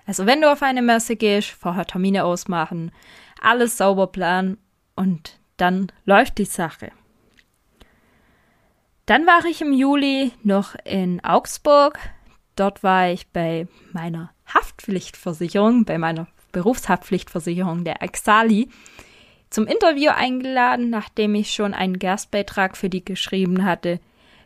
Also 0.06 0.26
wenn 0.26 0.42
du 0.42 0.52
auf 0.52 0.62
eine 0.62 0.82
Messe 0.82 1.16
gehst, 1.16 1.50
vorher 1.50 1.86
Termine 1.86 2.26
ausmachen, 2.26 2.92
alles 3.42 3.78
sauber 3.78 4.08
planen 4.08 4.58
und 4.96 5.40
dann 5.58 5.92
läuft 6.06 6.38
die 6.38 6.46
Sache. 6.46 6.92
Dann 9.06 9.28
war 9.28 9.46
ich 9.46 9.62
im 9.62 9.74
Juli 9.74 10.32
noch 10.44 10.76
in 10.84 11.24
Augsburg. 11.24 12.00
Dort 12.56 12.82
war 12.84 13.10
ich 13.10 13.28
bei 13.28 13.68
meiner 13.94 14.32
Haftpflichtversicherung, 14.48 15.86
bei 15.86 15.98
meiner 15.98 16.28
Berufshaftpflichtversicherung 16.52 17.84
der 17.84 18.02
Axali 18.02 18.70
zum 19.50 19.68
Interview 19.68 20.12
eingeladen, 20.12 20.90
nachdem 20.90 21.36
ich 21.36 21.52
schon 21.52 21.74
einen 21.74 22.00
Gastbeitrag 22.00 22.78
für 22.78 22.90
die 22.90 23.06
geschrieben 23.06 23.64
hatte. 23.64 24.00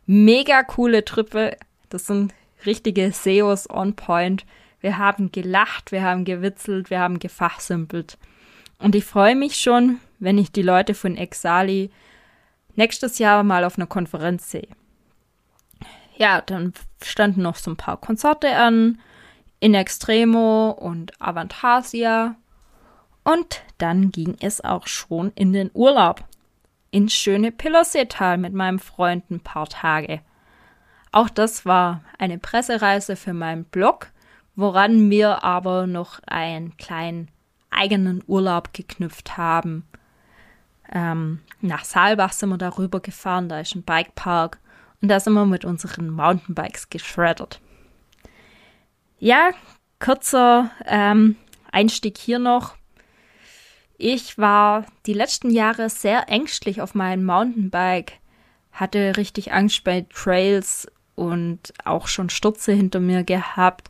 Mega 0.06 0.64
coole 0.64 1.06
Truppe. 1.06 1.56
Das 1.90 2.08
sind 2.08 2.34
richtige 2.66 3.12
SEOs 3.12 3.70
on 3.70 3.96
point. 3.96 4.46
Wir 4.82 4.98
haben 4.98 5.32
gelacht, 5.32 5.92
wir 5.92 6.04
haben 6.04 6.26
gewitzelt, 6.26 6.90
wir 6.90 7.00
haben 7.00 7.20
gefachsimpelt. 7.20 8.18
Und 8.78 8.96
ich 8.96 9.06
freue 9.06 9.36
mich 9.36 9.58
schon, 9.58 10.00
wenn 10.20 10.38
ich 10.38 10.52
die 10.52 10.62
Leute 10.62 10.94
von 10.94 11.18
Exali 11.18 11.92
nächstes 12.76 13.20
Jahr 13.20 13.44
mal 13.44 13.66
auf 13.66 13.78
einer 13.78 13.88
Konferenz 13.88 14.52
sehe. 14.52 14.70
Ja, 16.16 16.42
dann 16.42 16.74
standen 17.04 17.42
noch 17.42 17.56
so 17.56 17.72
ein 17.72 17.78
paar 17.78 17.98
Konzerte 17.98 18.56
an, 18.56 19.00
in 19.60 19.74
Extremo 19.74 20.72
und 20.72 21.20
Avantasia. 21.22 22.36
Und 23.24 23.62
dann 23.78 24.12
ging 24.12 24.38
es 24.40 24.64
auch 24.64 24.88
schon 24.88 25.32
in 25.36 25.54
den 25.54 25.72
Urlaub. 25.74 26.24
Ins 26.92 27.14
schöne 27.14 27.52
Pillerseetal 27.52 28.38
mit 28.38 28.54
meinem 28.54 28.80
Freund 28.80 29.30
ein 29.30 29.42
paar 29.42 29.68
Tage. 29.68 30.22
Auch 31.12 31.30
das 31.30 31.66
war 31.66 32.04
eine 32.18 32.38
Pressereise 32.38 33.16
für 33.16 33.34
meinen 33.34 33.66
Blog 33.66 34.12
woran 34.60 35.10
wir 35.10 35.44
aber 35.44 35.88
noch 35.88 36.20
einen 36.26 36.76
kleinen 36.78 37.30
eigenen 37.70 38.24
Urlaub 38.28 38.74
geknüpft 38.74 39.38
haben. 39.38 39.86
Ähm, 40.92 41.40
nach 41.62 41.86
Saalbach 41.86 42.34
sind 42.34 42.50
wir 42.50 42.58
darüber 42.58 43.00
gefahren, 43.00 43.48
da 43.48 43.60
ist 43.60 43.76
ein 43.76 43.84
Bikepark 43.84 44.60
und 45.02 45.08
da 45.08 45.20
sind 45.20 45.34
wir 45.34 45.46
mit 45.46 45.66
unseren 45.66 46.10
Mountainbikes 46.10 46.90
geschreddert. 46.90 47.62
Ja, 49.20 49.52
kurzer 50.00 50.72
ähm, 50.86 51.36
Einstieg 51.72 52.18
hier 52.18 52.40
noch. 52.40 52.76
Ich 53.98 54.38
war 54.38 54.86
die 55.06 55.14
letzten 55.14 55.52
Jahre 55.52 55.90
sehr 55.90 56.30
ängstlich 56.30 56.82
auf 56.82 56.96
meinem 56.96 57.26
Mountainbike, 57.26 58.14
hatte 58.72 59.18
richtig 59.18 59.54
Angst 59.54 59.84
bei 59.84 60.06
Trails 60.14 60.88
und 61.16 61.74
auch 61.84 62.08
schon 62.08 62.30
Stürze 62.30 62.72
hinter 62.72 63.00
mir 63.00 63.24
gehabt. 63.24 63.90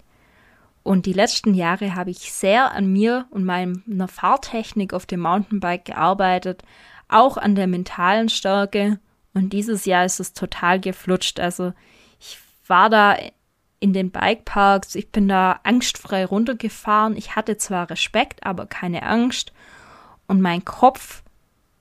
Und 0.83 1.05
die 1.05 1.13
letzten 1.13 1.53
Jahre 1.53 1.95
habe 1.95 2.09
ich 2.09 2.31
sehr 2.31 2.71
an 2.71 2.91
mir 2.91 3.27
und 3.31 3.45
meiner 3.45 4.07
Fahrtechnik 4.07 4.93
auf 4.93 5.05
dem 5.05 5.21
Mountainbike 5.21 5.85
gearbeitet, 5.85 6.63
auch 7.07 7.37
an 7.37 7.55
der 7.55 7.67
mentalen 7.67 8.29
Stärke. 8.29 8.99
Und 9.33 9.51
dieses 9.53 9.85
Jahr 9.85 10.05
ist 10.05 10.19
es 10.19 10.33
total 10.33 10.79
geflutscht. 10.79 11.39
Also 11.39 11.73
ich 12.19 12.37
war 12.65 12.89
da 12.89 13.15
in 13.79 13.93
den 13.93 14.11
Bikeparks, 14.11 14.95
ich 14.95 15.11
bin 15.11 15.27
da 15.27 15.59
angstfrei 15.63 16.25
runtergefahren. 16.25 17.15
Ich 17.15 17.35
hatte 17.35 17.57
zwar 17.57 17.89
Respekt, 17.89 18.45
aber 18.45 18.65
keine 18.65 19.03
Angst. 19.03 19.53
Und 20.27 20.41
mein 20.41 20.65
Kopf 20.65 21.23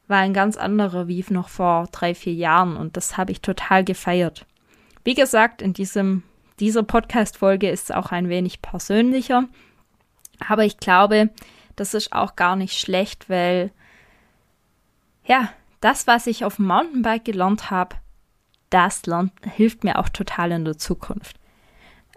war 0.09 0.19
ein 0.19 0.33
ganz 0.33 0.57
anderer 0.57 1.07
wie 1.07 1.25
noch 1.29 1.49
vor 1.49 1.89
drei, 1.93 2.15
vier 2.15 2.33
Jahren 2.33 2.77
und 2.77 2.97
das 2.97 3.17
habe 3.17 3.31
ich 3.33 3.43
total 3.43 3.85
gefeiert. 3.85 4.47
Wie 5.05 5.15
gesagt, 5.15 5.63
in 5.63 5.75
diesem, 5.75 6.23
dieser 6.61 6.83
Podcast-Folge 6.83 7.71
ist 7.71 7.95
auch 7.95 8.13
ein 8.13 8.29
wenig 8.29 8.63
persönlicher, 8.63 9.45
aber 10.47 10.65
ich 10.65 10.79
glaube, 10.79 11.31
das 11.77 11.95
ist 11.95 12.13
auch 12.13 12.37
gar 12.37 12.57
nicht 12.57 12.79
schlecht, 12.79 13.29
weil 13.29 13.71
ja, 15.25 15.51
das, 15.81 16.07
was 16.07 16.27
ich 16.27 16.45
auf 16.45 16.57
dem 16.57 16.67
Mountainbike 16.67 17.25
gelernt 17.25 17.71
habe, 17.71 17.97
das 18.71 19.07
lernt, 19.07 19.33
hilft 19.45 19.85
mir 19.85 19.99
auch 19.99 20.09
total 20.09 20.53
in 20.53 20.65
der 20.65 20.79
Zukunft. 20.79 21.39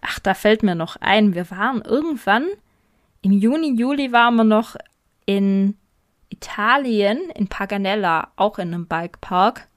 Ach, 0.02 0.20
da 0.20 0.34
fällt 0.34 0.64
mir 0.64 0.76
noch 0.76 0.96
ein, 0.98 1.36
wir 1.36 1.50
waren 1.52 1.82
irgendwann 1.82 2.48
im 3.22 3.34
Juni, 3.34 3.78
Juli 3.78 4.12
waren 4.12 4.36
wir 4.36 4.44
noch 4.44 4.76
in 5.26 5.78
Italien, 6.30 7.30
in 7.36 7.48
Paganella, 7.48 8.30
auch 8.36 8.58
in 8.58 8.74
einem 8.74 8.88
Bikepark. 8.88 9.68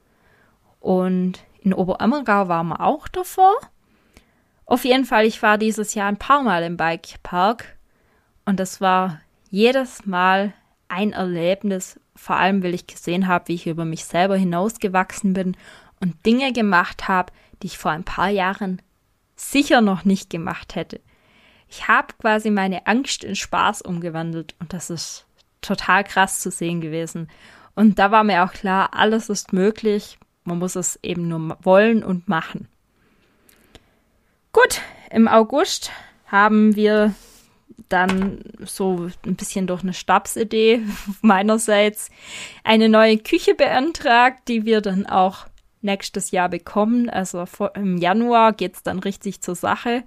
Und 0.80 1.44
in 1.60 1.74
Oberammergau 1.74 2.48
waren 2.48 2.68
wir 2.68 2.80
auch 2.80 3.08
davor. 3.08 3.54
Auf 4.66 4.84
jeden 4.84 5.04
Fall, 5.04 5.26
ich 5.26 5.42
war 5.42 5.58
dieses 5.58 5.94
Jahr 5.94 6.08
ein 6.08 6.16
paar 6.16 6.42
Mal 6.42 6.62
im 6.62 6.76
Bikepark. 6.76 7.76
Und 8.44 8.60
das 8.60 8.80
war 8.80 9.20
jedes 9.50 10.06
Mal 10.06 10.52
ein 10.88 11.12
Erlebnis, 11.12 11.98
vor 12.14 12.36
allem 12.36 12.62
weil 12.62 12.74
ich 12.74 12.86
gesehen 12.86 13.26
habe, 13.26 13.48
wie 13.48 13.54
ich 13.54 13.66
über 13.66 13.84
mich 13.84 14.04
selber 14.04 14.36
hinausgewachsen 14.36 15.32
bin 15.32 15.56
und 16.00 16.24
Dinge 16.26 16.52
gemacht 16.52 17.08
habe, 17.08 17.32
die 17.62 17.68
ich 17.68 17.78
vor 17.78 17.90
ein 17.90 18.04
paar 18.04 18.28
Jahren 18.28 18.82
sicher 19.36 19.80
noch 19.80 20.04
nicht 20.04 20.30
gemacht 20.30 20.74
hätte. 20.74 21.00
Ich 21.68 21.88
habe 21.88 22.14
quasi 22.20 22.50
meine 22.50 22.86
Angst 22.86 23.24
in 23.24 23.34
Spaß 23.34 23.82
umgewandelt 23.82 24.54
und 24.60 24.72
das 24.72 24.90
ist 24.90 25.26
total 25.60 26.04
krass 26.04 26.40
zu 26.40 26.50
sehen 26.50 26.80
gewesen. 26.80 27.28
Und 27.74 27.98
da 27.98 28.10
war 28.10 28.22
mir 28.22 28.44
auch 28.44 28.52
klar, 28.52 28.90
alles 28.92 29.28
ist 29.28 29.52
möglich, 29.52 30.18
man 30.44 30.58
muss 30.58 30.76
es 30.76 30.98
eben 31.02 31.26
nur 31.26 31.56
wollen 31.62 32.04
und 32.04 32.28
machen. 32.28 32.68
Gut, 34.54 34.82
im 35.10 35.26
August 35.26 35.90
haben 36.28 36.76
wir 36.76 37.12
dann 37.88 38.38
so 38.60 39.10
ein 39.26 39.34
bisschen 39.34 39.66
durch 39.66 39.82
eine 39.82 39.92
Stabsidee 39.92 40.80
meinerseits 41.22 42.08
eine 42.62 42.88
neue 42.88 43.18
Küche 43.18 43.56
beantragt, 43.56 44.46
die 44.46 44.64
wir 44.64 44.80
dann 44.80 45.06
auch 45.06 45.46
nächstes 45.82 46.30
Jahr 46.30 46.48
bekommen. 46.48 47.10
Also 47.10 47.44
im 47.74 47.98
Januar 47.98 48.52
geht 48.52 48.76
es 48.76 48.84
dann 48.84 49.00
richtig 49.00 49.42
zur 49.42 49.56
Sache. 49.56 50.04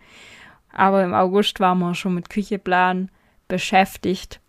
Aber 0.72 1.04
im 1.04 1.14
August 1.14 1.60
waren 1.60 1.80
wir 1.80 1.94
schon 1.94 2.14
mit 2.14 2.30
Kücheplan 2.30 3.12
beschäftigt. 3.50 4.40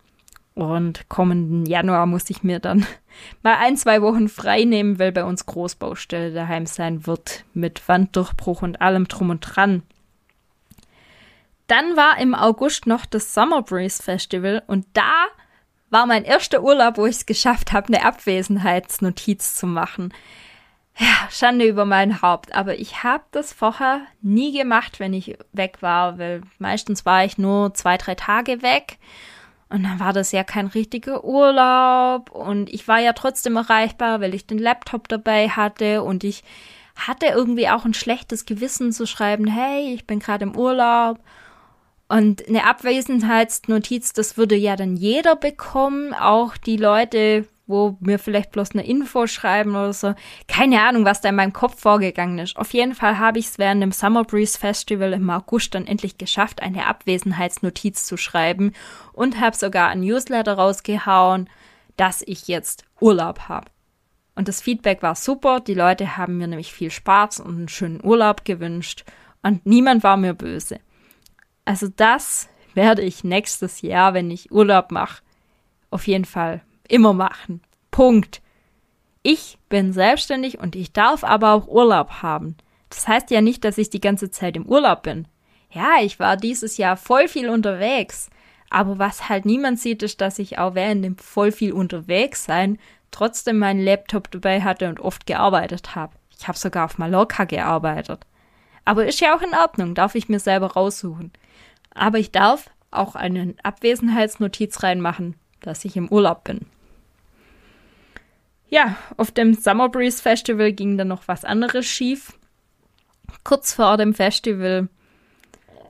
Und 0.59 1.09
kommenden 1.09 1.67
Januar 1.67 2.07
muss 2.07 2.29
ich 2.31 2.43
mir 2.43 2.59
dann 2.59 2.85
mal 3.45 3.59
ein, 3.61 3.77
zwei 3.77 4.03
Wochen 4.03 4.29
frei 4.29 4.65
nehmen, 4.65 4.99
weil 4.99 5.13
bei 5.13 5.23
uns 5.23 5.47
Großbaustelle 5.47 6.33
daheim 6.33 6.67
sein 6.67 7.07
wird 7.07 7.45
mit 7.55 7.87
Wanddurchbruch 7.87 8.63
und 8.63 8.81
allem 8.83 9.07
drum 9.07 9.31
und 9.31 9.39
dran. 9.39 9.85
Dann 11.69 11.97
war 11.97 12.19
im 12.19 12.35
August 12.35 12.89
noch 12.89 13.07
das 13.07 13.35
Summer 13.35 13.63
Breeze 13.63 14.03
Festival 14.03 14.65
und 14.67 14.85
da 14.95 15.27
war 15.91 16.07
mein 16.07 16.25
erster 16.25 16.61
Urlaub, 16.61 16.99
wo 16.99 17.07
ich 17.07 17.15
es 17.15 17.27
geschafft 17.27 17.73
habe, 17.73 17.95
eine 17.95 18.05
Abwesenheitsnotiz 18.05 19.55
zu 19.55 19.69
machen. 19.69 20.13
Ja, 20.99 21.29
Schande 21.31 21.67
über 21.67 21.85
mein 21.85 22.21
Haupt, 22.21 22.53
aber 22.53 22.81
ich 22.81 23.05
habe 23.05 23.23
das 23.31 23.53
vorher 23.53 24.01
nie 24.23 24.59
gemacht, 24.59 24.99
wenn 24.99 25.13
ich 25.13 25.39
weg 25.53 25.83
war, 25.83 26.19
weil 26.19 26.41
meistens 26.59 27.07
war 27.07 27.25
ich 27.25 27.39
nur 27.39 27.75
zwei, 27.75 27.97
drei 27.97 28.17
Tage 28.17 28.61
weg 28.61 28.99
und 29.71 29.83
dann 29.83 30.01
war 30.01 30.13
das 30.13 30.33
ja 30.33 30.45
kein 30.45 30.67
richtiger 30.67 31.25
Urlaub 31.25 32.31
und 32.31 32.73
ich 32.73 32.89
war 32.89 33.01
ja 33.01 33.13
trotzdem 33.13 33.57
erreichbar, 33.57 34.21
weil 34.21 34.35
ich 34.35 34.47
den 34.47 34.59
Laptop 34.59 35.09
dabei 35.09 35.49
hatte 35.51 36.03
und 36.03 36.25
ich 36.25 36.43
hatte 36.97 37.27
irgendwie 37.27 37.69
auch 37.69 37.85
ein 37.85 37.95
schlechtes 37.95 38.47
Gewissen 38.47 38.93
zu 38.93 39.07
schreiben, 39.07 39.47
hey, 39.47 39.95
ich 39.95 40.07
bin 40.07 40.19
gerade 40.19 40.45
im 40.45 40.57
Urlaub. 40.57 41.21
Und 42.09 42.49
eine 42.49 42.65
Abwesenheitsnotiz, 42.65 44.15
das 44.15 44.39
würde 44.39 44.57
ja 44.57 44.75
dann 44.77 44.97
jeder 44.97 45.37
bekommen, 45.37 46.15
auch 46.15 46.57
die 46.57 46.79
Leute, 46.79 47.47
wo 47.69 47.97
mir 48.01 48.19
vielleicht 48.19 48.51
bloß 48.51 48.73
eine 48.73 48.87
Info 48.87 49.27
schreiben 49.27 49.71
oder 49.71 49.93
so. 49.93 50.15
Keine 50.49 50.83
Ahnung, 50.83 51.05
was 51.05 51.21
da 51.21 51.29
in 51.29 51.37
meinem 51.37 51.53
Kopf 51.53 51.81
vorgegangen 51.81 52.39
ist. 52.39 52.57
Auf 52.57 52.73
jeden 52.73 52.95
Fall 52.95 53.19
habe 53.19 53.39
ich 53.39 53.47
es 53.47 53.59
während 53.59 53.83
dem 53.83 53.93
Summer 53.93 54.25
Breeze 54.25 54.59
Festival 54.59 55.13
im 55.13 55.31
August 55.31 55.75
dann 55.75 55.87
endlich 55.87 56.19
geschafft, 56.19 56.63
eine 56.63 56.87
Abwesenheitsnotiz 56.87 58.05
zu 58.05 58.17
schreiben 58.17 58.73
und 59.13 59.39
habe 59.39 59.55
sogar 59.55 59.91
ein 59.91 60.01
Newsletter 60.01 60.55
rausgehauen, 60.55 61.49
dass 61.97 62.23
ich 62.27 62.49
jetzt 62.49 62.85
Urlaub 63.01 63.49
habe. 63.49 63.71
Und 64.35 64.49
das 64.49 64.63
Feedback 64.63 65.03
war 65.03 65.15
super. 65.15 65.61
Die 65.61 65.75
Leute 65.75 66.17
haben 66.17 66.39
mir 66.39 66.49
nämlich 66.49 66.73
viel 66.73 66.91
Spaß 66.91 67.41
und 67.41 67.57
einen 67.57 67.69
schönen 67.69 68.03
Urlaub 68.03 68.45
gewünscht 68.45 69.05
und 69.43 69.67
niemand 69.67 70.03
war 70.03 70.17
mir 70.17 70.35
böse. 70.35 70.81
Also 71.65 71.89
das 71.89 72.49
werde 72.75 73.03
ich 73.03 73.25
nächstes 73.25 73.83
Jahr, 73.83 74.15
wenn 74.15 74.31
ich 74.31 74.51
Urlaub 74.51 74.91
mache, 74.91 75.23
auf 75.91 76.07
jeden 76.07 76.25
Fall 76.25 76.63
immer 76.89 77.13
machen. 77.13 77.63
Punkt. 77.91 78.43
Ich 79.23 79.59
bin 79.69 79.93
selbstständig 79.93 80.59
und 80.59 80.77
ich 80.77 80.93
darf 80.93 81.25
aber 81.25 81.53
auch 81.53 81.69
Urlaub 81.69 82.23
haben. 82.23 82.57
Das 82.89 83.07
heißt 83.07 83.31
ja 83.31 83.41
nicht, 83.41 83.65
dass 83.65 83.79
ich 83.79 83.91
die 83.91 84.01
ganze 84.01 84.31
Zeit 84.31 84.57
im 84.57 84.67
Urlaub 84.67 85.03
bin. 85.03 85.29
Ja, 85.71 85.97
ich 86.01 86.19
war 86.19 86.37
dieses 86.37 86.79
Jahr 86.79 86.97
voll 86.97 87.29
viel 87.29 87.51
unterwegs. 87.51 88.31
Aber 88.71 88.99
was 88.99 89.29
halt 89.29 89.47
niemand 89.47 89.79
sieht, 89.79 90.03
ist, 90.03 90.21
dass 90.21 90.39
ich 90.39 90.59
auch 90.59 90.75
während 90.75 91.05
dem 91.05 91.17
voll 91.17 91.53
viel 91.53 91.73
unterwegs 91.73 92.45
sein 92.45 92.79
trotzdem 93.11 93.59
meinen 93.59 93.81
Laptop 93.81 94.31
dabei 94.31 94.63
hatte 94.63 94.89
und 94.89 95.01
oft 95.01 95.27
gearbeitet 95.27 95.95
habe. 95.95 96.15
Ich 96.39 96.47
habe 96.47 96.59
sogar 96.59 96.85
auf 96.85 96.99
Mallorca 96.99 97.45
gearbeitet. 97.45 98.27
Aber 98.85 99.07
ist 99.07 99.21
ja 99.21 99.37
auch 99.37 99.43
in 99.43 99.55
Ordnung, 99.55 99.95
darf 99.95 100.15
ich 100.15 100.29
mir 100.29 100.41
selber 100.41 100.73
raussuchen. 100.73 101.33
Aber 101.95 102.19
ich 102.19 102.33
darf 102.33 102.71
auch 102.91 103.15
eine 103.15 103.55
Abwesenheitsnotiz 103.63 104.83
reinmachen, 104.83 105.37
dass 105.61 105.85
ich 105.85 105.97
im 105.97 106.09
Urlaub 106.09 106.45
bin. 106.45 106.67
Ja, 108.69 108.97
auf 109.17 109.31
dem 109.31 109.55
Summer 109.55 109.89
Breeze 109.89 110.23
Festival 110.23 110.73
ging 110.73 110.99
dann 110.99 111.09
noch 111.09 111.27
was 111.27 111.45
anderes 111.45 111.87
schief. 111.87 112.39
Kurz 113.45 113.73
vor 113.73 113.97
dem 113.97 114.15
Festival 114.15 114.89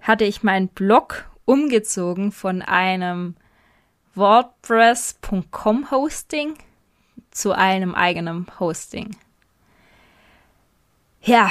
hatte 0.01 0.24
ich 0.24 0.43
meinen 0.43 0.68
Blog 0.68 1.29
umgezogen 1.45 2.31
von 2.31 2.62
einem 2.62 3.35
WordPress.com 4.14 5.91
Hosting 5.91 6.55
zu 7.31 7.53
einem 7.53 7.95
eigenen 7.95 8.47
Hosting. 8.61 9.16
Ja, 11.22 11.51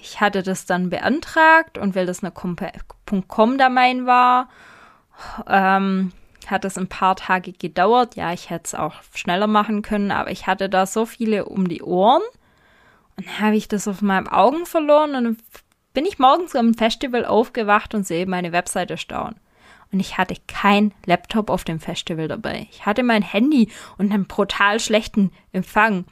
ich 0.00 0.20
hatte 0.20 0.42
das 0.42 0.66
dann 0.66 0.88
beantragt 0.88 1.78
und 1.78 1.94
weil 1.94 2.06
das 2.06 2.22
eine 2.22 2.32
.com 2.32 3.58
Domain 3.58 4.06
war, 4.06 4.48
ähm, 5.46 6.12
hat 6.50 6.64
es 6.64 6.78
ein 6.78 6.88
paar 6.88 7.16
Tage 7.16 7.52
gedauert. 7.52 8.16
Ja, 8.16 8.32
ich 8.32 8.50
hätte 8.50 8.64
es 8.64 8.74
auch 8.74 8.94
schneller 9.14 9.46
machen 9.46 9.82
können, 9.82 10.10
aber 10.10 10.30
ich 10.30 10.46
hatte 10.46 10.68
da 10.68 10.86
so 10.86 11.06
viele 11.06 11.44
um 11.46 11.68
die 11.68 11.82
Ohren. 11.82 12.22
Und 13.16 13.26
dann 13.26 13.40
habe 13.40 13.56
ich 13.56 13.68
das 13.68 13.88
auf 13.88 14.02
meinen 14.02 14.28
Augen 14.28 14.66
verloren 14.66 15.14
und 15.14 15.38
bin 15.92 16.06
ich 16.06 16.18
morgens 16.18 16.54
am 16.54 16.74
Festival 16.74 17.24
aufgewacht 17.24 17.94
und 17.94 18.06
sehe 18.06 18.26
meine 18.26 18.52
Webseite 18.52 18.96
stauen. 18.96 19.36
Und 19.92 20.00
ich 20.00 20.18
hatte 20.18 20.36
kein 20.46 20.94
Laptop 21.04 21.50
auf 21.50 21.64
dem 21.64 21.80
Festival 21.80 22.28
dabei. 22.28 22.68
Ich 22.70 22.86
hatte 22.86 23.02
mein 23.02 23.22
Handy 23.22 23.70
und 23.98 24.12
einen 24.12 24.26
brutal 24.26 24.78
schlechten 24.78 25.32
Empfang. 25.52 26.04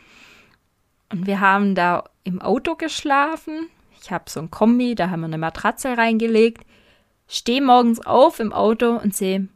Und 1.10 1.26
wir 1.26 1.40
haben 1.40 1.74
da 1.74 2.04
im 2.24 2.42
Auto 2.42 2.74
geschlafen. 2.74 3.68
Ich 4.00 4.10
habe 4.10 4.24
so 4.28 4.40
ein 4.40 4.50
Kombi, 4.50 4.94
da 4.94 5.10
haben 5.10 5.20
wir 5.20 5.26
eine 5.26 5.38
Matratze 5.38 5.96
reingelegt. 5.96 6.64
stehe 7.28 7.62
morgens 7.62 8.04
auf 8.04 8.40
im 8.40 8.52
Auto 8.52 8.96
und 8.96 9.14
sehe, 9.14 9.48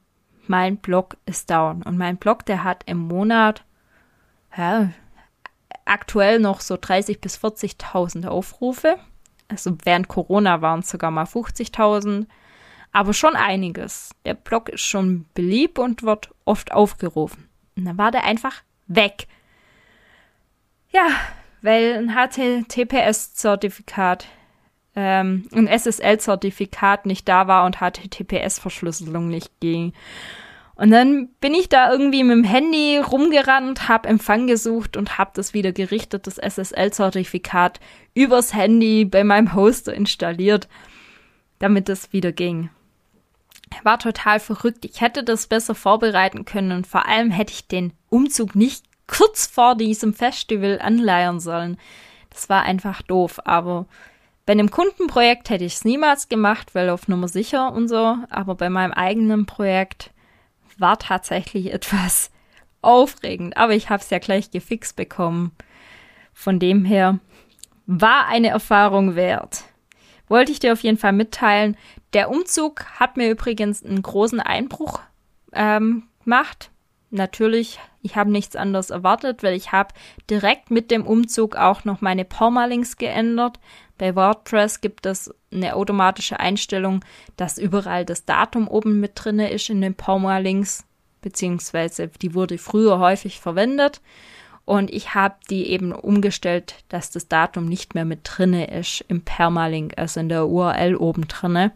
mein 0.47 0.76
Blog 0.76 1.16
ist 1.26 1.51
down. 1.51 1.82
Und 1.82 1.99
mein 1.99 2.16
Blog, 2.16 2.47
der 2.47 2.64
hat 2.64 2.84
im 2.86 2.99
Monat 2.99 3.64
ja, 4.57 4.90
aktuell 5.84 6.38
noch 6.38 6.61
so 6.61 6.74
30.000 6.74 7.20
bis 7.20 7.38
40.000 7.38 8.26
Aufrufe. 8.26 8.99
Also 9.49 9.76
während 9.84 10.09
Corona 10.09 10.62
waren 10.62 10.80
es 10.80 10.90
sogar 10.90 11.11
mal 11.11 11.24
50.000. 11.24 12.26
Aber 12.93 13.14
schon 13.14 13.36
einiges. 13.36 14.11
Der 14.24 14.34
Blog 14.34 14.68
ist 14.68 14.82
schon 14.82 15.26
beliebt 15.34 15.78
und 15.78 16.03
wird 16.03 16.30
oft 16.45 16.72
aufgerufen. 16.72 17.49
Und 17.76 17.86
dann 17.86 17.99
war 17.99 18.11
der 18.11 18.24
einfach 18.24 18.62
weg. 18.86 19.28
Ja, 20.90 21.07
weil 21.62 21.97
ein 21.97 22.14
HTTPS-Zertifikat, 22.14 24.26
ähm, 24.95 25.49
ein 25.53 25.66
SSL-Zertifikat 25.66 27.07
nicht 27.07 27.28
da 27.28 27.47
war 27.47 27.64
und 27.64 27.78
HTTPS-Verschlüsselung 27.78 29.28
nicht 29.28 29.51
ging. 29.61 29.93
Und 30.74 30.90
dann 30.90 31.28
bin 31.40 31.55
ich 31.55 31.68
da 31.68 31.93
irgendwie 31.93 32.24
mit 32.24 32.36
dem 32.36 32.45
Handy 32.45 32.99
rumgerannt, 32.99 33.88
habe 33.88 34.09
Empfang 34.09 34.47
gesucht 34.47 34.97
und 34.97 35.18
habe 35.18 35.30
das 35.34 35.55
wieder 35.55 35.72
gerichtet, 35.72 36.26
das 36.26 36.38
SSL-Zertifikat 36.38 37.78
übers 38.14 38.55
Handy 38.55 39.05
bei 39.05 39.22
meinem 39.22 39.55
Hoster 39.55 39.95
installiert, 39.95 40.68
damit 41.59 41.88
es 41.88 42.12
wieder 42.12 42.32
ging. 42.32 42.70
War 43.84 43.99
total 43.99 44.40
verrückt. 44.40 44.84
Ich 44.84 45.01
hätte 45.01 45.24
das 45.24 45.47
besser 45.47 45.74
vorbereiten 45.74 46.45
können 46.45 46.72
und 46.72 46.86
vor 46.86 47.07
allem 47.07 47.30
hätte 47.30 47.53
ich 47.53 47.68
den 47.68 47.93
Umzug 48.09 48.55
nicht 48.55 48.84
kurz 49.07 49.47
vor 49.47 49.76
diesem 49.76 50.14
Festival 50.14 50.78
anleiern 50.80 51.40
sollen. 51.40 51.78
Das 52.30 52.49
war 52.49 52.62
einfach 52.62 53.03
doof, 53.03 53.40
aber 53.45 53.86
bei 54.45 54.53
einem 54.53 54.70
Kundenprojekt 54.70 55.51
hätte 55.51 55.64
ich 55.64 55.74
es 55.74 55.84
niemals 55.84 56.28
gemacht, 56.28 56.74
weil 56.74 56.90
auf 56.90 57.09
Nummer 57.09 57.28
sicher 57.28 57.72
und 57.72 57.88
so, 57.88 58.16
aber 58.28 58.55
bei 58.55 58.70
meinem 58.70 58.93
eigenen 58.93 59.47
Projekt 59.47 60.11
war 60.78 60.99
tatsächlich 60.99 61.72
etwas 61.72 62.30
aufregend, 62.80 63.57
aber 63.57 63.74
ich 63.74 63.90
habe 63.90 64.03
es 64.03 64.11
ja 64.11 64.18
gleich 64.18 64.51
gefixt 64.51 64.97
bekommen. 64.97 65.53
Von 66.32 66.59
dem 66.59 66.84
her 66.84 67.20
war 67.86 68.26
eine 68.26 68.49
Erfahrung 68.49 69.14
wert. 69.14 69.64
Wollte 70.28 70.51
ich 70.51 70.61
dir 70.61 70.72
auf 70.72 70.82
jeden 70.82 70.99
Fall 70.99 71.12
mitteilen. 71.12 71.76
Der 72.14 72.30
Umzug 72.30 72.86
hat 72.99 73.16
mir 73.16 73.30
übrigens 73.30 73.84
einen 73.84 74.03
großen 74.03 74.40
Einbruch 74.40 75.01
ähm, 75.53 76.05
gemacht. 76.24 76.70
Natürlich, 77.11 77.78
ich 78.01 78.16
habe 78.16 78.30
nichts 78.30 78.57
anderes 78.57 78.88
erwartet, 78.88 79.43
weil 79.43 79.55
ich 79.55 79.72
habe 79.72 79.95
direkt 80.30 80.70
mit 80.70 80.90
dem 80.90 81.07
Umzug 81.07 81.57
auch 81.57 81.84
noch 81.84 82.01
meine 82.01 82.24
Permalinks 82.24 82.97
geändert. 82.97 83.61
Bei 84.03 84.16
WordPress 84.16 84.80
gibt 84.80 85.07
es 85.07 85.32
eine 85.53 85.76
automatische 85.76 86.40
Einstellung, 86.40 87.05
dass 87.36 87.57
überall 87.57 88.05
das 88.05 88.24
Datum 88.24 88.66
oben 88.66 88.98
mit 88.98 89.12
drinne 89.14 89.53
ist 89.53 89.70
in 89.70 89.80
den 89.80 89.94
Permalinks, 89.94 90.84
beziehungsweise 91.20 92.09
die 92.09 92.34
wurde 92.34 92.59
früher 92.59 92.98
häufig 92.98 93.38
verwendet. 93.38 94.00
Und 94.64 94.92
ich 94.92 95.14
habe 95.14 95.36
die 95.50 95.68
eben 95.68 95.92
umgestellt, 95.92 96.82
dass 96.88 97.12
das 97.12 97.28
Datum 97.28 97.66
nicht 97.66 97.94
mehr 97.94 98.05
mit 98.05 98.22
drinne 98.24 98.76
ist 98.76 99.05
im 99.07 99.22
Permalink, 99.22 99.92
also 99.96 100.18
in 100.18 100.28
der 100.28 100.48
URL 100.48 100.96
oben 100.96 101.28
drinne. 101.28 101.70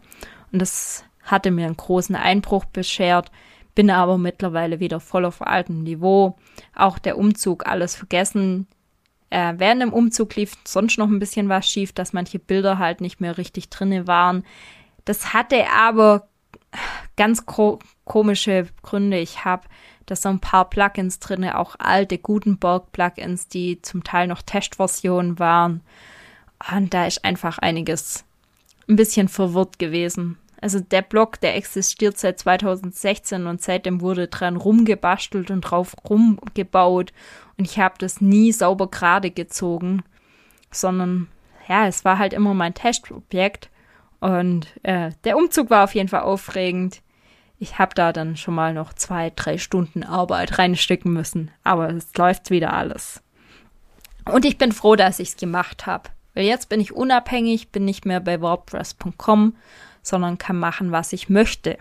Und 0.51 0.61
das 0.61 1.05
hatte 1.23 1.49
mir 1.49 1.65
einen 1.65 1.77
großen 1.77 2.17
Einbruch 2.17 2.65
beschert, 2.65 3.31
bin 3.73 3.89
aber 3.89 4.17
mittlerweile 4.17 4.81
wieder 4.81 4.99
voll 4.99 5.23
auf 5.23 5.47
altem 5.47 5.83
Niveau. 5.83 6.35
Auch 6.75 6.99
der 6.99 7.17
Umzug, 7.17 7.65
alles 7.67 7.95
vergessen. 7.95 8.67
Äh, 9.29 9.55
während 9.57 9.81
dem 9.81 9.93
Umzug 9.93 10.35
lief 10.35 10.53
sonst 10.63 10.97
noch 10.97 11.07
ein 11.07 11.19
bisschen 11.19 11.49
was 11.49 11.69
schief, 11.69 11.91
dass 11.91 12.13
manche 12.13 12.39
Bilder 12.39 12.77
halt 12.77 13.01
nicht 13.01 13.19
mehr 13.19 13.37
richtig 13.37 13.69
drinne 13.69 14.07
waren. 14.07 14.45
Das 15.05 15.33
hatte 15.33 15.69
aber 15.69 16.27
ganz 17.15 17.45
ko 17.45 17.79
komische 18.05 18.67
Gründe. 18.83 19.19
Ich 19.19 19.43
habe 19.43 19.67
da 20.05 20.15
so 20.15 20.29
ein 20.29 20.39
paar 20.39 20.69
Plugins 20.69 21.19
drinne, 21.19 21.57
auch 21.57 21.75
alte 21.77 22.17
Gutenberg-Plugins, 22.17 23.49
die 23.49 23.81
zum 23.81 24.03
Teil 24.03 24.27
noch 24.27 24.41
Testversionen 24.41 25.39
waren. 25.39 25.81
Und 26.73 26.93
da 26.93 27.05
ist 27.05 27.25
einfach 27.25 27.57
einiges 27.59 28.23
ein 28.87 28.95
bisschen 28.95 29.27
verwirrt 29.27 29.79
gewesen. 29.79 30.37
Also 30.59 30.79
der 30.79 31.03
Blog, 31.03 31.39
der 31.39 31.55
existiert 31.55 32.17
seit 32.17 32.39
2016 32.39 33.45
und 33.45 33.61
seitdem 33.61 34.01
wurde 34.01 34.27
dran 34.27 34.55
rumgebastelt 34.55 35.51
und 35.51 35.61
drauf 35.61 35.95
rumgebaut 36.09 37.13
und 37.57 37.65
ich 37.65 37.79
habe 37.79 37.95
das 37.99 38.21
nie 38.21 38.51
sauber 38.51 38.89
gerade 38.89 39.31
gezogen, 39.31 40.03
sondern 40.71 41.27
ja, 41.67 41.87
es 41.87 42.05
war 42.05 42.17
halt 42.17 42.33
immer 42.33 42.53
mein 42.53 42.73
Testobjekt 42.73 43.69
und 44.19 44.67
äh, 44.83 45.11
der 45.23 45.37
Umzug 45.37 45.69
war 45.69 45.83
auf 45.83 45.95
jeden 45.95 46.09
Fall 46.09 46.21
aufregend. 46.21 47.01
Ich 47.59 47.79
habe 47.79 47.93
da 47.95 48.13
dann 48.13 48.37
schon 48.37 48.55
mal 48.55 48.73
noch 48.73 48.93
zwei, 48.93 49.31
drei 49.35 49.57
Stunden 49.57 50.03
Arbeit 50.03 50.57
reinstecken 50.57 51.11
müssen, 51.11 51.51
aber 51.63 51.89
es 51.89 52.15
läuft 52.15 52.49
wieder 52.49 52.73
alles. 52.73 53.21
Und 54.25 54.45
ich 54.45 54.57
bin 54.57 54.71
froh, 54.71 54.95
dass 54.95 55.19
ich 55.19 55.29
es 55.29 55.37
gemacht 55.37 55.85
habe. 55.85 56.09
Weil 56.33 56.45
jetzt 56.45 56.69
bin 56.69 56.79
ich 56.79 56.93
unabhängig, 56.93 57.69
bin 57.71 57.85
nicht 57.85 58.05
mehr 58.05 58.19
bei 58.19 58.41
WordPress.com, 58.41 59.55
sondern 60.07 60.37
kann 60.37 60.57
machen, 60.57 60.91
was 60.91 61.13
ich 61.13 61.29
möchte. 61.29 61.77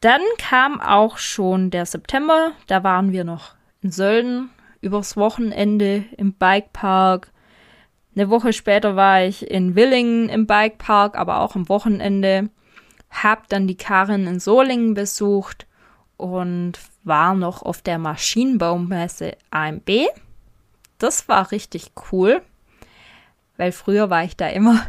Dann 0.00 0.20
kam 0.38 0.80
auch 0.80 1.18
schon 1.18 1.70
der 1.70 1.86
September, 1.86 2.52
da 2.66 2.82
waren 2.84 3.12
wir 3.12 3.24
noch 3.24 3.54
in 3.82 3.90
Sölden 3.90 4.50
übers 4.80 5.16
Wochenende 5.16 6.04
im 6.16 6.34
Bikepark. 6.34 7.30
Eine 8.14 8.28
Woche 8.28 8.52
später 8.52 8.96
war 8.96 9.22
ich 9.22 9.50
in 9.50 9.74
Willingen 9.74 10.28
im 10.28 10.46
Bikepark, 10.46 11.16
aber 11.16 11.40
auch 11.40 11.56
am 11.56 11.68
Wochenende. 11.68 12.50
Hab 13.10 13.48
dann 13.48 13.66
die 13.66 13.76
Karin 13.76 14.26
in 14.26 14.40
Solingen 14.40 14.94
besucht 14.94 15.66
und 16.16 16.72
war 17.04 17.34
noch 17.34 17.62
auf 17.62 17.80
der 17.80 17.98
Maschinenbaumesse 17.98 19.36
AMB 19.50 19.88
das 20.98 21.28
war 21.28 21.50
richtig 21.50 21.92
cool, 22.12 22.42
weil 23.56 23.72
früher 23.72 24.10
war 24.10 24.24
ich 24.24 24.36
da 24.36 24.48
immer, 24.48 24.86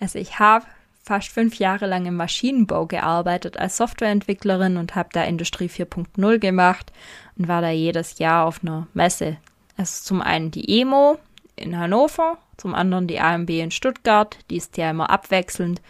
also 0.00 0.18
ich 0.18 0.38
habe 0.38 0.66
fast 1.02 1.28
fünf 1.28 1.56
Jahre 1.56 1.86
lang 1.86 2.06
im 2.06 2.16
Maschinenbau 2.16 2.86
gearbeitet 2.86 3.56
als 3.56 3.76
Softwareentwicklerin 3.76 4.76
und 4.76 4.94
habe 4.94 5.08
da 5.12 5.24
Industrie 5.24 5.68
4.0 5.68 6.38
gemacht 6.38 6.92
und 7.36 7.48
war 7.48 7.60
da 7.60 7.70
jedes 7.70 8.18
Jahr 8.18 8.46
auf 8.46 8.62
einer 8.62 8.86
Messe. 8.94 9.36
Also 9.76 10.04
zum 10.04 10.22
einen 10.22 10.50
die 10.50 10.80
EMO 10.80 11.18
in 11.56 11.78
Hannover, 11.78 12.38
zum 12.56 12.74
anderen 12.74 13.08
die 13.08 13.20
AMB 13.20 13.50
in 13.50 13.70
Stuttgart, 13.70 14.38
die 14.50 14.56
ist 14.56 14.76
ja 14.76 14.90
immer 14.90 15.10
abwechselnd 15.10 15.82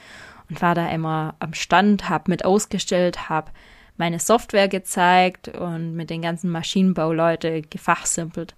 und 0.48 0.62
war 0.62 0.74
da 0.74 0.88
immer 0.88 1.34
am 1.40 1.54
Stand, 1.54 2.08
habe 2.08 2.30
mit 2.30 2.44
ausgestellt, 2.44 3.28
habe 3.28 3.50
meine 3.96 4.18
Software 4.18 4.68
gezeigt 4.68 5.48
und 5.48 5.94
mit 5.94 6.10
den 6.10 6.22
ganzen 6.22 6.50
Maschinenbauleute 6.50 7.62
gefachsimpelt. 7.62 8.54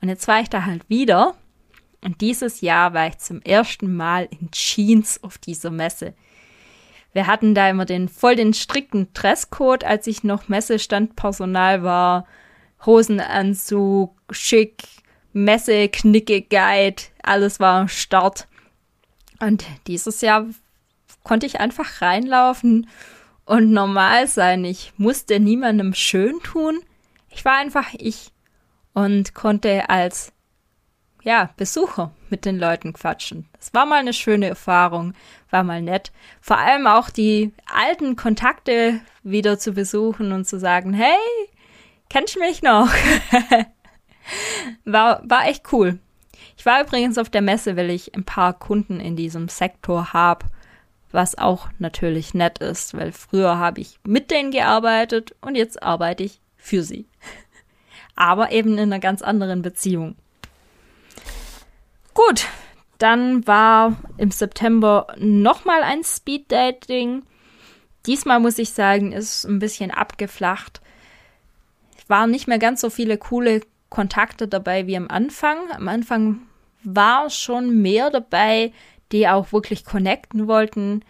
Und 0.00 0.08
jetzt 0.08 0.26
war 0.28 0.40
ich 0.40 0.48
da 0.48 0.64
halt 0.64 0.88
wieder. 0.88 1.34
Und 2.02 2.20
dieses 2.20 2.60
Jahr 2.60 2.94
war 2.94 3.08
ich 3.08 3.18
zum 3.18 3.42
ersten 3.42 3.96
Mal 3.96 4.28
in 4.30 4.50
Jeans 4.50 5.22
auf 5.22 5.38
dieser 5.38 5.70
Messe. 5.70 6.14
Wir 7.12 7.26
hatten 7.26 7.54
da 7.54 7.68
immer 7.68 7.84
den 7.84 8.08
voll 8.08 8.36
den 8.36 8.54
strikten 8.54 9.12
Dresscode, 9.14 9.84
als 9.84 10.06
ich 10.06 10.22
noch 10.22 10.48
Messestandpersonal 10.48 11.82
war. 11.82 12.26
Hosenanzug, 12.84 14.14
schick, 14.30 14.84
Messe, 15.32 15.88
Knicke, 15.88 16.42
Guide, 16.42 17.02
alles 17.22 17.58
war 17.58 17.80
am 17.80 17.88
Start. 17.88 18.46
Und 19.40 19.64
dieses 19.86 20.20
Jahr 20.20 20.46
konnte 21.24 21.46
ich 21.46 21.60
einfach 21.60 22.02
reinlaufen 22.02 22.88
und 23.44 23.72
normal 23.72 24.28
sein. 24.28 24.64
Ich 24.64 24.92
musste 24.96 25.40
niemandem 25.40 25.94
schön 25.94 26.40
tun. 26.40 26.80
Ich 27.30 27.44
war 27.44 27.56
einfach 27.56 27.94
ich 27.94 28.30
und 28.94 29.34
konnte 29.34 29.90
als 29.90 30.32
ja, 31.28 31.50
Besucher 31.58 32.10
mit 32.30 32.46
den 32.46 32.58
Leuten 32.58 32.94
quatschen. 32.94 33.50
Das 33.52 33.74
war 33.74 33.84
mal 33.84 33.98
eine 33.98 34.14
schöne 34.14 34.46
Erfahrung, 34.46 35.12
war 35.50 35.62
mal 35.62 35.82
nett. 35.82 36.10
Vor 36.40 36.56
allem 36.56 36.86
auch 36.86 37.10
die 37.10 37.52
alten 37.70 38.16
Kontakte 38.16 39.02
wieder 39.22 39.58
zu 39.58 39.72
besuchen 39.72 40.32
und 40.32 40.46
zu 40.46 40.58
sagen, 40.58 40.94
hey, 40.94 41.18
kennst 42.08 42.36
du 42.36 42.40
mich 42.40 42.62
noch? 42.62 42.88
war, 44.86 45.20
war 45.22 45.46
echt 45.46 45.70
cool. 45.70 45.98
Ich 46.56 46.64
war 46.64 46.80
übrigens 46.80 47.18
auf 47.18 47.28
der 47.28 47.42
Messe, 47.42 47.76
weil 47.76 47.90
ich 47.90 48.14
ein 48.14 48.24
paar 48.24 48.58
Kunden 48.58 48.98
in 48.98 49.14
diesem 49.14 49.48
Sektor 49.48 50.14
habe, 50.14 50.46
was 51.10 51.36
auch 51.36 51.68
natürlich 51.78 52.32
nett 52.32 52.60
ist, 52.60 52.96
weil 52.96 53.12
früher 53.12 53.58
habe 53.58 53.82
ich 53.82 54.00
mit 54.02 54.30
denen 54.30 54.50
gearbeitet 54.50 55.36
und 55.42 55.56
jetzt 55.56 55.82
arbeite 55.82 56.22
ich 56.22 56.40
für 56.56 56.82
sie 56.82 57.06
aber 58.16 58.50
eben 58.50 58.78
in 58.78 58.90
einer 58.90 58.98
ganz 58.98 59.20
anderen 59.20 59.60
Beziehung. 59.60 60.16
Gut, 62.26 62.46
dann 62.98 63.46
war 63.46 63.96
im 64.16 64.32
September 64.32 65.06
nochmal 65.18 65.84
ein 65.84 66.02
Speed-Dating. 66.02 67.22
Diesmal 68.06 68.40
muss 68.40 68.58
ich 68.58 68.72
sagen, 68.72 69.12
ist 69.12 69.44
ein 69.44 69.60
bisschen 69.60 69.92
abgeflacht. 69.92 70.80
Waren 72.08 72.32
nicht 72.32 72.48
mehr 72.48 72.58
ganz 72.58 72.80
so 72.80 72.90
viele 72.90 73.18
coole 73.18 73.60
Kontakte 73.88 74.48
dabei 74.48 74.88
wie 74.88 74.96
am 74.96 75.06
Anfang. 75.06 75.58
Am 75.70 75.86
Anfang 75.86 76.40
war 76.82 77.30
schon 77.30 77.82
mehr 77.82 78.10
dabei, 78.10 78.72
die 79.12 79.28
auch 79.28 79.52
wirklich 79.52 79.84
connecten 79.84 80.48
wollten. 80.48 81.04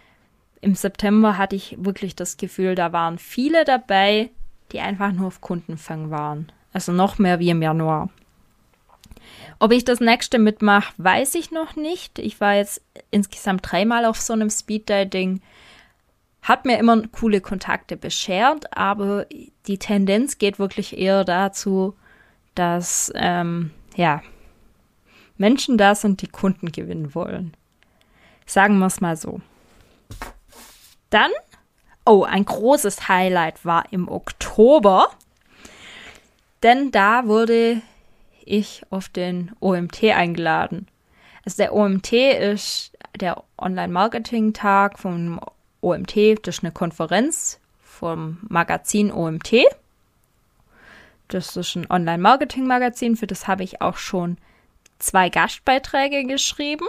im 0.61 0.75
September 0.75 1.39
hatte 1.39 1.57
ich 1.57 1.79
wirklich 1.81 2.17
das 2.17 2.37
Gefühl, 2.37 2.75
da 2.75 2.93
waren 2.93 3.17
viele 3.17 3.65
dabei, 3.65 4.29
die 4.73 4.81
einfach 4.81 5.13
nur 5.13 5.29
auf 5.29 5.41
Kundenfang 5.41 6.11
waren. 6.11 6.53
Also 6.75 6.93
noch 6.93 7.17
mehr 7.17 7.39
wie 7.39 7.49
im 7.49 7.63
Januar. 7.63 8.11
Ob 9.59 9.73
ich 9.73 9.85
das 9.85 10.01
nächste 10.01 10.39
mitmache, 10.39 10.93
weiß 10.99 11.35
ich 11.35 11.51
noch 11.51 11.77
nicht. 11.77 12.19
Ich 12.19 12.41
war 12.41 12.55
jetzt 12.55 12.81
insgesamt 13.11 13.71
dreimal 13.71 14.05
auf 14.05 14.21
so 14.21 14.33
einem 14.33 14.51
Speed-Dating. 14.51 15.41
Hat 16.43 16.65
mir 16.65 16.79
immer 16.79 17.03
coole 17.09 17.41
Kontakte 17.41 17.97
beschert, 17.97 18.77
aber 18.77 19.27
die 19.67 19.79
Tendenz 19.79 20.39
geht 20.39 20.59
wirklich 20.59 20.97
eher 20.97 21.25
dazu, 21.25 21.97
dass 22.55 23.13
ähm, 23.17 23.73
ja, 23.97 24.23
Menschen 25.37 25.79
da 25.79 25.95
sind, 25.95 26.23
die 26.23 26.29
Kunden 26.29 26.71
gewinnen 26.71 27.15
wollen. 27.15 27.55
Sagen 28.47 28.79
wir 28.79 28.87
es 28.87 29.01
mal 29.01 29.17
so. 29.17 29.41
Dann, 31.11 31.31
oh, 32.05 32.25
ein 32.25 32.45
großes 32.45 33.09
Highlight 33.09 33.65
war 33.65 33.93
im 33.93 34.09
Oktober, 34.09 35.09
denn 36.63 36.91
da 36.91 37.27
wurde 37.27 37.83
ich 38.49 38.83
auf 38.91 39.09
den 39.09 39.53
OMT 39.61 40.05
eingeladen. 40.05 40.89
Also 41.45 41.57
der 41.59 41.75
OMT 41.75 42.13
ist 42.13 42.97
der 43.19 43.43
Online-Marketing-Tag 43.57 44.99
vom 44.99 45.41
OMT, 45.81 46.47
das 46.47 46.57
ist 46.57 46.65
eine 46.65 46.73
Konferenz 46.73 47.61
vom 47.81 48.39
Magazin 48.49 49.13
OMT. 49.13 49.55
Das 51.29 51.57
ist 51.57 51.77
ein 51.77 51.91
Online-Marketing-Magazin, 51.91 53.17
für 53.17 53.27
das 53.27 53.47
habe 53.47 53.63
ich 53.63 53.81
auch 53.81 53.97
schon 53.97 54.39
zwei 54.99 55.29
Gastbeiträge 55.29 56.25
geschrieben. 56.25 56.87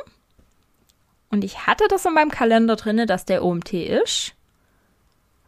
Und 1.29 1.43
ich 1.43 1.67
hatte 1.67 1.85
das 1.89 2.05
in 2.05 2.13
meinem 2.13 2.31
Kalender 2.31 2.75
drin, 2.75 3.05
dass 3.05 3.25
der 3.25 3.43
OMT 3.43 3.73
ist. 3.73 4.33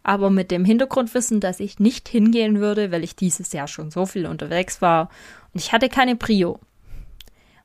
Aber 0.03 0.29
mit 0.29 0.51
dem 0.51 0.65
Hintergrundwissen, 0.65 1.39
dass 1.39 1.59
ich 1.59 1.79
nicht 1.79 2.09
hingehen 2.09 2.59
würde, 2.59 2.91
weil 2.91 3.03
ich 3.03 3.15
dieses 3.15 3.53
Jahr 3.53 3.67
schon 3.67 3.91
so 3.91 4.05
viel 4.05 4.25
unterwegs 4.25 4.81
war. 4.81 5.09
Und 5.53 5.61
ich 5.61 5.71
hatte 5.71 5.89
keine 5.89 6.15
Prio. 6.15 6.59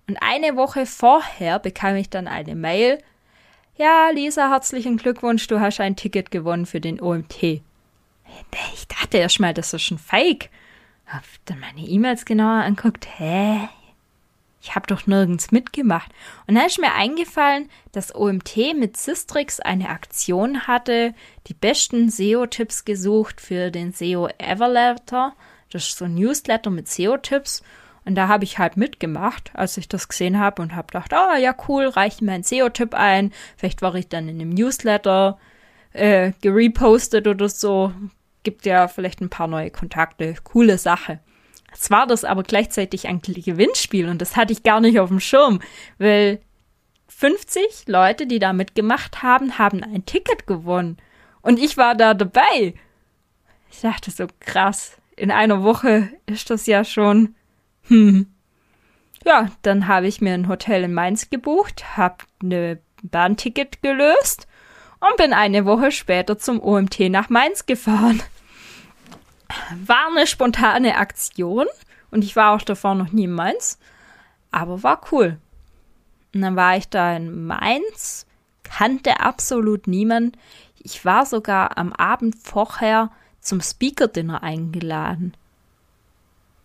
Und 0.09 0.19
eine 0.21 0.57
Woche 0.57 0.87
vorher 0.87 1.59
bekam 1.59 1.97
ich 1.97 2.11
dann 2.11 2.29
eine 2.29 2.55
Mail. 2.55 2.99
Ja, 3.77 4.11
Lisa, 4.11 4.51
herzlichen 4.51 4.97
Glückwunsch, 4.97 5.47
du 5.49 5.61
hast 5.61 5.81
ein 5.81 5.97
Ticket 5.97 6.31
gewonnen 6.31 6.67
für 6.67 6.81
den 6.81 7.01
OMT. 7.01 7.43
Ich 7.43 8.89
dachte 8.89 9.19
erst 9.19 9.41
mal, 9.41 9.55
das 9.55 9.73
ist 9.73 9.83
schon 9.83 9.99
fake. 9.99 10.51
Hab 11.07 11.23
dann 11.45 11.61
meine 11.61 11.87
E-Mails 11.87 12.25
genauer 12.25 12.65
anguckt. 12.65 13.07
Hä? 13.19 13.69
Ich 14.67 14.75
habe 14.75 14.89
doch 14.89 15.07
nirgends 15.07 15.53
mitgemacht. 15.53 16.11
Und 16.49 16.57
dann 16.57 16.67
ist 16.67 16.81
mir 16.81 16.93
eingefallen, 16.93 17.71
dass 17.93 18.13
OMT 18.13 18.75
mit 18.77 18.97
Sistrix 18.97 19.61
eine 19.61 19.91
Aktion 19.91 20.67
hatte, 20.67 21.15
die 21.47 21.55
besten 21.55 22.11
SEO-Tipps 22.11 22.85
gesucht 22.85 23.41
für 23.41 23.71
den 23.71 23.93
SEO 23.93 24.29
Everletter. 24.39 25.35
Das 25.71 25.87
ist 25.87 25.99
so 25.99 26.07
ein 26.07 26.17
Newsletter 26.17 26.71
mit 26.71 26.89
SEO-Tipps. 26.89 27.63
Und 28.05 28.17
da 28.17 28.27
habe 28.27 28.43
ich 28.43 28.59
halt 28.59 28.77
mitgemacht, 28.77 29.53
als 29.55 29.77
ich 29.77 29.89
das 29.89 30.09
gesehen 30.09 30.39
habe 30.41 30.63
und 30.63 30.75
habe 30.75 30.89
gedacht, 30.89 31.13
oh, 31.13 31.37
ja 31.37 31.55
cool, 31.69 31.87
reiche 31.87 32.25
meinen 32.25 32.43
SEO-Tipp 32.43 32.95
ein. 32.95 33.33
Vielleicht 33.57 33.83
war 33.83 33.95
ich 33.95 34.09
dann 34.09 34.29
in 34.29 34.41
einem 34.41 34.51
Newsletter 34.51 35.39
äh, 35.93 36.33
gerepostet 36.41 37.29
oder 37.29 37.49
so. 37.49 37.93
Gibt 38.43 38.67
ja 38.67 38.89
vielleicht 38.89 39.21
ein 39.21 39.31
paar 39.31 39.47
neue 39.47 39.71
Kontakte. 39.71 40.35
Coole 40.43 40.79
Sache. 40.79 41.21
Jetzt 41.77 41.91
war 41.91 42.07
das 42.07 42.25
aber 42.25 42.43
gleichzeitig 42.43 43.07
ein 43.07 43.21
Gewinnspiel 43.21 44.09
und 44.09 44.23
das 44.23 44.35
hatte 44.35 44.51
ich 44.51 44.63
gar 44.63 44.81
nicht 44.81 44.99
auf 44.99 45.11
dem 45.11 45.21
Schirm, 45.21 45.61
weil 45.99 46.41
50 47.09 47.85
Leute, 47.87 48.27
die 48.27 48.39
da 48.39 48.55
mitgemacht 48.55 49.23
haben, 49.23 49.59
haben 49.59 49.83
ein 49.83 50.07
Ticket 50.07 50.47
gewonnen. 50.47 50.97
Und 51.43 51.59
ich 51.59 51.77
war 51.77 51.95
da 51.95 52.15
dabei. 52.15 52.73
Ich 53.71 53.83
dachte 53.83 54.11
so 54.11 54.27
krass, 54.41 54.97
in 55.17 55.31
einer 55.31 55.63
Woche 55.65 56.09
ist 56.25 56.49
das 56.49 56.67
ja 56.67 56.83
schon. 56.83 57.35
Hm. 57.89 58.27
Ja, 59.27 59.51
dann 59.61 59.87
habe 59.87 60.07
ich 60.07 60.23
mir 60.23 60.33
ein 60.33 60.49
Hotel 60.49 60.85
in 60.85 60.95
Mainz 60.95 61.29
gebucht, 61.29 61.99
habe 61.99 62.25
eine 62.43 62.79
Bahnticket 63.03 63.83
gelöst 63.83 64.47
und 65.01 65.19
bin 65.19 65.35
eine 65.35 65.67
Woche 65.67 65.93
später 65.93 66.39
zum 66.39 66.59
OMT 66.59 67.01
nach 67.11 67.29
Mainz 67.29 67.67
gefahren 67.67 68.23
war 69.87 70.09
eine 70.11 70.27
spontane 70.27 70.97
Aktion 70.97 71.67
und 72.11 72.25
ich 72.25 72.37
war 72.37 72.55
auch 72.55 72.63
davor 72.63 72.95
noch 72.95 73.13
nie 73.13 73.25
in 73.25 73.33
Mainz, 73.33 73.79
aber 74.51 74.83
war 74.83 75.01
cool. 75.13 75.39
Und 76.35 76.43
dann 76.43 76.57
war 76.57 76.77
ich 76.77 76.89
da 76.89 77.17
in 77.17 77.47
Mainz, 77.47 78.27
kannte 78.63 79.21
absolut 79.21 79.87
niemand. 79.87 80.37
Ich 80.79 81.05
war 81.05 81.27
sogar 81.27 81.79
am 81.79 81.93
Abend 81.93 82.37
vorher 82.37 83.11
zum 83.41 83.61
Speaker-Dinner 83.61 84.43
eingeladen. 84.43 85.35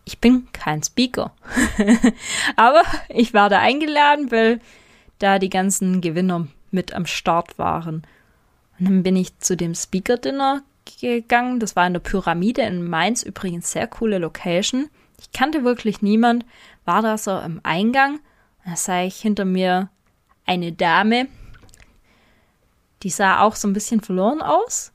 Ich 0.04 0.18
bin 0.18 0.48
kein 0.52 0.82
Speaker. 0.82 1.32
aber 2.56 2.82
ich 3.08 3.34
war 3.34 3.48
da 3.48 3.60
eingeladen, 3.60 4.30
weil 4.30 4.60
da 5.18 5.38
die 5.38 5.50
ganzen 5.50 6.00
Gewinner 6.00 6.48
mit 6.72 6.92
am 6.92 7.06
Start 7.06 7.58
waren. 7.58 8.02
Und 8.78 8.86
dann 8.86 9.02
bin 9.02 9.16
ich 9.16 9.38
zu 9.38 9.56
dem 9.56 9.74
Speaker-Dinner 9.74 10.62
gegangen. 11.00 11.60
Das 11.60 11.76
war 11.76 11.86
in 11.86 11.92
der 11.92 12.00
Pyramide 12.00 12.62
in 12.62 12.88
Mainz, 12.88 13.22
übrigens 13.22 13.72
sehr 13.72 13.86
coole 13.86 14.18
Location. 14.18 14.88
Ich 15.20 15.32
kannte 15.32 15.64
wirklich 15.64 16.02
niemand, 16.02 16.44
war 16.84 17.02
da 17.02 17.16
so 17.16 17.38
im 17.38 17.60
Eingang. 17.62 18.20
Da 18.64 18.76
sah 18.76 19.02
ich 19.02 19.16
hinter 19.16 19.44
mir 19.44 19.90
eine 20.46 20.72
Dame, 20.72 21.28
die 23.02 23.10
sah 23.10 23.40
auch 23.40 23.56
so 23.56 23.68
ein 23.68 23.72
bisschen 23.72 24.00
verloren 24.00 24.42
aus. 24.42 24.92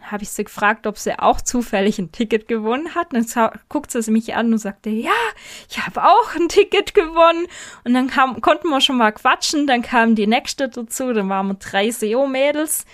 Habe 0.00 0.22
ich 0.22 0.30
sie 0.30 0.44
gefragt, 0.44 0.86
ob 0.86 0.98
sie 0.98 1.18
auch 1.18 1.40
zufällig 1.40 1.98
ein 1.98 2.12
Ticket 2.12 2.46
gewonnen 2.46 2.94
hat. 2.94 3.14
Und 3.14 3.34
dann 3.34 3.50
guckte 3.70 4.02
sie 4.02 4.10
mich 4.10 4.34
an 4.34 4.52
und 4.52 4.58
sagte, 4.58 4.90
ja, 4.90 5.12
ich 5.70 5.84
habe 5.84 6.04
auch 6.04 6.34
ein 6.34 6.48
Ticket 6.48 6.92
gewonnen. 6.92 7.46
Und 7.84 7.94
dann 7.94 8.08
kam, 8.08 8.40
konnten 8.42 8.68
wir 8.68 8.82
schon 8.82 8.98
mal 8.98 9.12
quatschen. 9.12 9.66
Dann 9.66 9.80
kam 9.80 10.14
die 10.14 10.26
nächste 10.26 10.68
dazu. 10.68 11.12
Dann 11.14 11.30
waren 11.30 11.46
wir 11.46 11.54
drei 11.54 11.90
SEO-Mädels. 11.90 12.84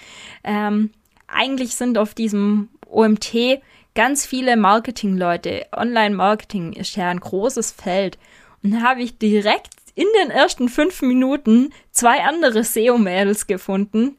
Ähm, 0.44 0.92
eigentlich 1.32 1.76
sind 1.76 1.98
auf 1.98 2.14
diesem 2.14 2.68
OMT 2.86 3.60
ganz 3.94 4.26
viele 4.26 4.56
Marketingleute. 4.56 5.66
Online-Marketing 5.72 6.72
ist 6.72 6.96
ja 6.96 7.08
ein 7.08 7.20
großes 7.20 7.72
Feld. 7.72 8.18
Und 8.62 8.72
da 8.72 8.82
habe 8.82 9.02
ich 9.02 9.18
direkt 9.18 9.70
in 9.94 10.06
den 10.22 10.30
ersten 10.30 10.68
fünf 10.68 11.02
Minuten 11.02 11.72
zwei 11.90 12.22
andere 12.24 12.64
SEO-Mädels 12.64 13.46
gefunden. 13.46 14.16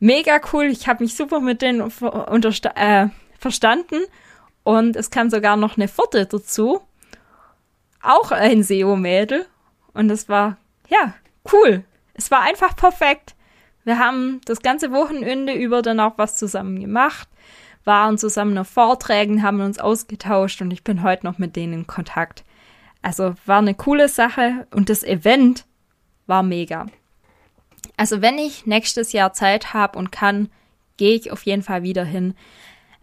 Mega 0.00 0.40
cool. 0.52 0.66
Ich 0.66 0.86
habe 0.88 1.02
mich 1.02 1.14
super 1.14 1.40
mit 1.40 1.62
denen 1.62 1.80
äh, 1.80 3.08
verstanden. 3.38 3.96
Und 4.62 4.96
es 4.96 5.10
kam 5.10 5.30
sogar 5.30 5.56
noch 5.56 5.76
eine 5.76 5.88
vierte 5.88 6.26
dazu. 6.26 6.80
Auch 8.02 8.30
ein 8.30 8.62
SEO-Mädel. 8.62 9.46
Und 9.94 10.10
es 10.10 10.28
war, 10.28 10.58
ja, 10.88 11.14
cool. 11.52 11.84
Es 12.14 12.30
war 12.30 12.42
einfach 12.42 12.76
perfekt. 12.76 13.34
Wir 13.88 13.98
haben 13.98 14.42
das 14.44 14.60
ganze 14.60 14.92
Wochenende 14.92 15.54
über 15.54 15.80
dann 15.80 15.98
auch 15.98 16.18
was 16.18 16.36
zusammen 16.36 16.78
gemacht, 16.78 17.26
waren 17.84 18.18
zusammen 18.18 18.58
auf 18.58 18.68
Vorträgen, 18.68 19.42
haben 19.42 19.62
uns 19.62 19.78
ausgetauscht 19.78 20.60
und 20.60 20.70
ich 20.72 20.84
bin 20.84 21.02
heute 21.02 21.24
noch 21.24 21.38
mit 21.38 21.56
denen 21.56 21.72
in 21.72 21.86
Kontakt. 21.86 22.44
Also 23.00 23.34
war 23.46 23.60
eine 23.60 23.72
coole 23.72 24.08
Sache 24.08 24.66
und 24.72 24.90
das 24.90 25.04
Event 25.04 25.64
war 26.26 26.42
mega. 26.42 26.84
Also 27.96 28.20
wenn 28.20 28.36
ich 28.36 28.66
nächstes 28.66 29.12
Jahr 29.12 29.32
Zeit 29.32 29.72
habe 29.72 29.98
und 29.98 30.12
kann, 30.12 30.50
gehe 30.98 31.16
ich 31.16 31.32
auf 31.32 31.46
jeden 31.46 31.62
Fall 31.62 31.82
wieder 31.82 32.04
hin, 32.04 32.34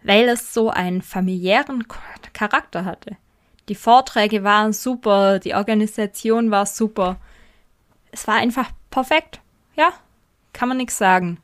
weil 0.04 0.28
es 0.28 0.54
so 0.54 0.70
einen 0.70 1.02
familiären 1.02 1.82
Charakter 2.32 2.84
hatte. 2.84 3.16
Die 3.68 3.74
Vorträge 3.74 4.44
waren 4.44 4.72
super, 4.72 5.40
die 5.40 5.56
Organisation 5.56 6.52
war 6.52 6.64
super. 6.64 7.16
Es 8.12 8.28
war 8.28 8.36
einfach 8.36 8.70
perfekt. 8.88 9.40
Ja, 9.74 9.92
kann 10.56 10.70
man 10.70 10.78
nichts 10.78 10.96
sagen. 10.96 11.38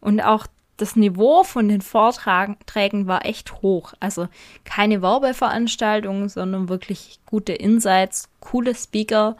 Und 0.00 0.20
auch 0.20 0.46
das 0.76 0.94
Niveau 0.94 1.42
von 1.42 1.68
den 1.68 1.80
Vorträgen 1.80 3.06
war 3.06 3.24
echt 3.24 3.62
hoch. 3.62 3.94
Also 3.98 4.28
keine 4.64 5.00
Werbeveranstaltungen, 5.00 6.28
sondern 6.28 6.68
wirklich 6.68 7.20
gute 7.24 7.54
Insights, 7.54 8.28
coole 8.40 8.74
Speaker. 8.74 9.36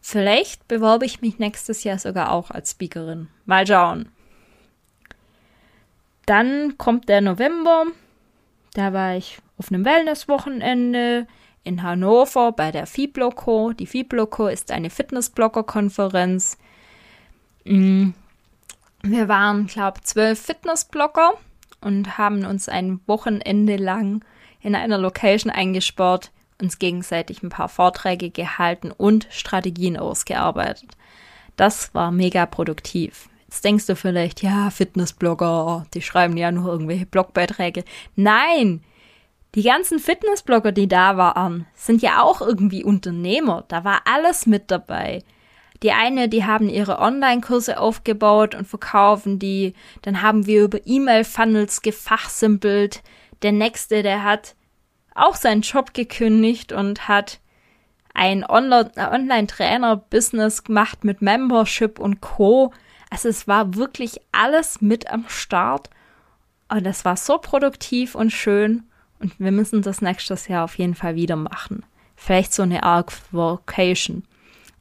Vielleicht 0.00 0.66
bewerbe 0.66 1.04
ich 1.04 1.20
mich 1.20 1.38
nächstes 1.38 1.84
Jahr 1.84 1.98
sogar 1.98 2.32
auch 2.32 2.50
als 2.50 2.70
Speakerin. 2.70 3.28
Mal 3.44 3.66
schauen. 3.66 4.08
Dann 6.24 6.78
kommt 6.78 7.10
der 7.10 7.20
November. 7.20 7.84
Da 8.72 8.92
war 8.94 9.16
ich 9.16 9.38
auf 9.58 9.70
einem 9.70 9.84
Wellness-Wochenende 9.84 11.26
in 11.62 11.82
Hannover 11.82 12.52
bei 12.52 12.70
der 12.70 12.86
Fibloco. 12.86 13.72
Die 13.72 13.86
Fibloco 13.86 14.46
ist 14.46 14.70
eine 14.70 14.88
Fitnessblogger-Konferenz. 14.88 16.56
Mm. 17.64 18.10
Wir 19.02 19.28
waren, 19.28 19.66
glaube 19.66 19.98
ich, 19.98 20.06
zwölf 20.06 20.40
Fitnessblogger 20.40 21.34
und 21.82 22.16
haben 22.16 22.46
uns 22.46 22.70
ein 22.70 23.00
Wochenende 23.06 23.76
lang 23.76 24.24
in 24.62 24.74
einer 24.74 24.96
Location 24.96 25.52
eingesperrt, 25.52 26.30
uns 26.60 26.78
gegenseitig 26.78 27.42
ein 27.42 27.50
paar 27.50 27.68
Vorträge 27.68 28.30
gehalten 28.30 28.90
und 28.90 29.26
Strategien 29.30 29.98
ausgearbeitet. 29.98 30.92
Das 31.56 31.94
war 31.94 32.10
mega 32.10 32.46
produktiv. 32.46 33.28
Jetzt 33.46 33.64
denkst 33.64 33.86
du 33.86 33.94
vielleicht, 33.94 34.42
ja, 34.42 34.70
Fitnessblogger, 34.70 35.86
die 35.92 36.02
schreiben 36.02 36.36
ja 36.36 36.50
nur 36.50 36.72
irgendwelche 36.72 37.06
Blogbeiträge. 37.06 37.84
Nein! 38.16 38.82
Die 39.54 39.62
ganzen 39.62 40.00
Fitnessblogger, 40.00 40.72
die 40.72 40.88
da 40.88 41.16
waren, 41.16 41.66
sind 41.74 42.02
ja 42.02 42.22
auch 42.22 42.40
irgendwie 42.40 42.82
Unternehmer. 42.82 43.64
Da 43.68 43.84
war 43.84 44.00
alles 44.04 44.46
mit 44.46 44.72
dabei. 44.72 45.22
Die 45.84 45.92
eine, 45.92 46.28
die 46.30 46.44
haben 46.44 46.70
ihre 46.70 46.98
Online-Kurse 46.98 47.78
aufgebaut 47.78 48.54
und 48.54 48.66
verkaufen 48.66 49.38
die. 49.38 49.74
Dann 50.00 50.22
haben 50.22 50.46
wir 50.46 50.64
über 50.64 50.78
E-Mail-Funnels 50.84 51.82
gefachsimpelt. 51.82 53.02
Der 53.42 53.52
nächste, 53.52 54.02
der 54.02 54.24
hat 54.24 54.54
auch 55.14 55.36
seinen 55.36 55.60
Job 55.60 55.92
gekündigt 55.92 56.72
und 56.72 57.06
hat 57.06 57.38
ein 58.14 58.46
Online-Trainer-Business 58.48 60.64
gemacht 60.64 61.04
mit 61.04 61.20
Membership 61.20 61.98
und 61.98 62.22
Co. 62.22 62.72
Also 63.10 63.28
es 63.28 63.46
war 63.46 63.74
wirklich 63.74 64.22
alles 64.32 64.80
mit 64.80 65.10
am 65.10 65.26
Start 65.28 65.90
und 66.70 66.86
es 66.86 67.04
war 67.04 67.18
so 67.18 67.36
produktiv 67.36 68.14
und 68.14 68.30
schön 68.30 68.84
und 69.18 69.38
wir 69.38 69.52
müssen 69.52 69.82
das 69.82 70.00
nächstes 70.00 70.48
Jahr 70.48 70.64
auf 70.64 70.78
jeden 70.78 70.94
Fall 70.94 71.14
wieder 71.14 71.36
machen. 71.36 71.84
Vielleicht 72.16 72.54
so 72.54 72.62
eine 72.62 72.84
Arc 72.84 73.12
Vocation. 73.32 74.24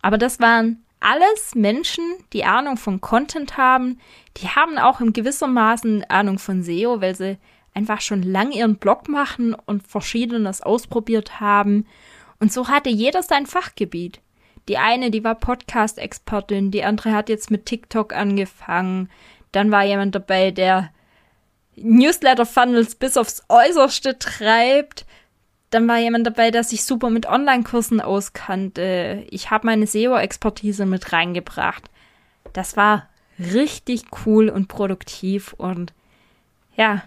Aber 0.01 0.17
das 0.17 0.39
waren 0.39 0.79
alles 1.03 1.55
Menschen, 1.55 2.03
die 2.33 2.45
Ahnung 2.45 2.77
von 2.77 3.01
Content 3.01 3.57
haben. 3.57 3.99
Die 4.37 4.47
haben 4.47 4.77
auch 4.77 5.01
in 5.01 5.13
gewissermaßen 5.13 6.05
Ahnung 6.05 6.39
von 6.39 6.63
SEO, 6.63 7.01
weil 7.01 7.15
sie 7.15 7.37
einfach 7.73 8.01
schon 8.01 8.23
lang 8.23 8.51
ihren 8.51 8.77
Blog 8.77 9.09
machen 9.09 9.53
und 9.53 9.87
verschiedenes 9.87 10.61
ausprobiert 10.61 11.39
haben 11.39 11.85
und 12.43 12.51
so 12.51 12.67
hatte 12.67 12.89
jeder 12.89 13.23
sein 13.23 13.45
Fachgebiet. 13.45 14.19
Die 14.67 14.77
eine, 14.77 15.11
die 15.11 15.23
war 15.23 15.35
Podcast-Expertin, 15.35 16.71
die 16.71 16.83
andere 16.83 17.13
hat 17.13 17.29
jetzt 17.29 17.49
mit 17.51 17.65
TikTok 17.65 18.13
angefangen. 18.13 19.09
Dann 19.53 19.71
war 19.71 19.85
jemand 19.85 20.13
dabei, 20.13 20.51
der 20.51 20.91
Newsletter-Funnels 21.77 22.95
bis 22.95 23.15
aufs 23.15 23.43
Äußerste 23.47 24.19
treibt. 24.19 25.05
Dann 25.73 25.87
war 25.87 25.97
jemand 25.97 26.27
dabei, 26.27 26.51
der 26.51 26.63
sich 26.63 26.83
super 26.83 27.09
mit 27.09 27.25
Online-Kursen 27.25 28.01
auskannte. 28.01 29.25
Ich 29.29 29.49
habe 29.49 29.65
meine 29.65 29.87
SEO-Expertise 29.87 30.85
mit 30.85 31.11
reingebracht. 31.11 31.89
Das 32.53 32.77
war 32.77 33.09
richtig 33.39 34.03
cool 34.25 34.49
und 34.49 34.67
produktiv 34.67 35.53
und 35.53 35.93
ja, 36.75 37.01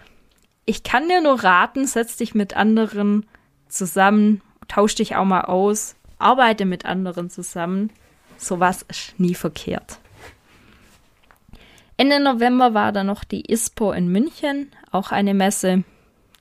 ich 0.65 0.83
kann 0.83 1.09
dir 1.09 1.21
nur 1.21 1.45
raten, 1.45 1.87
setz 1.87 2.17
dich 2.17 2.35
mit 2.35 2.57
anderen 2.57 3.27
zusammen 3.69 4.43
tausch 4.69 4.95
dich 4.95 5.17
auch 5.17 5.25
mal 5.25 5.43
aus, 5.43 5.97
arbeite 6.19 6.65
mit 6.65 6.85
anderen 6.85 7.31
zusammen. 7.31 7.91
Sowas 8.37 8.85
ist 8.89 9.19
nie 9.19 9.35
verkehrt. 9.35 9.99
Ende 11.97 12.21
November 12.21 12.75
war 12.75 12.93
dann 12.93 13.07
noch 13.07 13.25
die 13.25 13.51
ISPO 13.51 13.93
in 13.93 14.09
München, 14.09 14.71
auch 14.91 15.13
eine 15.13 15.33
Messe. 15.33 15.85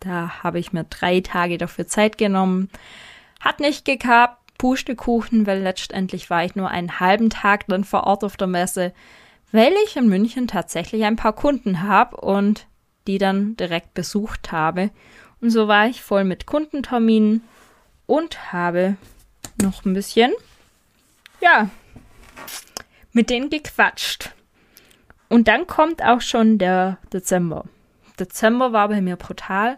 Da 0.06 0.44
habe 0.44 0.60
ich 0.60 0.72
mir 0.72 0.84
drei 0.84 1.20
Tage 1.20 1.58
dafür 1.58 1.88
Zeit 1.88 2.18
genommen. 2.20 2.70
Hat 3.40 3.60
nicht 3.60 3.86
geklappt, 3.86 4.40
Pustekuchen, 4.60 5.48
weil 5.48 5.62
letztendlich 5.62 6.30
war 6.30 6.46
ich 6.46 6.56
nur 6.56 6.70
einen 6.70 7.00
halben 7.00 7.30
Tag 7.30 7.66
dann 7.68 7.84
vor 7.84 8.06
Ort 8.06 8.24
auf 8.24 8.38
der 8.38 8.48
Messe, 8.48 8.94
weil 9.52 9.74
ich 9.86 9.98
in 9.98 10.08
München 10.08 10.48
tatsächlich 10.48 11.04
ein 11.04 11.16
paar 11.16 11.34
Kunden 11.34 11.82
habe 11.82 12.18
und 12.18 12.68
die 13.08 13.18
dann 13.18 13.58
direkt 13.58 13.96
besucht 13.96 14.52
habe. 14.52 14.92
Und 15.42 15.50
so 15.50 15.68
war 15.68 15.88
ich 15.88 16.02
voll 16.02 16.24
mit 16.24 16.46
Kundenterminen 16.46 17.42
und 18.06 18.54
habe 18.54 18.96
noch 19.62 19.86
ein 19.86 19.94
bisschen, 19.94 20.34
ja, 21.42 21.70
mit 23.12 23.30
denen 23.30 23.50
gequatscht. 23.50 24.32
Und 25.30 25.48
dann 25.48 25.66
kommt 25.66 26.04
auch 26.04 26.22
schon 26.22 26.60
der 26.60 27.00
Dezember. 27.12 27.66
Dezember 28.20 28.72
war 28.72 28.88
bei 28.88 29.02
mir 29.02 29.16
brutal. 29.16 29.78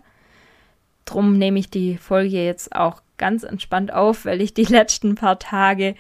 Drum 1.08 1.38
nehme 1.38 1.58
ich 1.58 1.70
die 1.70 1.98
Folge 1.98 2.44
jetzt 2.44 2.76
auch 2.76 3.02
ganz 3.18 3.42
entspannt 3.42 3.92
auf, 3.92 4.26
weil 4.26 4.42
ich 4.42 4.54
die 4.54 4.64
letzten 4.70 5.16
paar 5.16 5.40
Tage 5.40 5.96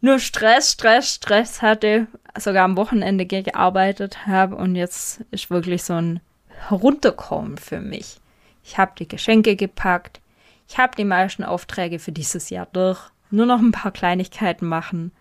nur 0.00 0.18
Stress, 0.18 0.72
Stress, 0.72 1.14
Stress 1.14 1.62
hatte, 1.62 2.08
sogar 2.38 2.64
am 2.64 2.76
Wochenende 2.76 3.24
gearbeitet 3.26 4.26
habe 4.26 4.56
und 4.56 4.74
jetzt 4.74 5.22
ist 5.30 5.50
wirklich 5.50 5.84
so 5.84 5.94
ein 5.94 6.20
Herunterkommen 6.68 7.56
für 7.56 7.80
mich. 7.80 8.18
Ich 8.64 8.78
habe 8.78 8.92
die 8.98 9.08
Geschenke 9.08 9.56
gepackt, 9.56 10.20
ich 10.68 10.78
habe 10.78 10.96
die 10.96 11.04
meisten 11.04 11.44
Aufträge 11.44 11.98
für 11.98 12.12
dieses 12.12 12.50
Jahr 12.50 12.66
durch. 12.72 12.98
Nur 13.30 13.46
noch 13.46 13.60
ein 13.60 13.72
paar 13.72 13.92
Kleinigkeiten 13.92 14.66
machen. 14.66 15.12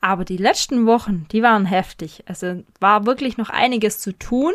Aber 0.00 0.24
die 0.24 0.36
letzten 0.36 0.86
Wochen, 0.86 1.26
die 1.32 1.42
waren 1.42 1.66
heftig. 1.66 2.24
Also 2.26 2.62
war 2.80 3.06
wirklich 3.06 3.36
noch 3.36 3.50
einiges 3.50 3.98
zu 3.98 4.12
tun. 4.12 4.52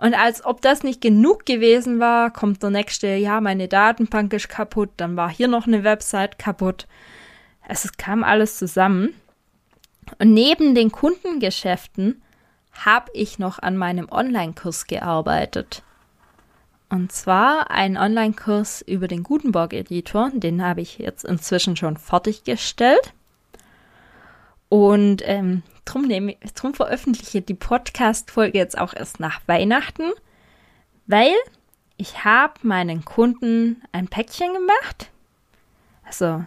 Und 0.00 0.14
als 0.14 0.42
ob 0.46 0.62
das 0.62 0.82
nicht 0.82 1.02
genug 1.02 1.44
gewesen 1.44 2.00
war, 2.00 2.30
kommt 2.30 2.62
der 2.62 2.70
nächste, 2.70 3.08
ja, 3.16 3.42
meine 3.42 3.68
Datenbank 3.68 4.32
ist 4.32 4.48
kaputt, 4.48 4.88
dann 4.96 5.14
war 5.14 5.28
hier 5.28 5.46
noch 5.46 5.66
eine 5.66 5.84
Website 5.84 6.38
kaputt. 6.38 6.86
Also 7.68 7.90
es 7.90 7.98
kam 7.98 8.24
alles 8.24 8.56
zusammen. 8.56 9.14
Und 10.18 10.32
neben 10.32 10.74
den 10.74 10.90
Kundengeschäften 10.90 12.22
habe 12.72 13.10
ich 13.12 13.38
noch 13.38 13.58
an 13.58 13.76
meinem 13.76 14.08
Online-Kurs 14.10 14.86
gearbeitet. 14.86 15.82
Und 16.88 17.12
zwar 17.12 17.70
ein 17.70 17.98
Online-Kurs 17.98 18.80
über 18.80 19.06
den 19.06 19.22
Gutenberg-Editor. 19.22 20.30
Den 20.32 20.64
habe 20.64 20.80
ich 20.80 20.96
jetzt 20.96 21.26
inzwischen 21.26 21.76
schon 21.76 21.98
fertiggestellt. 21.98 23.12
Und 24.70 25.20
ähm, 25.26 25.62
drum, 25.84 26.06
nehme, 26.06 26.36
drum 26.54 26.72
veröffentliche 26.72 27.42
die 27.42 27.52
Podcast-Folge 27.52 28.56
jetzt 28.56 28.78
auch 28.78 28.94
erst 28.94 29.20
nach 29.20 29.42
Weihnachten, 29.46 30.12
weil 31.06 31.34
ich 31.98 32.24
habe 32.24 32.54
meinen 32.62 33.04
Kunden 33.04 33.82
ein 33.92 34.08
Päckchen 34.08 34.54
gemacht. 34.54 35.10
Also 36.06 36.42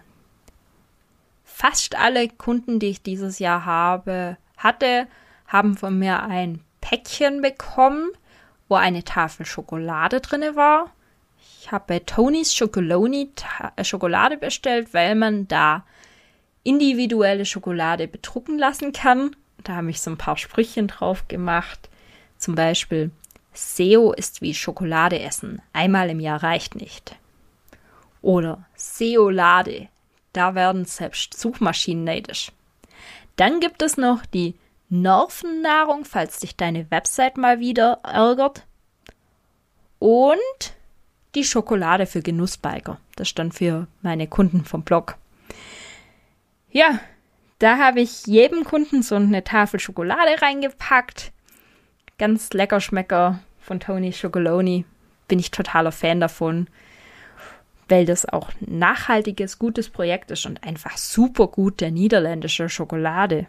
fast 1.43 1.95
alle 1.95 2.27
Kunden, 2.27 2.79
die 2.79 2.87
ich 2.87 3.03
dieses 3.03 3.37
Jahr 3.37 3.65
habe, 3.65 4.37
hatte, 4.57 5.05
haben 5.45 5.77
von 5.77 5.99
mir 5.99 6.23
ein 6.23 6.61
Päckchen 6.81 7.43
bekommen 7.43 8.09
wo 8.73 8.77
eine 8.77 9.03
Tafel 9.03 9.45
Schokolade 9.45 10.19
drinne 10.19 10.55
war. 10.55 10.89
Ich 11.59 11.71
habe 11.71 11.85
bei 11.87 11.99
Tonys 11.99 12.55
Schokoloni 12.55 13.31
äh, 13.75 13.83
Schokolade 13.83 14.35
bestellt, 14.37 14.95
weil 14.95 15.13
man 15.13 15.47
da 15.47 15.85
individuelle 16.63 17.45
Schokolade 17.45 18.07
bedrucken 18.07 18.57
lassen 18.57 18.91
kann. 18.91 19.35
Da 19.63 19.75
habe 19.75 19.89
ich 19.89 20.01
so 20.01 20.11
ein 20.11 20.17
paar 20.17 20.37
Sprüchen 20.37 20.87
drauf 20.87 21.27
gemacht. 21.27 21.89
Zum 22.37 22.55
Beispiel, 22.55 23.11
SEO 23.53 24.13
ist 24.13 24.41
wie 24.41 24.53
Schokolade 24.53 25.19
essen. 25.19 25.61
Einmal 25.73 26.09
im 26.09 26.19
Jahr 26.19 26.41
reicht 26.41 26.75
nicht. 26.75 27.15
Oder 28.21 28.65
SEO-Lade. 28.75 29.87
Da 30.31 30.55
werden 30.55 30.85
selbst 30.85 31.39
Suchmaschinen 31.39 32.03
neidisch. 32.03 32.51
Dann 33.35 33.59
gibt 33.59 33.81
es 33.81 33.97
noch 33.97 34.25
die 34.25 34.55
Nervennahrung, 34.89 36.05
falls 36.05 36.39
dich 36.39 36.55
deine 36.55 36.89
Website 36.91 37.37
mal 37.37 37.59
wieder 37.59 37.99
ärgert. 38.03 38.65
Und 39.99 40.39
die 41.35 41.43
Schokolade 41.43 42.05
für 42.05 42.21
Genussbiker. 42.21 42.99
Das 43.15 43.29
stand 43.29 43.53
für 43.53 43.87
meine 44.01 44.27
Kunden 44.27 44.65
vom 44.65 44.83
Blog. 44.83 45.17
Ja, 46.73 46.99
da 47.59 47.77
habe 47.77 48.01
ich 48.01 48.25
jedem 48.25 48.63
Kunden 48.63 49.03
so 49.03 49.13
eine 49.13 49.43
Tafel 49.43 49.79
Schokolade 49.79 50.41
reingepackt. 50.41 51.31
Ganz 52.17 52.51
lecker 52.51 52.81
Schmecker 52.81 53.39
von 53.59 53.79
Tony 53.79 54.11
Chocoloni. 54.11 54.83
Bin 55.27 55.37
ich 55.37 55.51
totaler 55.51 55.91
Fan 55.91 56.19
davon, 56.19 56.67
weil 57.89 58.07
das 58.07 58.27
auch 58.27 58.49
nachhaltiges, 58.59 59.59
gutes 59.59 59.91
Projekt 59.91 60.31
ist 60.31 60.47
und 60.47 60.63
einfach 60.63 60.97
super 60.97 61.47
gute 61.47 61.91
niederländische 61.91 62.69
Schokolade. 62.69 63.45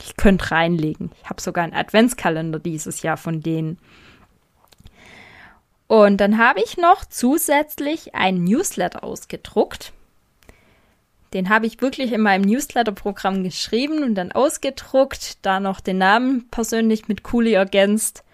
Ich 0.00 0.16
könnte 0.16 0.50
reinlegen. 0.50 1.12
Ich 1.22 1.30
habe 1.30 1.40
sogar 1.40 1.62
einen 1.62 1.74
Adventskalender 1.74 2.58
dieses 2.58 3.02
Jahr 3.02 3.16
von 3.16 3.40
denen. 3.40 3.78
Und 5.86 6.16
dann 6.16 6.38
habe 6.38 6.60
ich 6.60 6.76
noch 6.76 7.04
zusätzlich 7.04 8.16
einen 8.16 8.42
Newsletter 8.42 9.04
ausgedruckt. 9.04 9.92
Den 11.32 11.48
habe 11.50 11.66
ich 11.66 11.82
wirklich 11.82 12.12
in 12.12 12.22
meinem 12.22 12.42
Newsletter-Programm 12.42 13.42
geschrieben 13.42 14.02
und 14.02 14.14
dann 14.14 14.32
ausgedruckt, 14.32 15.44
da 15.44 15.60
noch 15.60 15.80
den 15.80 15.98
Namen 15.98 16.48
persönlich 16.50 17.08
mit 17.08 17.22
Kuli 17.22 17.52
ergänzt, 17.52 18.24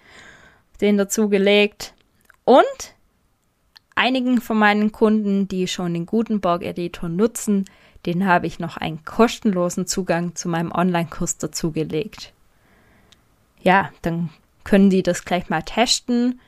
den 0.81 0.97
dazugelegt 0.97 1.93
und 2.45 2.95
einigen 3.95 4.41
von 4.41 4.57
meinen 4.57 4.91
Kunden, 4.91 5.47
die 5.47 5.67
schon 5.67 5.93
den 5.93 6.05
Gutenberg-Editor 6.05 7.09
nutzen, 7.09 7.65
den 8.05 8.25
habe 8.25 8.47
ich 8.47 8.59
noch 8.59 8.77
einen 8.77 9.03
kostenlosen 9.03 9.87
Zugang 9.87 10.35
zu 10.35 10.47
meinem 10.47 10.71
Online-Kurs 10.71 11.37
dazugelegt. 11.37 12.33
Ja, 13.61 13.91
dann 14.03 14.29
können 14.63 14.89
die 14.89 15.01
das 15.01 15.25
gleich 15.25 15.49
mal 15.49 15.63
testen. 15.63 16.39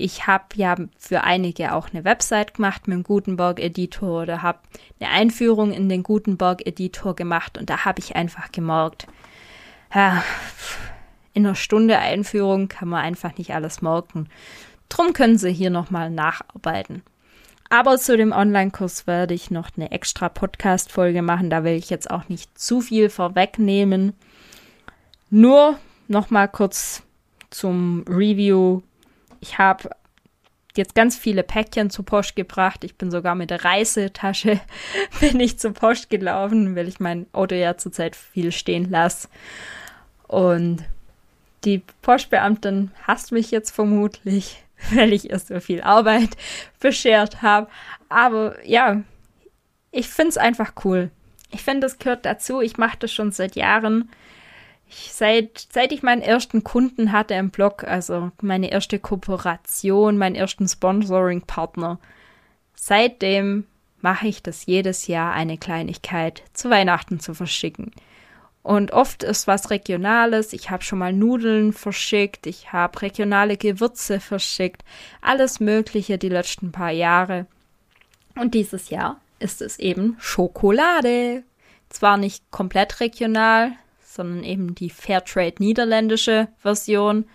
Ich 0.00 0.26
habe 0.26 0.46
ja 0.54 0.76
für 0.96 1.24
einige 1.24 1.74
auch 1.74 1.90
eine 1.90 2.04
Website 2.04 2.54
gemacht 2.54 2.88
mit 2.88 2.96
dem 2.96 3.02
Gutenberg-Editor 3.02 4.22
oder 4.22 4.42
habe 4.42 4.60
eine 4.98 5.10
Einführung 5.10 5.72
in 5.72 5.90
den 5.90 6.02
Gutenberg-Editor 6.02 7.14
gemacht 7.14 7.58
und 7.58 7.68
da 7.68 7.84
habe 7.84 8.00
ich 8.00 8.16
einfach 8.16 8.50
gemerkt, 8.50 9.06
ja, 9.94 10.24
in 11.34 11.44
einer 11.44 11.54
Stunde 11.54 11.98
Einführung 11.98 12.68
kann 12.68 12.88
man 12.88 13.04
einfach 13.04 13.36
nicht 13.36 13.54
alles 13.54 13.82
merken. 13.82 14.28
Drum 14.88 15.12
können 15.12 15.36
Sie 15.36 15.52
hier 15.52 15.70
nochmal 15.70 16.10
nacharbeiten. 16.10 17.02
Aber 17.68 17.98
zu 17.98 18.16
dem 18.16 18.32
Online-Kurs 18.32 19.06
werde 19.06 19.34
ich 19.34 19.50
noch 19.50 19.68
eine 19.76 19.92
extra 19.92 20.28
Podcast-Folge 20.28 21.22
machen. 21.22 21.50
Da 21.50 21.62
will 21.62 21.74
ich 21.74 21.90
jetzt 21.90 22.10
auch 22.10 22.28
nicht 22.28 22.58
zu 22.58 22.80
viel 22.80 23.10
vorwegnehmen. 23.10 24.14
Nur 25.28 25.78
nochmal 26.08 26.48
kurz 26.48 27.02
zum 27.50 28.04
Review. 28.08 28.80
Ich 29.40 29.58
habe 29.58 29.90
jetzt 30.76 30.94
ganz 30.94 31.16
viele 31.16 31.42
Päckchen 31.42 31.90
zur 31.90 32.04
Post 32.04 32.36
gebracht. 32.36 32.84
Ich 32.84 32.96
bin 32.96 33.10
sogar 33.10 33.34
mit 33.34 33.50
der 33.50 33.64
Reisetasche 33.64 34.60
bin 35.20 35.40
ich 35.40 35.58
zur 35.58 35.72
Post 35.72 36.10
gelaufen, 36.10 36.76
weil 36.76 36.88
ich 36.88 37.00
mein 37.00 37.26
Auto 37.32 37.54
ja 37.54 37.76
zurzeit 37.76 38.16
viel 38.16 38.52
stehen 38.52 38.90
lasse. 38.90 39.28
Und 40.26 40.84
die 41.64 41.82
Postbeamtin 42.02 42.90
hasst 43.06 43.32
mich 43.32 43.50
jetzt 43.50 43.70
vermutlich, 43.70 44.62
weil 44.92 45.12
ich 45.12 45.30
ihr 45.30 45.38
so 45.38 45.60
viel 45.60 45.82
Arbeit 45.82 46.30
beschert 46.78 47.42
habe. 47.42 47.68
Aber 48.08 48.64
ja, 48.66 49.02
ich 49.90 50.08
finde 50.08 50.30
es 50.30 50.38
einfach 50.38 50.72
cool. 50.84 51.10
Ich 51.50 51.62
finde, 51.62 51.80
das 51.80 51.98
gehört 51.98 52.24
dazu. 52.24 52.60
Ich 52.60 52.78
mache 52.78 52.98
das 52.98 53.12
schon 53.12 53.32
seit 53.32 53.56
Jahren. 53.56 54.10
Ich, 54.90 55.12
seit, 55.12 55.68
seit 55.72 55.92
ich 55.92 56.02
meinen 56.02 56.20
ersten 56.20 56.64
Kunden 56.64 57.12
hatte 57.12 57.34
im 57.34 57.50
Blog, 57.50 57.84
also 57.84 58.32
meine 58.42 58.72
erste 58.72 58.98
Kooperation, 58.98 60.18
meinen 60.18 60.34
ersten 60.34 60.66
Sponsoring-Partner, 60.66 62.00
seitdem 62.74 63.66
mache 64.00 64.26
ich 64.26 64.42
das 64.42 64.66
jedes 64.66 65.06
Jahr 65.06 65.32
eine 65.32 65.58
Kleinigkeit 65.58 66.42
zu 66.54 66.70
Weihnachten 66.70 67.20
zu 67.20 67.34
verschicken. 67.34 67.92
Und 68.64 68.92
oft 68.92 69.22
ist 69.22 69.46
was 69.46 69.70
Regionales. 69.70 70.52
Ich 70.52 70.70
habe 70.70 70.82
schon 70.82 70.98
mal 70.98 71.12
Nudeln 71.12 71.72
verschickt, 71.72 72.48
ich 72.48 72.72
habe 72.72 73.00
regionale 73.00 73.56
Gewürze 73.56 74.18
verschickt, 74.18 74.82
alles 75.22 75.60
Mögliche 75.60 76.18
die 76.18 76.28
letzten 76.28 76.72
paar 76.72 76.90
Jahre. 76.90 77.46
Und 78.34 78.54
dieses 78.54 78.90
Jahr 78.90 79.20
ist 79.38 79.62
es 79.62 79.78
eben 79.78 80.16
Schokolade. 80.18 81.44
Zwar 81.90 82.16
nicht 82.16 82.50
komplett 82.50 82.98
regional, 82.98 83.72
sondern 84.10 84.42
eben 84.42 84.74
die 84.74 84.90
Fairtrade 84.90 85.56
niederländische 85.58 86.48
Version. 86.58 87.26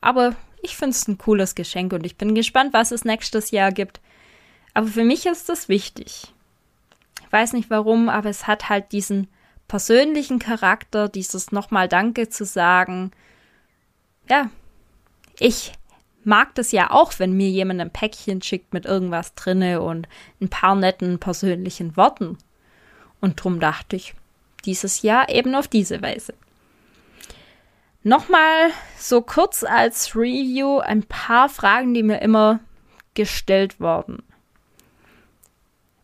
Aber 0.00 0.34
ich 0.60 0.76
finde 0.76 0.90
es 0.90 1.06
ein 1.06 1.18
cooles 1.18 1.54
Geschenk 1.54 1.92
und 1.92 2.04
ich 2.04 2.16
bin 2.16 2.34
gespannt, 2.34 2.72
was 2.72 2.90
es 2.90 3.04
nächstes 3.04 3.52
Jahr 3.52 3.70
gibt. 3.70 4.00
Aber 4.74 4.88
für 4.88 5.04
mich 5.04 5.26
ist 5.26 5.48
das 5.48 5.68
wichtig. 5.68 6.32
Ich 7.22 7.32
weiß 7.32 7.52
nicht 7.52 7.70
warum, 7.70 8.08
aber 8.08 8.28
es 8.28 8.46
hat 8.46 8.68
halt 8.68 8.92
diesen 8.92 9.28
persönlichen 9.68 10.40
Charakter, 10.40 11.08
dieses 11.08 11.52
nochmal 11.52 11.86
Danke 11.86 12.28
zu 12.28 12.44
sagen. 12.44 13.12
Ja, 14.28 14.50
ich 15.38 15.72
mag 16.24 16.56
das 16.56 16.72
ja 16.72 16.90
auch, 16.90 17.18
wenn 17.18 17.36
mir 17.36 17.48
jemand 17.48 17.80
ein 17.80 17.92
Päckchen 17.92 18.42
schickt 18.42 18.72
mit 18.72 18.84
irgendwas 18.84 19.34
drinne 19.36 19.80
und 19.80 20.08
ein 20.40 20.48
paar 20.48 20.74
netten 20.74 21.20
persönlichen 21.20 21.96
Worten. 21.96 22.36
Und 23.20 23.42
drum 23.42 23.60
dachte 23.60 23.94
ich, 23.94 24.14
dieses 24.60 25.02
Jahr 25.02 25.28
eben 25.28 25.54
auf 25.54 25.68
diese 25.68 26.02
Weise. 26.02 26.34
Nochmal 28.02 28.70
so 28.98 29.20
kurz 29.20 29.62
als 29.62 30.16
Review 30.16 30.78
ein 30.78 31.02
paar 31.02 31.48
Fragen, 31.48 31.92
die 31.92 32.02
mir 32.02 32.22
immer 32.22 32.60
gestellt 33.14 33.78
wurden. 33.80 34.22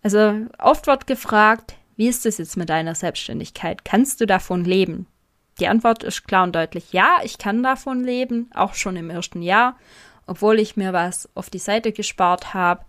Also 0.03 0.47
oft 0.59 0.87
wird 0.87 1.07
gefragt, 1.07 1.75
wie 1.97 2.09
ist 2.09 2.27
es 2.27 2.39
jetzt 2.39 2.57
mit 2.57 2.69
deiner 2.69 2.95
Selbstständigkeit? 2.95 3.85
Kannst 3.85 4.21
du 4.21 4.27
davon 4.27 4.65
leben? 4.65 5.07
Die 5.59 5.69
Antwort 5.69 6.05
ist 6.05 6.29
klar 6.29 6.45
und 6.45 6.55
deutlich 6.55 6.93
ja, 6.93 7.17
ich 7.25 7.39
kann 7.39 7.63
davon 7.63 8.05
leben, 8.05 8.51
auch 8.55 8.75
schon 8.75 8.97
im 8.97 9.09
ersten 9.09 9.41
Jahr. 9.41 9.79
Obwohl 10.27 10.59
ich 10.59 10.77
mir 10.77 10.93
was 10.93 11.29
auf 11.35 11.49
die 11.49 11.59
Seite 11.59 11.93
gespart 11.93 12.53
habe, 12.53 12.85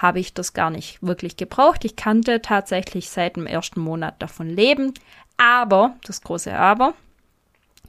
habe 0.00 0.18
ich 0.18 0.32
das 0.32 0.54
gar 0.54 0.70
nicht 0.70 1.02
wirklich 1.02 1.36
gebraucht. 1.36 1.84
Ich 1.84 1.94
kannte 1.94 2.40
tatsächlich 2.40 3.10
seit 3.10 3.36
dem 3.36 3.46
ersten 3.46 3.80
Monat 3.80 4.20
davon 4.22 4.48
leben. 4.48 4.94
Aber, 5.36 5.96
das 6.04 6.22
große 6.22 6.56
Aber, 6.56 6.94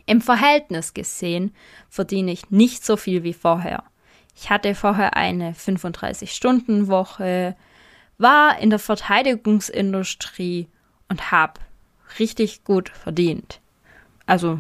im 0.05 0.19
Verhältnis 0.19 0.93
gesehen 0.93 1.55
verdiene 1.89 2.31
ich 2.31 2.49
nicht 2.49 2.85
so 2.85 2.97
viel 2.97 3.23
wie 3.23 3.33
vorher. 3.33 3.83
Ich 4.35 4.49
hatte 4.49 4.75
vorher 4.75 5.15
eine 5.15 5.53
35-Stunden-Woche, 5.53 7.55
war 8.17 8.59
in 8.59 8.69
der 8.69 8.79
Verteidigungsindustrie 8.79 10.67
und 11.07 11.31
habe 11.31 11.61
richtig 12.19 12.65
gut 12.65 12.89
verdient. 12.89 13.61
Also 14.25 14.59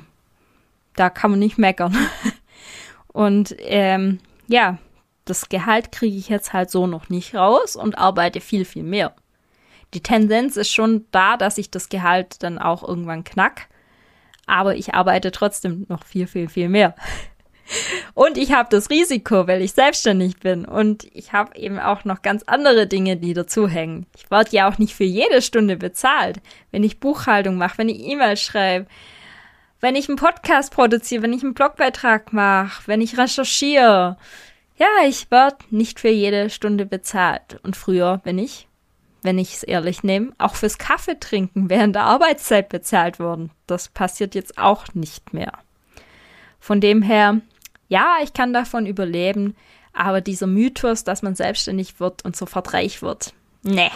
da 0.95 1.09
kann 1.09 1.31
man 1.31 1.39
nicht 1.39 1.57
meckern. 1.57 1.97
Und 3.07 3.55
ähm, 3.59 4.19
ja, 4.47 4.77
das 5.31 5.47
Gehalt 5.47 5.93
kriege 5.93 6.17
ich 6.17 6.27
jetzt 6.27 6.51
halt 6.51 6.69
so 6.69 6.87
noch 6.87 7.07
nicht 7.07 7.35
raus 7.35 7.77
und 7.77 7.97
arbeite 7.97 8.41
viel, 8.41 8.65
viel 8.65 8.83
mehr. 8.83 9.15
Die 9.93 10.03
Tendenz 10.03 10.57
ist 10.57 10.73
schon 10.73 11.05
da, 11.11 11.37
dass 11.37 11.57
ich 11.57 11.71
das 11.71 11.87
Gehalt 11.87 12.43
dann 12.43 12.59
auch 12.59 12.85
irgendwann 12.85 13.23
knack, 13.23 13.67
aber 14.45 14.75
ich 14.75 14.93
arbeite 14.93 15.31
trotzdem 15.31 15.85
noch 15.87 16.03
viel, 16.03 16.27
viel, 16.27 16.49
viel 16.49 16.67
mehr. 16.67 16.95
Und 18.13 18.37
ich 18.37 18.51
habe 18.51 18.67
das 18.69 18.89
Risiko, 18.89 19.47
weil 19.47 19.61
ich 19.61 19.71
selbstständig 19.71 20.39
bin. 20.39 20.65
Und 20.65 21.05
ich 21.13 21.31
habe 21.31 21.55
eben 21.55 21.79
auch 21.79 22.03
noch 22.03 22.21
ganz 22.21 22.43
andere 22.43 22.85
Dinge, 22.85 23.15
die 23.15 23.33
dazuhängen. 23.33 24.07
Ich 24.17 24.29
werde 24.29 24.51
ja 24.51 24.69
auch 24.69 24.77
nicht 24.77 24.93
für 24.93 25.05
jede 25.05 25.41
Stunde 25.41 25.77
bezahlt. 25.77 26.41
Wenn 26.71 26.83
ich 26.83 26.99
Buchhaltung 26.99 27.55
mache, 27.55 27.77
wenn 27.77 27.87
ich 27.87 27.99
E-Mails 27.99 28.41
schreibe, 28.41 28.87
wenn 29.79 29.95
ich 29.95 30.09
einen 30.09 30.17
Podcast 30.17 30.73
produziere, 30.73 31.23
wenn 31.23 31.31
ich 31.31 31.43
einen 31.43 31.53
Blogbeitrag 31.53 32.33
mache, 32.33 32.83
wenn 32.87 32.99
ich 32.99 33.17
recherchiere. 33.17 34.17
Ja, 34.81 35.07
ich 35.07 35.29
werde 35.29 35.57
nicht 35.69 35.99
für 35.99 36.09
jede 36.09 36.49
Stunde 36.49 36.87
bezahlt. 36.87 37.59
Und 37.61 37.75
früher 37.75 38.17
bin 38.17 38.39
ich, 38.39 38.67
wenn 39.21 39.37
ich 39.37 39.53
es 39.53 39.63
ehrlich 39.63 40.01
nehme, 40.01 40.33
auch 40.39 40.55
fürs 40.55 40.79
Kaffee 40.79 41.19
trinken 41.19 41.69
während 41.69 41.93
der 41.93 42.05
Arbeitszeit 42.05 42.67
bezahlt 42.69 43.19
worden. 43.19 43.51
Das 43.67 43.89
passiert 43.89 44.33
jetzt 44.33 44.57
auch 44.57 44.87
nicht 44.95 45.33
mehr. 45.33 45.53
Von 46.59 46.81
dem 46.81 47.03
her 47.03 47.41
ja, 47.91 48.15
ich 48.23 48.31
kann 48.31 48.53
davon 48.53 48.85
überleben, 48.85 49.53
aber 49.91 50.21
dieser 50.21 50.47
Mythos, 50.47 51.03
dass 51.03 51.21
man 51.21 51.35
selbstständig 51.35 51.99
wird 51.99 52.23
und 52.23 52.37
sofort 52.37 52.73
reich 52.73 53.01
wird, 53.01 53.33
nee. 53.63 53.91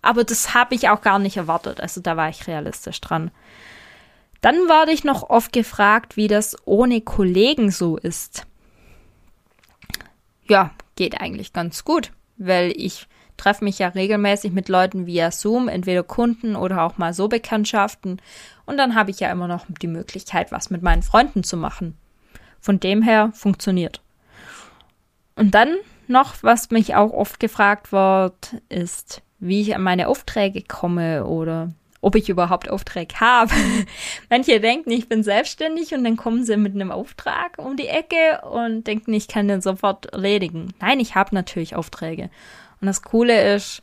Aber 0.00 0.24
das 0.24 0.54
habe 0.54 0.74
ich 0.74 0.88
auch 0.88 1.02
gar 1.02 1.18
nicht 1.18 1.36
erwartet, 1.36 1.82
also 1.82 2.00
da 2.00 2.16
war 2.16 2.30
ich 2.30 2.46
realistisch 2.46 3.00
dran. 3.02 3.30
Dann 4.40 4.56
wurde 4.56 4.92
ich 4.92 5.04
noch 5.04 5.28
oft 5.28 5.52
gefragt, 5.52 6.16
wie 6.16 6.28
das 6.28 6.56
ohne 6.64 7.02
Kollegen 7.02 7.70
so 7.70 7.98
ist. 7.98 8.46
Ja, 10.48 10.70
geht 10.96 11.20
eigentlich 11.20 11.52
ganz 11.52 11.84
gut, 11.84 12.12
weil 12.36 12.72
ich 12.76 13.06
treffe 13.36 13.64
mich 13.64 13.78
ja 13.78 13.88
regelmäßig 13.88 14.52
mit 14.52 14.68
Leuten 14.68 15.06
via 15.06 15.30
Zoom, 15.30 15.68
entweder 15.68 16.02
Kunden 16.02 16.56
oder 16.56 16.82
auch 16.82 16.98
mal 16.98 17.12
so 17.12 17.28
Bekanntschaften. 17.28 18.20
Und 18.66 18.76
dann 18.76 18.94
habe 18.94 19.10
ich 19.10 19.20
ja 19.20 19.30
immer 19.30 19.48
noch 19.48 19.66
die 19.68 19.86
Möglichkeit, 19.86 20.52
was 20.52 20.70
mit 20.70 20.82
meinen 20.82 21.02
Freunden 21.02 21.42
zu 21.42 21.56
machen. 21.56 21.96
Von 22.60 22.80
dem 22.80 23.02
her 23.02 23.30
funktioniert. 23.34 24.00
Und 25.36 25.54
dann 25.54 25.76
noch, 26.06 26.34
was 26.42 26.70
mich 26.70 26.94
auch 26.94 27.12
oft 27.12 27.40
gefragt 27.40 27.92
wird, 27.92 28.56
ist, 28.68 29.22
wie 29.40 29.60
ich 29.60 29.74
an 29.74 29.82
meine 29.82 30.08
Aufträge 30.08 30.62
komme 30.62 31.26
oder 31.26 31.72
ob 32.04 32.16
ich 32.16 32.28
überhaupt 32.28 32.68
Aufträge 32.68 33.18
habe. 33.18 33.52
Manche 34.30 34.60
denken, 34.60 34.90
ich 34.90 35.08
bin 35.08 35.22
selbstständig 35.22 35.94
und 35.94 36.04
dann 36.04 36.16
kommen 36.16 36.44
sie 36.44 36.56
mit 36.56 36.74
einem 36.74 36.90
Auftrag 36.90 37.58
um 37.58 37.76
die 37.76 37.88
Ecke 37.88 38.42
und 38.42 38.86
denken, 38.86 39.12
ich 39.14 39.26
kann 39.26 39.48
den 39.48 39.62
sofort 39.62 40.06
erledigen. 40.06 40.74
Nein, 40.80 41.00
ich 41.00 41.14
habe 41.14 41.34
natürlich 41.34 41.74
Aufträge. 41.74 42.30
Und 42.80 42.86
das 42.86 43.02
Coole 43.02 43.54
ist, 43.54 43.82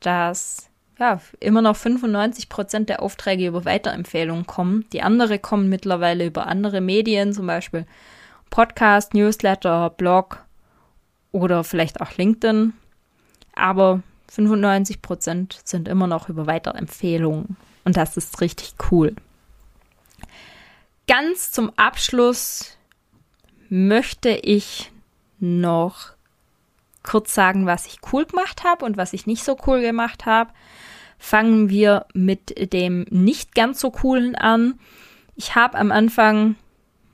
dass 0.00 0.70
ja, 0.98 1.20
immer 1.40 1.60
noch 1.60 1.76
95 1.76 2.48
Prozent 2.48 2.88
der 2.88 3.02
Aufträge 3.02 3.48
über 3.48 3.64
Weiterempfehlungen 3.64 4.46
kommen. 4.46 4.86
Die 4.92 5.02
andere 5.02 5.38
kommen 5.38 5.68
mittlerweile 5.68 6.24
über 6.24 6.46
andere 6.46 6.80
Medien, 6.80 7.32
zum 7.32 7.46
Beispiel 7.46 7.84
Podcast, 8.48 9.12
Newsletter, 9.12 9.90
Blog 9.90 10.44
oder 11.32 11.64
vielleicht 11.64 12.00
auch 12.00 12.16
LinkedIn. 12.16 12.72
Aber 13.54 14.02
95 14.28 15.02
Prozent 15.02 15.60
sind 15.64 15.88
immer 15.88 16.06
noch 16.06 16.28
über 16.28 16.46
Weiterempfehlungen. 16.46 17.56
Und 17.84 17.96
das 17.96 18.16
ist 18.16 18.40
richtig 18.40 18.74
cool. 18.90 19.14
Ganz 21.06 21.52
zum 21.52 21.70
Abschluss 21.76 22.76
möchte 23.68 24.30
ich 24.30 24.90
noch 25.38 26.12
kurz 27.02 27.34
sagen, 27.34 27.66
was 27.66 27.86
ich 27.86 27.98
cool 28.12 28.26
gemacht 28.26 28.64
habe 28.64 28.84
und 28.84 28.96
was 28.96 29.12
ich 29.12 29.26
nicht 29.26 29.44
so 29.44 29.56
cool 29.66 29.80
gemacht 29.80 30.26
habe. 30.26 30.52
Fangen 31.18 31.70
wir 31.70 32.06
mit 32.12 32.72
dem 32.72 33.06
nicht 33.10 33.54
ganz 33.54 33.80
so 33.80 33.90
coolen 33.90 34.34
an. 34.34 34.78
Ich 35.36 35.54
habe 35.54 35.78
am 35.78 35.92
Anfang 35.92 36.56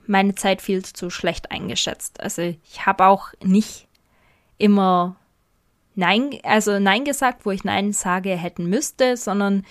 meine 0.07 0.35
Zeit 0.35 0.61
viel 0.61 0.83
zu 0.83 1.09
schlecht 1.09 1.51
eingeschätzt. 1.51 2.19
Also 2.19 2.41
ich 2.41 2.85
habe 2.85 3.05
auch 3.05 3.29
nicht 3.41 3.87
immer 4.57 5.15
Nein, 5.95 6.31
also 6.43 6.79
Nein 6.79 7.03
gesagt, 7.03 7.45
wo 7.45 7.51
ich 7.51 7.63
Nein 7.63 7.93
sage 7.93 8.31
hätten 8.31 8.67
müsste, 8.67 9.17
sondern 9.17 9.63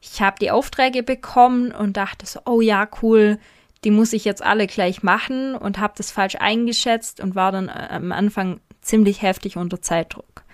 ich 0.00 0.20
habe 0.20 0.38
die 0.40 0.50
Aufträge 0.50 1.02
bekommen 1.02 1.72
und 1.72 1.96
dachte 1.96 2.26
so, 2.26 2.40
oh 2.46 2.60
ja, 2.60 2.88
cool, 3.02 3.38
die 3.84 3.90
muss 3.90 4.12
ich 4.12 4.24
jetzt 4.24 4.42
alle 4.42 4.66
gleich 4.66 5.02
machen 5.02 5.54
und 5.54 5.78
habe 5.78 5.94
das 5.96 6.10
falsch 6.10 6.36
eingeschätzt 6.36 7.20
und 7.20 7.34
war 7.34 7.52
dann 7.52 7.68
äh, 7.68 7.88
am 7.90 8.12
Anfang 8.12 8.60
ziemlich 8.80 9.22
heftig 9.22 9.56
unter 9.56 9.80
Zeitdruck. 9.82 10.44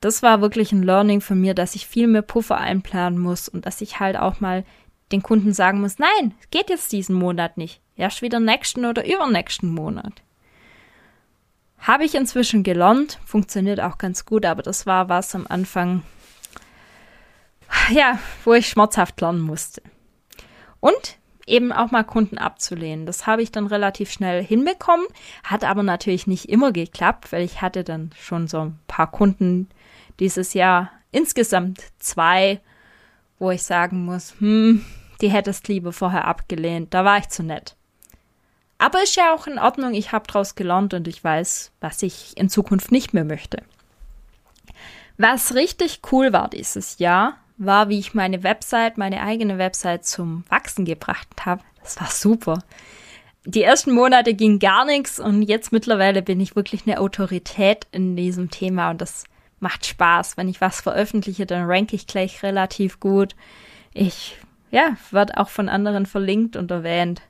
Das 0.00 0.22
war 0.22 0.40
wirklich 0.40 0.72
ein 0.72 0.82
Learning 0.82 1.20
von 1.20 1.40
mir, 1.40 1.54
dass 1.54 1.74
ich 1.74 1.86
viel 1.86 2.06
mehr 2.06 2.22
Puffer 2.22 2.58
einplanen 2.58 3.18
muss 3.18 3.48
und 3.48 3.66
dass 3.66 3.80
ich 3.80 4.00
halt 4.00 4.16
auch 4.16 4.40
mal 4.40 4.64
den 5.12 5.22
Kunden 5.22 5.52
sagen 5.52 5.80
muss, 5.80 5.98
nein, 5.98 6.34
geht 6.50 6.70
jetzt 6.70 6.92
diesen 6.92 7.14
Monat 7.14 7.56
nicht. 7.56 7.80
Erst 7.96 8.22
wieder 8.22 8.40
nächsten 8.40 8.84
oder 8.84 9.06
übernächsten 9.06 9.72
Monat. 9.72 10.23
Habe 11.84 12.04
ich 12.06 12.14
inzwischen 12.14 12.62
gelernt, 12.62 13.18
funktioniert 13.26 13.78
auch 13.78 13.98
ganz 13.98 14.24
gut, 14.24 14.46
aber 14.46 14.62
das 14.62 14.86
war 14.86 15.10
was 15.10 15.34
am 15.34 15.46
Anfang, 15.46 16.02
ja, 17.90 18.18
wo 18.42 18.54
ich 18.54 18.68
schmerzhaft 18.68 19.20
lernen 19.20 19.42
musste. 19.42 19.82
Und 20.80 21.18
eben 21.46 21.72
auch 21.72 21.90
mal 21.90 22.02
Kunden 22.04 22.38
abzulehnen. 22.38 23.04
Das 23.04 23.26
habe 23.26 23.42
ich 23.42 23.52
dann 23.52 23.66
relativ 23.66 24.10
schnell 24.10 24.42
hinbekommen, 24.42 25.06
hat 25.42 25.62
aber 25.62 25.82
natürlich 25.82 26.26
nicht 26.26 26.48
immer 26.48 26.72
geklappt, 26.72 27.32
weil 27.32 27.42
ich 27.42 27.60
hatte 27.60 27.84
dann 27.84 28.12
schon 28.18 28.48
so 28.48 28.60
ein 28.60 28.78
paar 28.86 29.10
Kunden 29.10 29.68
dieses 30.20 30.54
Jahr, 30.54 30.90
insgesamt 31.12 31.82
zwei, 31.98 32.60
wo 33.38 33.50
ich 33.50 33.62
sagen 33.62 34.06
muss, 34.06 34.34
hm, 34.38 34.82
die 35.20 35.28
hättest 35.28 35.68
lieber 35.68 35.92
vorher 35.92 36.24
abgelehnt, 36.24 36.94
da 36.94 37.04
war 37.04 37.18
ich 37.18 37.28
zu 37.28 37.42
nett. 37.42 37.76
Aber 38.84 39.02
ist 39.02 39.16
ja 39.16 39.34
auch 39.34 39.46
in 39.46 39.58
Ordnung, 39.58 39.94
ich 39.94 40.12
habe 40.12 40.26
daraus 40.26 40.56
gelernt 40.56 40.92
und 40.92 41.08
ich 41.08 41.24
weiß, 41.24 41.72
was 41.80 42.02
ich 42.02 42.36
in 42.36 42.50
Zukunft 42.50 42.92
nicht 42.92 43.14
mehr 43.14 43.24
möchte. 43.24 43.62
Was 45.16 45.54
richtig 45.54 46.02
cool 46.12 46.34
war 46.34 46.50
dieses 46.50 46.98
Jahr, 46.98 47.38
war, 47.56 47.88
wie 47.88 47.98
ich 47.98 48.12
meine 48.12 48.42
Website, 48.42 48.98
meine 48.98 49.22
eigene 49.22 49.56
Website 49.56 50.04
zum 50.04 50.44
Wachsen 50.50 50.84
gebracht 50.84 51.46
habe. 51.46 51.62
Das 51.82 51.98
war 51.98 52.08
super. 52.08 52.62
Die 53.46 53.62
ersten 53.62 53.92
Monate 53.92 54.34
ging 54.34 54.58
gar 54.58 54.84
nichts 54.84 55.18
und 55.18 55.40
jetzt 55.40 55.72
mittlerweile 55.72 56.20
bin 56.20 56.38
ich 56.38 56.54
wirklich 56.54 56.82
eine 56.86 57.00
Autorität 57.00 57.86
in 57.90 58.16
diesem 58.16 58.50
Thema 58.50 58.90
und 58.90 59.00
das 59.00 59.24
macht 59.60 59.86
Spaß. 59.86 60.36
Wenn 60.36 60.50
ich 60.50 60.60
was 60.60 60.82
veröffentliche, 60.82 61.46
dann 61.46 61.64
ranke 61.64 61.96
ich 61.96 62.06
gleich 62.06 62.42
relativ 62.42 63.00
gut. 63.00 63.34
Ich, 63.94 64.36
ja, 64.70 64.98
werde 65.10 65.38
auch 65.38 65.48
von 65.48 65.70
anderen 65.70 66.04
verlinkt 66.04 66.54
und 66.54 66.70
erwähnt. 66.70 67.22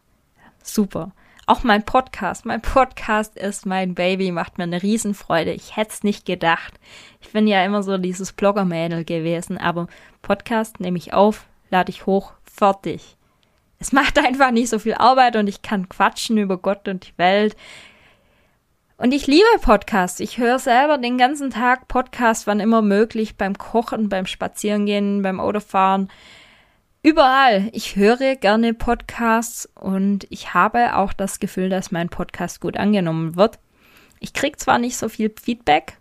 Super. 0.60 1.12
Auch 1.46 1.62
mein 1.62 1.84
Podcast. 1.84 2.46
Mein 2.46 2.62
Podcast 2.62 3.36
ist 3.36 3.66
mein 3.66 3.94
Baby, 3.94 4.32
macht 4.32 4.56
mir 4.56 4.64
eine 4.64 4.82
Riesenfreude. 4.82 5.52
Ich 5.52 5.76
hätte 5.76 5.92
es 5.92 6.02
nicht 6.02 6.24
gedacht. 6.24 6.80
Ich 7.20 7.32
bin 7.32 7.46
ja 7.46 7.62
immer 7.62 7.82
so 7.82 7.98
dieses 7.98 8.32
Blogger-Mädel 8.32 9.04
gewesen, 9.04 9.58
aber 9.58 9.86
Podcast 10.22 10.80
nehme 10.80 10.96
ich 10.96 11.12
auf, 11.12 11.44
lade 11.68 11.90
ich 11.90 12.06
hoch, 12.06 12.32
fertig. 12.44 13.16
Es 13.78 13.92
macht 13.92 14.18
einfach 14.18 14.52
nicht 14.52 14.70
so 14.70 14.78
viel 14.78 14.94
Arbeit 14.94 15.36
und 15.36 15.46
ich 15.46 15.60
kann 15.60 15.90
quatschen 15.90 16.38
über 16.38 16.56
Gott 16.56 16.88
und 16.88 17.08
die 17.08 17.18
Welt. 17.18 17.56
Und 18.96 19.12
ich 19.12 19.26
liebe 19.26 19.44
Podcasts. 19.60 20.20
Ich 20.20 20.38
höre 20.38 20.58
selber 20.58 20.96
den 20.96 21.18
ganzen 21.18 21.50
Tag 21.50 21.88
Podcasts, 21.88 22.46
wann 22.46 22.60
immer 22.60 22.80
möglich, 22.80 23.36
beim 23.36 23.58
Kochen, 23.58 24.08
beim 24.08 24.24
Spazierengehen, 24.24 25.20
beim 25.20 25.40
Autofahren. 25.40 26.08
Überall. 27.04 27.68
Ich 27.72 27.96
höre 27.96 28.34
gerne 28.34 28.72
Podcasts 28.72 29.68
und 29.74 30.26
ich 30.30 30.54
habe 30.54 30.96
auch 30.96 31.12
das 31.12 31.38
Gefühl, 31.38 31.68
dass 31.68 31.92
mein 31.92 32.08
Podcast 32.08 32.62
gut 32.62 32.78
angenommen 32.78 33.36
wird. 33.36 33.58
Ich 34.20 34.32
kriege 34.32 34.56
zwar 34.56 34.78
nicht 34.78 34.96
so 34.96 35.10
viel 35.10 35.30
Feedback, 35.38 35.98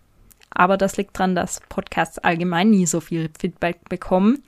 aber 0.49 0.77
das 0.77 0.95
liegt 0.95 1.19
daran, 1.19 1.35
dass 1.35 1.59
Podcasts 1.67 2.19
allgemein 2.19 2.69
nie 2.69 2.85
so 2.85 3.01
viel 3.01 3.29
Feedback 3.37 3.89
bekommen. 3.89 4.43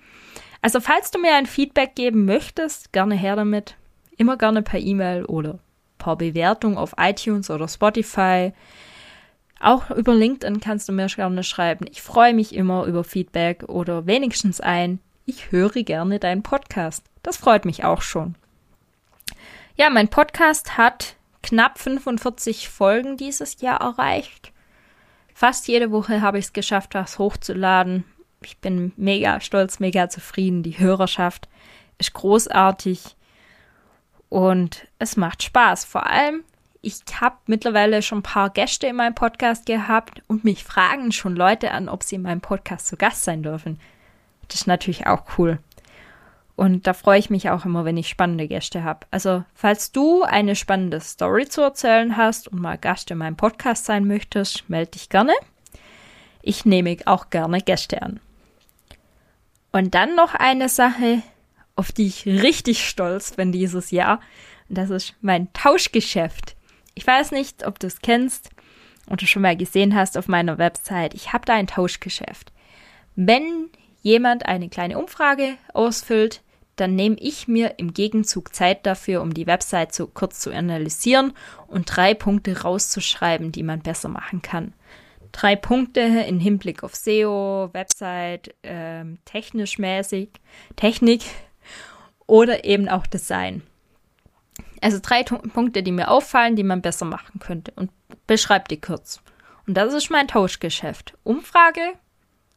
Also 0.61 0.79
falls 0.79 1.11
du 1.11 1.19
mir 1.19 1.35
ein 1.35 1.45
Feedback 1.45 1.93
geben 1.93 2.23
möchtest, 2.23 2.93
gerne 2.93 3.15
her 3.15 3.35
damit. 3.35 3.75
Immer 4.15 4.37
gerne 4.37 4.61
per 4.61 4.79
E-Mail 4.79 5.25
oder 5.25 5.59
per 5.97 6.15
Bewertung 6.15 6.77
auf 6.77 6.95
iTunes 6.97 7.49
oder 7.49 7.67
Spotify. 7.67 8.53
Auch 9.59 9.91
über 9.91 10.15
LinkedIn 10.15 10.61
kannst 10.61 10.87
du 10.87 10.93
mir 10.93 11.07
gerne 11.07 11.43
schreiben. 11.43 11.85
Ich 11.91 12.01
freue 12.01 12.33
mich 12.33 12.55
immer 12.55 12.85
über 12.85 13.03
Feedback 13.03 13.65
oder 13.67 14.05
wenigstens 14.05 14.61
ein 14.61 14.99
ich 15.25 15.51
höre 15.51 15.83
gerne 15.83 16.19
deinen 16.19 16.43
Podcast. 16.43 17.03
Das 17.23 17.37
freut 17.37 17.65
mich 17.65 17.83
auch 17.83 18.01
schon. 18.01 18.35
Ja, 19.75 19.89
mein 19.89 20.07
Podcast 20.07 20.77
hat 20.77 21.15
knapp 21.41 21.79
45 21.79 22.69
Folgen 22.69 23.17
dieses 23.17 23.61
Jahr 23.61 23.81
erreicht. 23.81 24.51
Fast 25.33 25.67
jede 25.67 25.91
Woche 25.91 26.21
habe 26.21 26.39
ich 26.39 26.45
es 26.45 26.53
geschafft, 26.53 26.93
was 26.93 27.19
hochzuladen. 27.19 28.05
Ich 28.41 28.57
bin 28.59 28.93
mega 28.95 29.41
stolz, 29.41 29.79
mega 29.79 30.07
zufrieden. 30.09 30.63
Die 30.63 30.79
Hörerschaft 30.79 31.49
ist 31.97 32.13
großartig 32.13 33.15
und 34.29 34.87
es 34.99 35.17
macht 35.17 35.43
Spaß. 35.43 35.85
Vor 35.85 36.05
allem, 36.05 36.43
ich 36.81 37.01
habe 37.19 37.37
mittlerweile 37.47 38.01
schon 38.01 38.19
ein 38.19 38.23
paar 38.23 38.49
Gäste 38.49 38.87
in 38.87 38.95
meinem 38.95 39.15
Podcast 39.15 39.65
gehabt 39.65 40.21
und 40.27 40.43
mich 40.43 40.63
fragen 40.63 41.11
schon 41.11 41.35
Leute 41.35 41.71
an, 41.71 41.89
ob 41.89 42.03
sie 42.03 42.15
in 42.15 42.21
meinem 42.21 42.41
Podcast 42.41 42.87
zu 42.87 42.95
Gast 42.95 43.23
sein 43.23 43.43
dürfen. 43.43 43.79
Das 44.47 44.61
ist 44.61 44.67
natürlich 44.67 45.07
auch 45.07 45.23
cool. 45.37 45.59
Und 46.55 46.87
da 46.87 46.93
freue 46.93 47.19
ich 47.19 47.29
mich 47.29 47.49
auch 47.49 47.65
immer, 47.65 47.83
wenn 47.83 47.97
ich 47.97 48.07
spannende 48.07 48.47
Gäste 48.47 48.83
habe. 48.83 49.05
Also, 49.11 49.43
falls 49.53 49.91
du 49.91 50.23
eine 50.23 50.55
spannende 50.55 51.01
Story 51.01 51.47
zu 51.47 51.61
erzählen 51.61 52.15
hast 52.15 52.47
und 52.47 52.61
mal 52.61 52.77
Gast 52.77 53.11
in 53.11 53.17
meinem 53.17 53.35
Podcast 53.35 53.85
sein 53.85 54.07
möchtest, 54.07 54.69
melde 54.69 54.91
dich 54.91 55.09
gerne. 55.09 55.33
Ich 56.41 56.63
nehme 56.63 56.95
auch 57.05 57.29
gerne 57.29 57.59
Gäste 57.59 58.01
an. 58.01 58.21
Und 59.73 59.93
dann 59.95 60.15
noch 60.15 60.33
eine 60.33 60.69
Sache, 60.69 61.21
auf 61.75 61.91
die 61.91 62.07
ich 62.07 62.25
richtig 62.25 62.87
stolz 62.87 63.33
bin 63.33 63.51
dieses 63.51 63.91
Jahr. 63.91 64.21
Und 64.69 64.77
das 64.77 64.89
ist 64.89 65.15
mein 65.19 65.51
Tauschgeschäft. 65.51 66.55
Ich 66.93 67.05
weiß 67.05 67.31
nicht, 67.31 67.67
ob 67.67 67.79
du 67.79 67.87
es 67.87 67.99
kennst 67.99 68.49
oder 69.07 69.27
schon 69.27 69.41
mal 69.41 69.57
gesehen 69.57 69.93
hast 69.93 70.17
auf 70.17 70.29
meiner 70.29 70.57
Website. 70.57 71.13
Ich 71.13 71.33
habe 71.33 71.45
da 71.45 71.53
ein 71.53 71.67
Tauschgeschäft. 71.67 72.53
Wenn 73.17 73.69
jemand 74.05 74.45
eine 74.45 74.69
kleine 74.69 74.99
Umfrage 74.99 75.57
ausfüllt, 75.73 76.43
dann 76.75 76.93
nehme 76.93 77.15
ich 77.19 77.47
mir 77.47 77.79
im 77.79 77.91
Gegenzug 77.91 78.53
Zeit 78.53 78.85
dafür, 78.85 79.23
um 79.23 79.33
die 79.33 79.47
Website 79.47 79.95
so 79.95 80.05
kurz 80.05 80.39
zu 80.39 80.51
analysieren 80.51 81.33
und 81.65 81.85
drei 81.85 82.13
Punkte 82.13 82.61
rauszuschreiben, 82.61 83.51
die 83.51 83.63
man 83.63 83.81
besser 83.81 84.07
machen 84.09 84.43
kann. 84.43 84.73
Drei 85.31 85.55
Punkte 85.55 86.01
im 86.01 86.39
Hinblick 86.39 86.83
auf 86.83 86.95
SEO, 86.95 87.69
Website, 87.73 88.53
äh, 88.61 89.05
technisch 89.25 89.79
mäßig, 89.79 90.29
Technik 90.75 91.23
oder 92.27 92.63
eben 92.63 92.87
auch 92.87 93.07
Design. 93.07 93.63
Also 94.81 94.99
drei 95.01 95.23
Punkte, 95.23 95.81
die 95.81 95.91
mir 95.91 96.11
auffallen, 96.11 96.55
die 96.55 96.63
man 96.63 96.83
besser 96.83 97.05
machen 97.05 97.39
könnte 97.39 97.73
und 97.75 97.89
beschreibt 98.27 98.69
die 98.69 98.79
kurz. 98.79 99.19
Und 99.65 99.73
das 99.75 99.95
ist 99.95 100.11
mein 100.11 100.27
Tauschgeschäft. 100.27 101.17
Umfrage, 101.23 101.81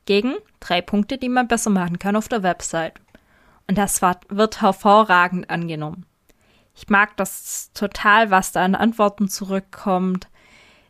gegen 0.09 0.37
drei 0.59 0.81
Punkte, 0.81 1.19
die 1.19 1.29
man 1.29 1.49
besser 1.49 1.69
machen 1.69 1.99
kann 1.99 2.17
auf 2.17 2.29
der 2.29 2.43
Website. 2.43 2.95
Und 3.67 3.77
das 3.77 4.01
wird 4.01 4.63
hervorragend 4.63 5.51
angenommen. 5.51 6.07
Ich 6.75 6.89
mag 6.89 7.15
das 7.19 7.71
total, 7.75 8.31
was 8.31 8.53
da 8.53 8.65
an 8.65 8.75
Antworten 8.75 9.29
zurückkommt. 9.29 10.29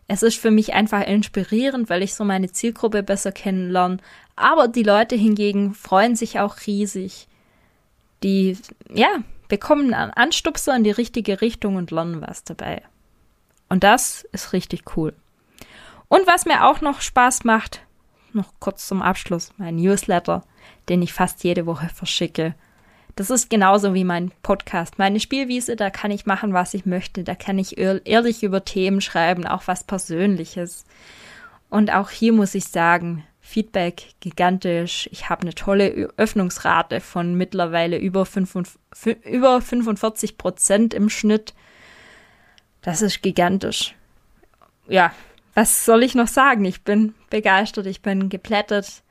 Es 0.07 0.23
ist 0.23 0.39
für 0.39 0.53
mich 0.53 0.73
einfach 0.73 1.05
inspirierend, 1.05 1.91
weil 1.91 2.05
ich 2.05 2.15
so 2.15 2.25
meine 2.25 2.53
Zielgruppe 2.53 3.03
besser 3.03 3.33
kennenlerne. 3.33 3.97
Aber 4.37 4.69
die 4.69 4.85
Leute 4.85 5.17
hingegen 5.17 5.75
freuen 5.75 6.15
sich 6.15 6.39
auch 6.39 6.57
riesig. 6.69 7.27
Die, 8.23 8.57
ja, 8.95 9.09
bekommen 9.49 9.93
einen 9.93 10.13
Anstupser 10.13 10.77
in 10.77 10.85
die 10.85 10.93
richtige 10.93 11.41
Richtung 11.41 11.75
und 11.75 11.91
lernen 11.91 12.21
was 12.23 12.45
dabei. 12.45 12.83
Und 13.69 13.83
das 13.83 14.23
ist 14.31 14.53
richtig 14.53 14.97
cool. 14.97 15.13
Und 16.07 16.29
was 16.29 16.47
mir 16.47 16.67
auch 16.67 16.81
noch 16.81 17.01
Spaß 17.01 17.43
macht, 17.43 17.83
noch 18.39 18.55
kurz 18.59 18.87
zum 18.87 19.03
Abschluss 19.03 19.53
mein 19.59 19.77
Newsletter, 19.77 20.43
den 20.89 21.03
ich 21.03 21.13
fast 21.13 21.45
jede 21.45 21.67
Woche 21.67 21.89
verschicke. 21.89 22.55
Das 23.17 23.31
ist 23.31 23.51
genauso 23.51 23.95
wie 23.95 24.05
mein 24.05 24.31
Podcast. 24.43 24.99
Meine 24.99 25.19
Spielwiese, 25.19 25.75
da 25.75 25.91
kann 25.91 26.13
ich 26.13 26.25
machen, 26.25 26.53
was 26.53 26.73
ich 26.73 26.87
möchte. 26.87 27.25
Da 27.25 27.35
kann 27.35 27.59
ich 27.59 27.77
ehrlich 27.77 28.45
über 28.45 28.65
Themen 28.65 29.01
schreiben, 29.01 29.45
auch 29.45 29.63
was 29.67 29.83
Persönliches. 29.83 30.85
Und 31.69 31.93
auch 31.93 32.11
hier 32.11 32.33
muss 32.33 32.55
ich 32.55 32.67
sagen, 32.67 33.25
Feedback 33.41 34.15
gigantisch. 34.21 35.09
Ich 35.11 35.29
habe 35.29 35.43
eine 35.43 35.55
tolle 35.55 36.11
Öffnungsrate 36.17 37.01
von 37.01 37.35
mittlerweile 37.35 37.99
über, 37.99 38.25
45, 38.25 39.25
über 39.25 39.61
45 39.61 40.39
Prozent 40.39 40.95
im 40.95 41.09
Schnitt. 41.09 41.55
Das 42.83 43.03
ist 43.03 43.23
gigantisch. 43.23 43.97
Ja, 44.87 45.13
was 45.59 45.85
soll 45.85 46.05
ich 46.05 46.15
noch 46.15 46.29
sagen? 46.29 46.65
Ich 46.65 46.83
bin 46.83 47.17
begeistert, 47.31 47.87
ich 47.87 48.01
bin 48.01 48.29
geplättet. 48.29 49.03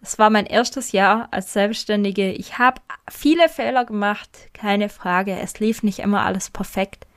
Es 0.00 0.20
war 0.20 0.30
mein 0.30 0.46
erstes 0.46 0.92
Jahr 0.92 1.26
als 1.32 1.52
Selbstständige. 1.52 2.30
Ich 2.30 2.58
habe 2.58 2.80
viele 3.10 3.48
Fehler 3.48 3.84
gemacht, 3.84 4.30
keine 4.54 4.88
Frage. 4.88 5.36
Es 5.40 5.58
lief 5.58 5.82
nicht 5.82 5.98
immer 5.98 6.24
alles 6.24 6.48
perfekt. 6.48 7.08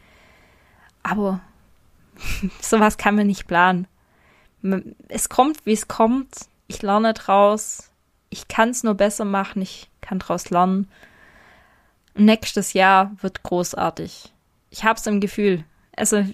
Aber 1.03 1.39
sowas 2.61 2.97
kann 2.97 3.13
man 3.13 3.27
nicht 3.27 3.45
planen. 3.45 3.85
Es 5.07 5.29
kommt, 5.29 5.67
wie 5.67 5.73
es 5.73 5.87
kommt. 5.87 6.33
Ich 6.65 6.81
lerne 6.81 7.13
draus. 7.13 7.91
Ich 8.31 8.47
kann 8.47 8.69
es 8.69 8.81
nur 8.81 8.95
besser 8.95 9.23
machen. 9.23 9.61
Ich 9.61 9.87
kann 10.01 10.17
draus 10.17 10.49
lernen. 10.49 10.89
Nächstes 12.15 12.73
Jahr 12.73 13.11
wird 13.21 13.43
großartig. 13.43 14.33
ich 14.71 14.83
hab's 14.83 15.05
im 15.05 15.19
Gefühl. 15.21 15.63
Also, 15.95 16.25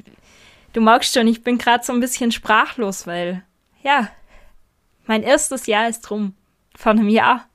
du 0.74 0.82
magst 0.82 1.14
schon, 1.14 1.28
ich 1.28 1.44
bin 1.44 1.58
gerade 1.58 1.84
so 1.84 1.94
ein 1.94 2.00
bisschen 2.00 2.32
sprachlos, 2.32 3.08
weil, 3.08 3.44
ja, 3.82 4.10
mein 5.06 5.24
erstes 5.24 5.66
Jahr 5.66 5.90
ist 5.90 6.10
rum. 6.12 6.36
Vor 6.76 6.92
einem 6.92 7.10
Jahr. 7.10 7.48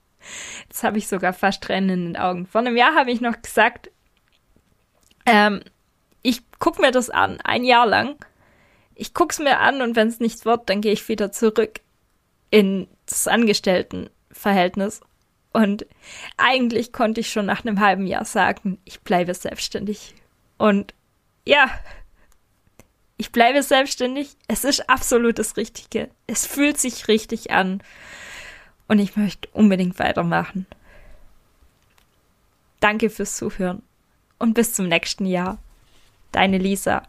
Jetzt 0.67 0.83
habe 0.83 0.99
ich 0.99 1.09
sogar 1.09 1.33
fast 1.33 1.63
Tränen 1.63 1.91
in 1.91 2.05
den 2.07 2.17
Augen. 2.17 2.47
Vor 2.47 2.61
einem 2.61 2.77
Jahr 2.77 2.95
habe 2.95 3.11
ich 3.11 3.21
noch 3.21 3.41
gesagt, 3.41 3.91
ähm, 5.27 5.63
ich 6.23 6.43
gucke 6.59 6.81
mir 6.81 6.91
das 6.91 7.11
an, 7.11 7.41
ein 7.43 7.65
Jahr 7.65 7.87
lang. 7.87 8.17
Ich 8.95 9.15
guck's 9.15 9.39
mir 9.39 9.61
an 9.61 9.83
und 9.83 9.97
wenn 9.97 10.09
es 10.09 10.21
nichts 10.21 10.45
wird, 10.45 10.69
dann 10.69 10.81
gehe 10.81 10.93
ich 10.93 11.09
wieder 11.09 11.33
zurück 11.33 11.81
in 12.51 12.89
das 13.07 13.29
Angestelltenverhältnis. 13.29 15.01
Und 15.53 15.87
eigentlich 16.37 16.93
konnte 16.93 17.21
ich 17.21 17.31
schon 17.31 17.47
nach 17.47 17.65
einem 17.65 17.81
halben 17.81 18.07
Jahr 18.07 18.25
sagen, 18.25 18.79
ich 18.85 19.01
bleibe 19.01 19.35
selbstständig. 19.35 20.15
Und 20.59 20.95
ja, 21.45 21.71
ich 23.25 23.33
bleibe 23.33 23.63
selbstständig. 23.63 24.37
Es 24.49 24.65
ist 24.65 24.91
absolut 24.91 25.39
das 25.39 25.57
Richtige. 25.57 26.11
Es 26.27 26.45
fühlt 26.45 26.77
sich 26.77 27.09
richtig 27.09 27.53
an. 27.53 27.83
Und 28.87 28.99
ich 28.99 29.17
möchte 29.17 29.49
unbedingt 29.55 29.99
weitermachen. 29.99 30.67
Danke 32.81 33.09
fürs 33.09 33.37
Zuhören 33.37 33.81
und 34.39 34.53
bis 34.53 34.75
zum 34.75 34.89
nächsten 34.89 35.25
Jahr. 35.25 35.57
Deine 36.33 36.59
Lisa. 36.59 37.05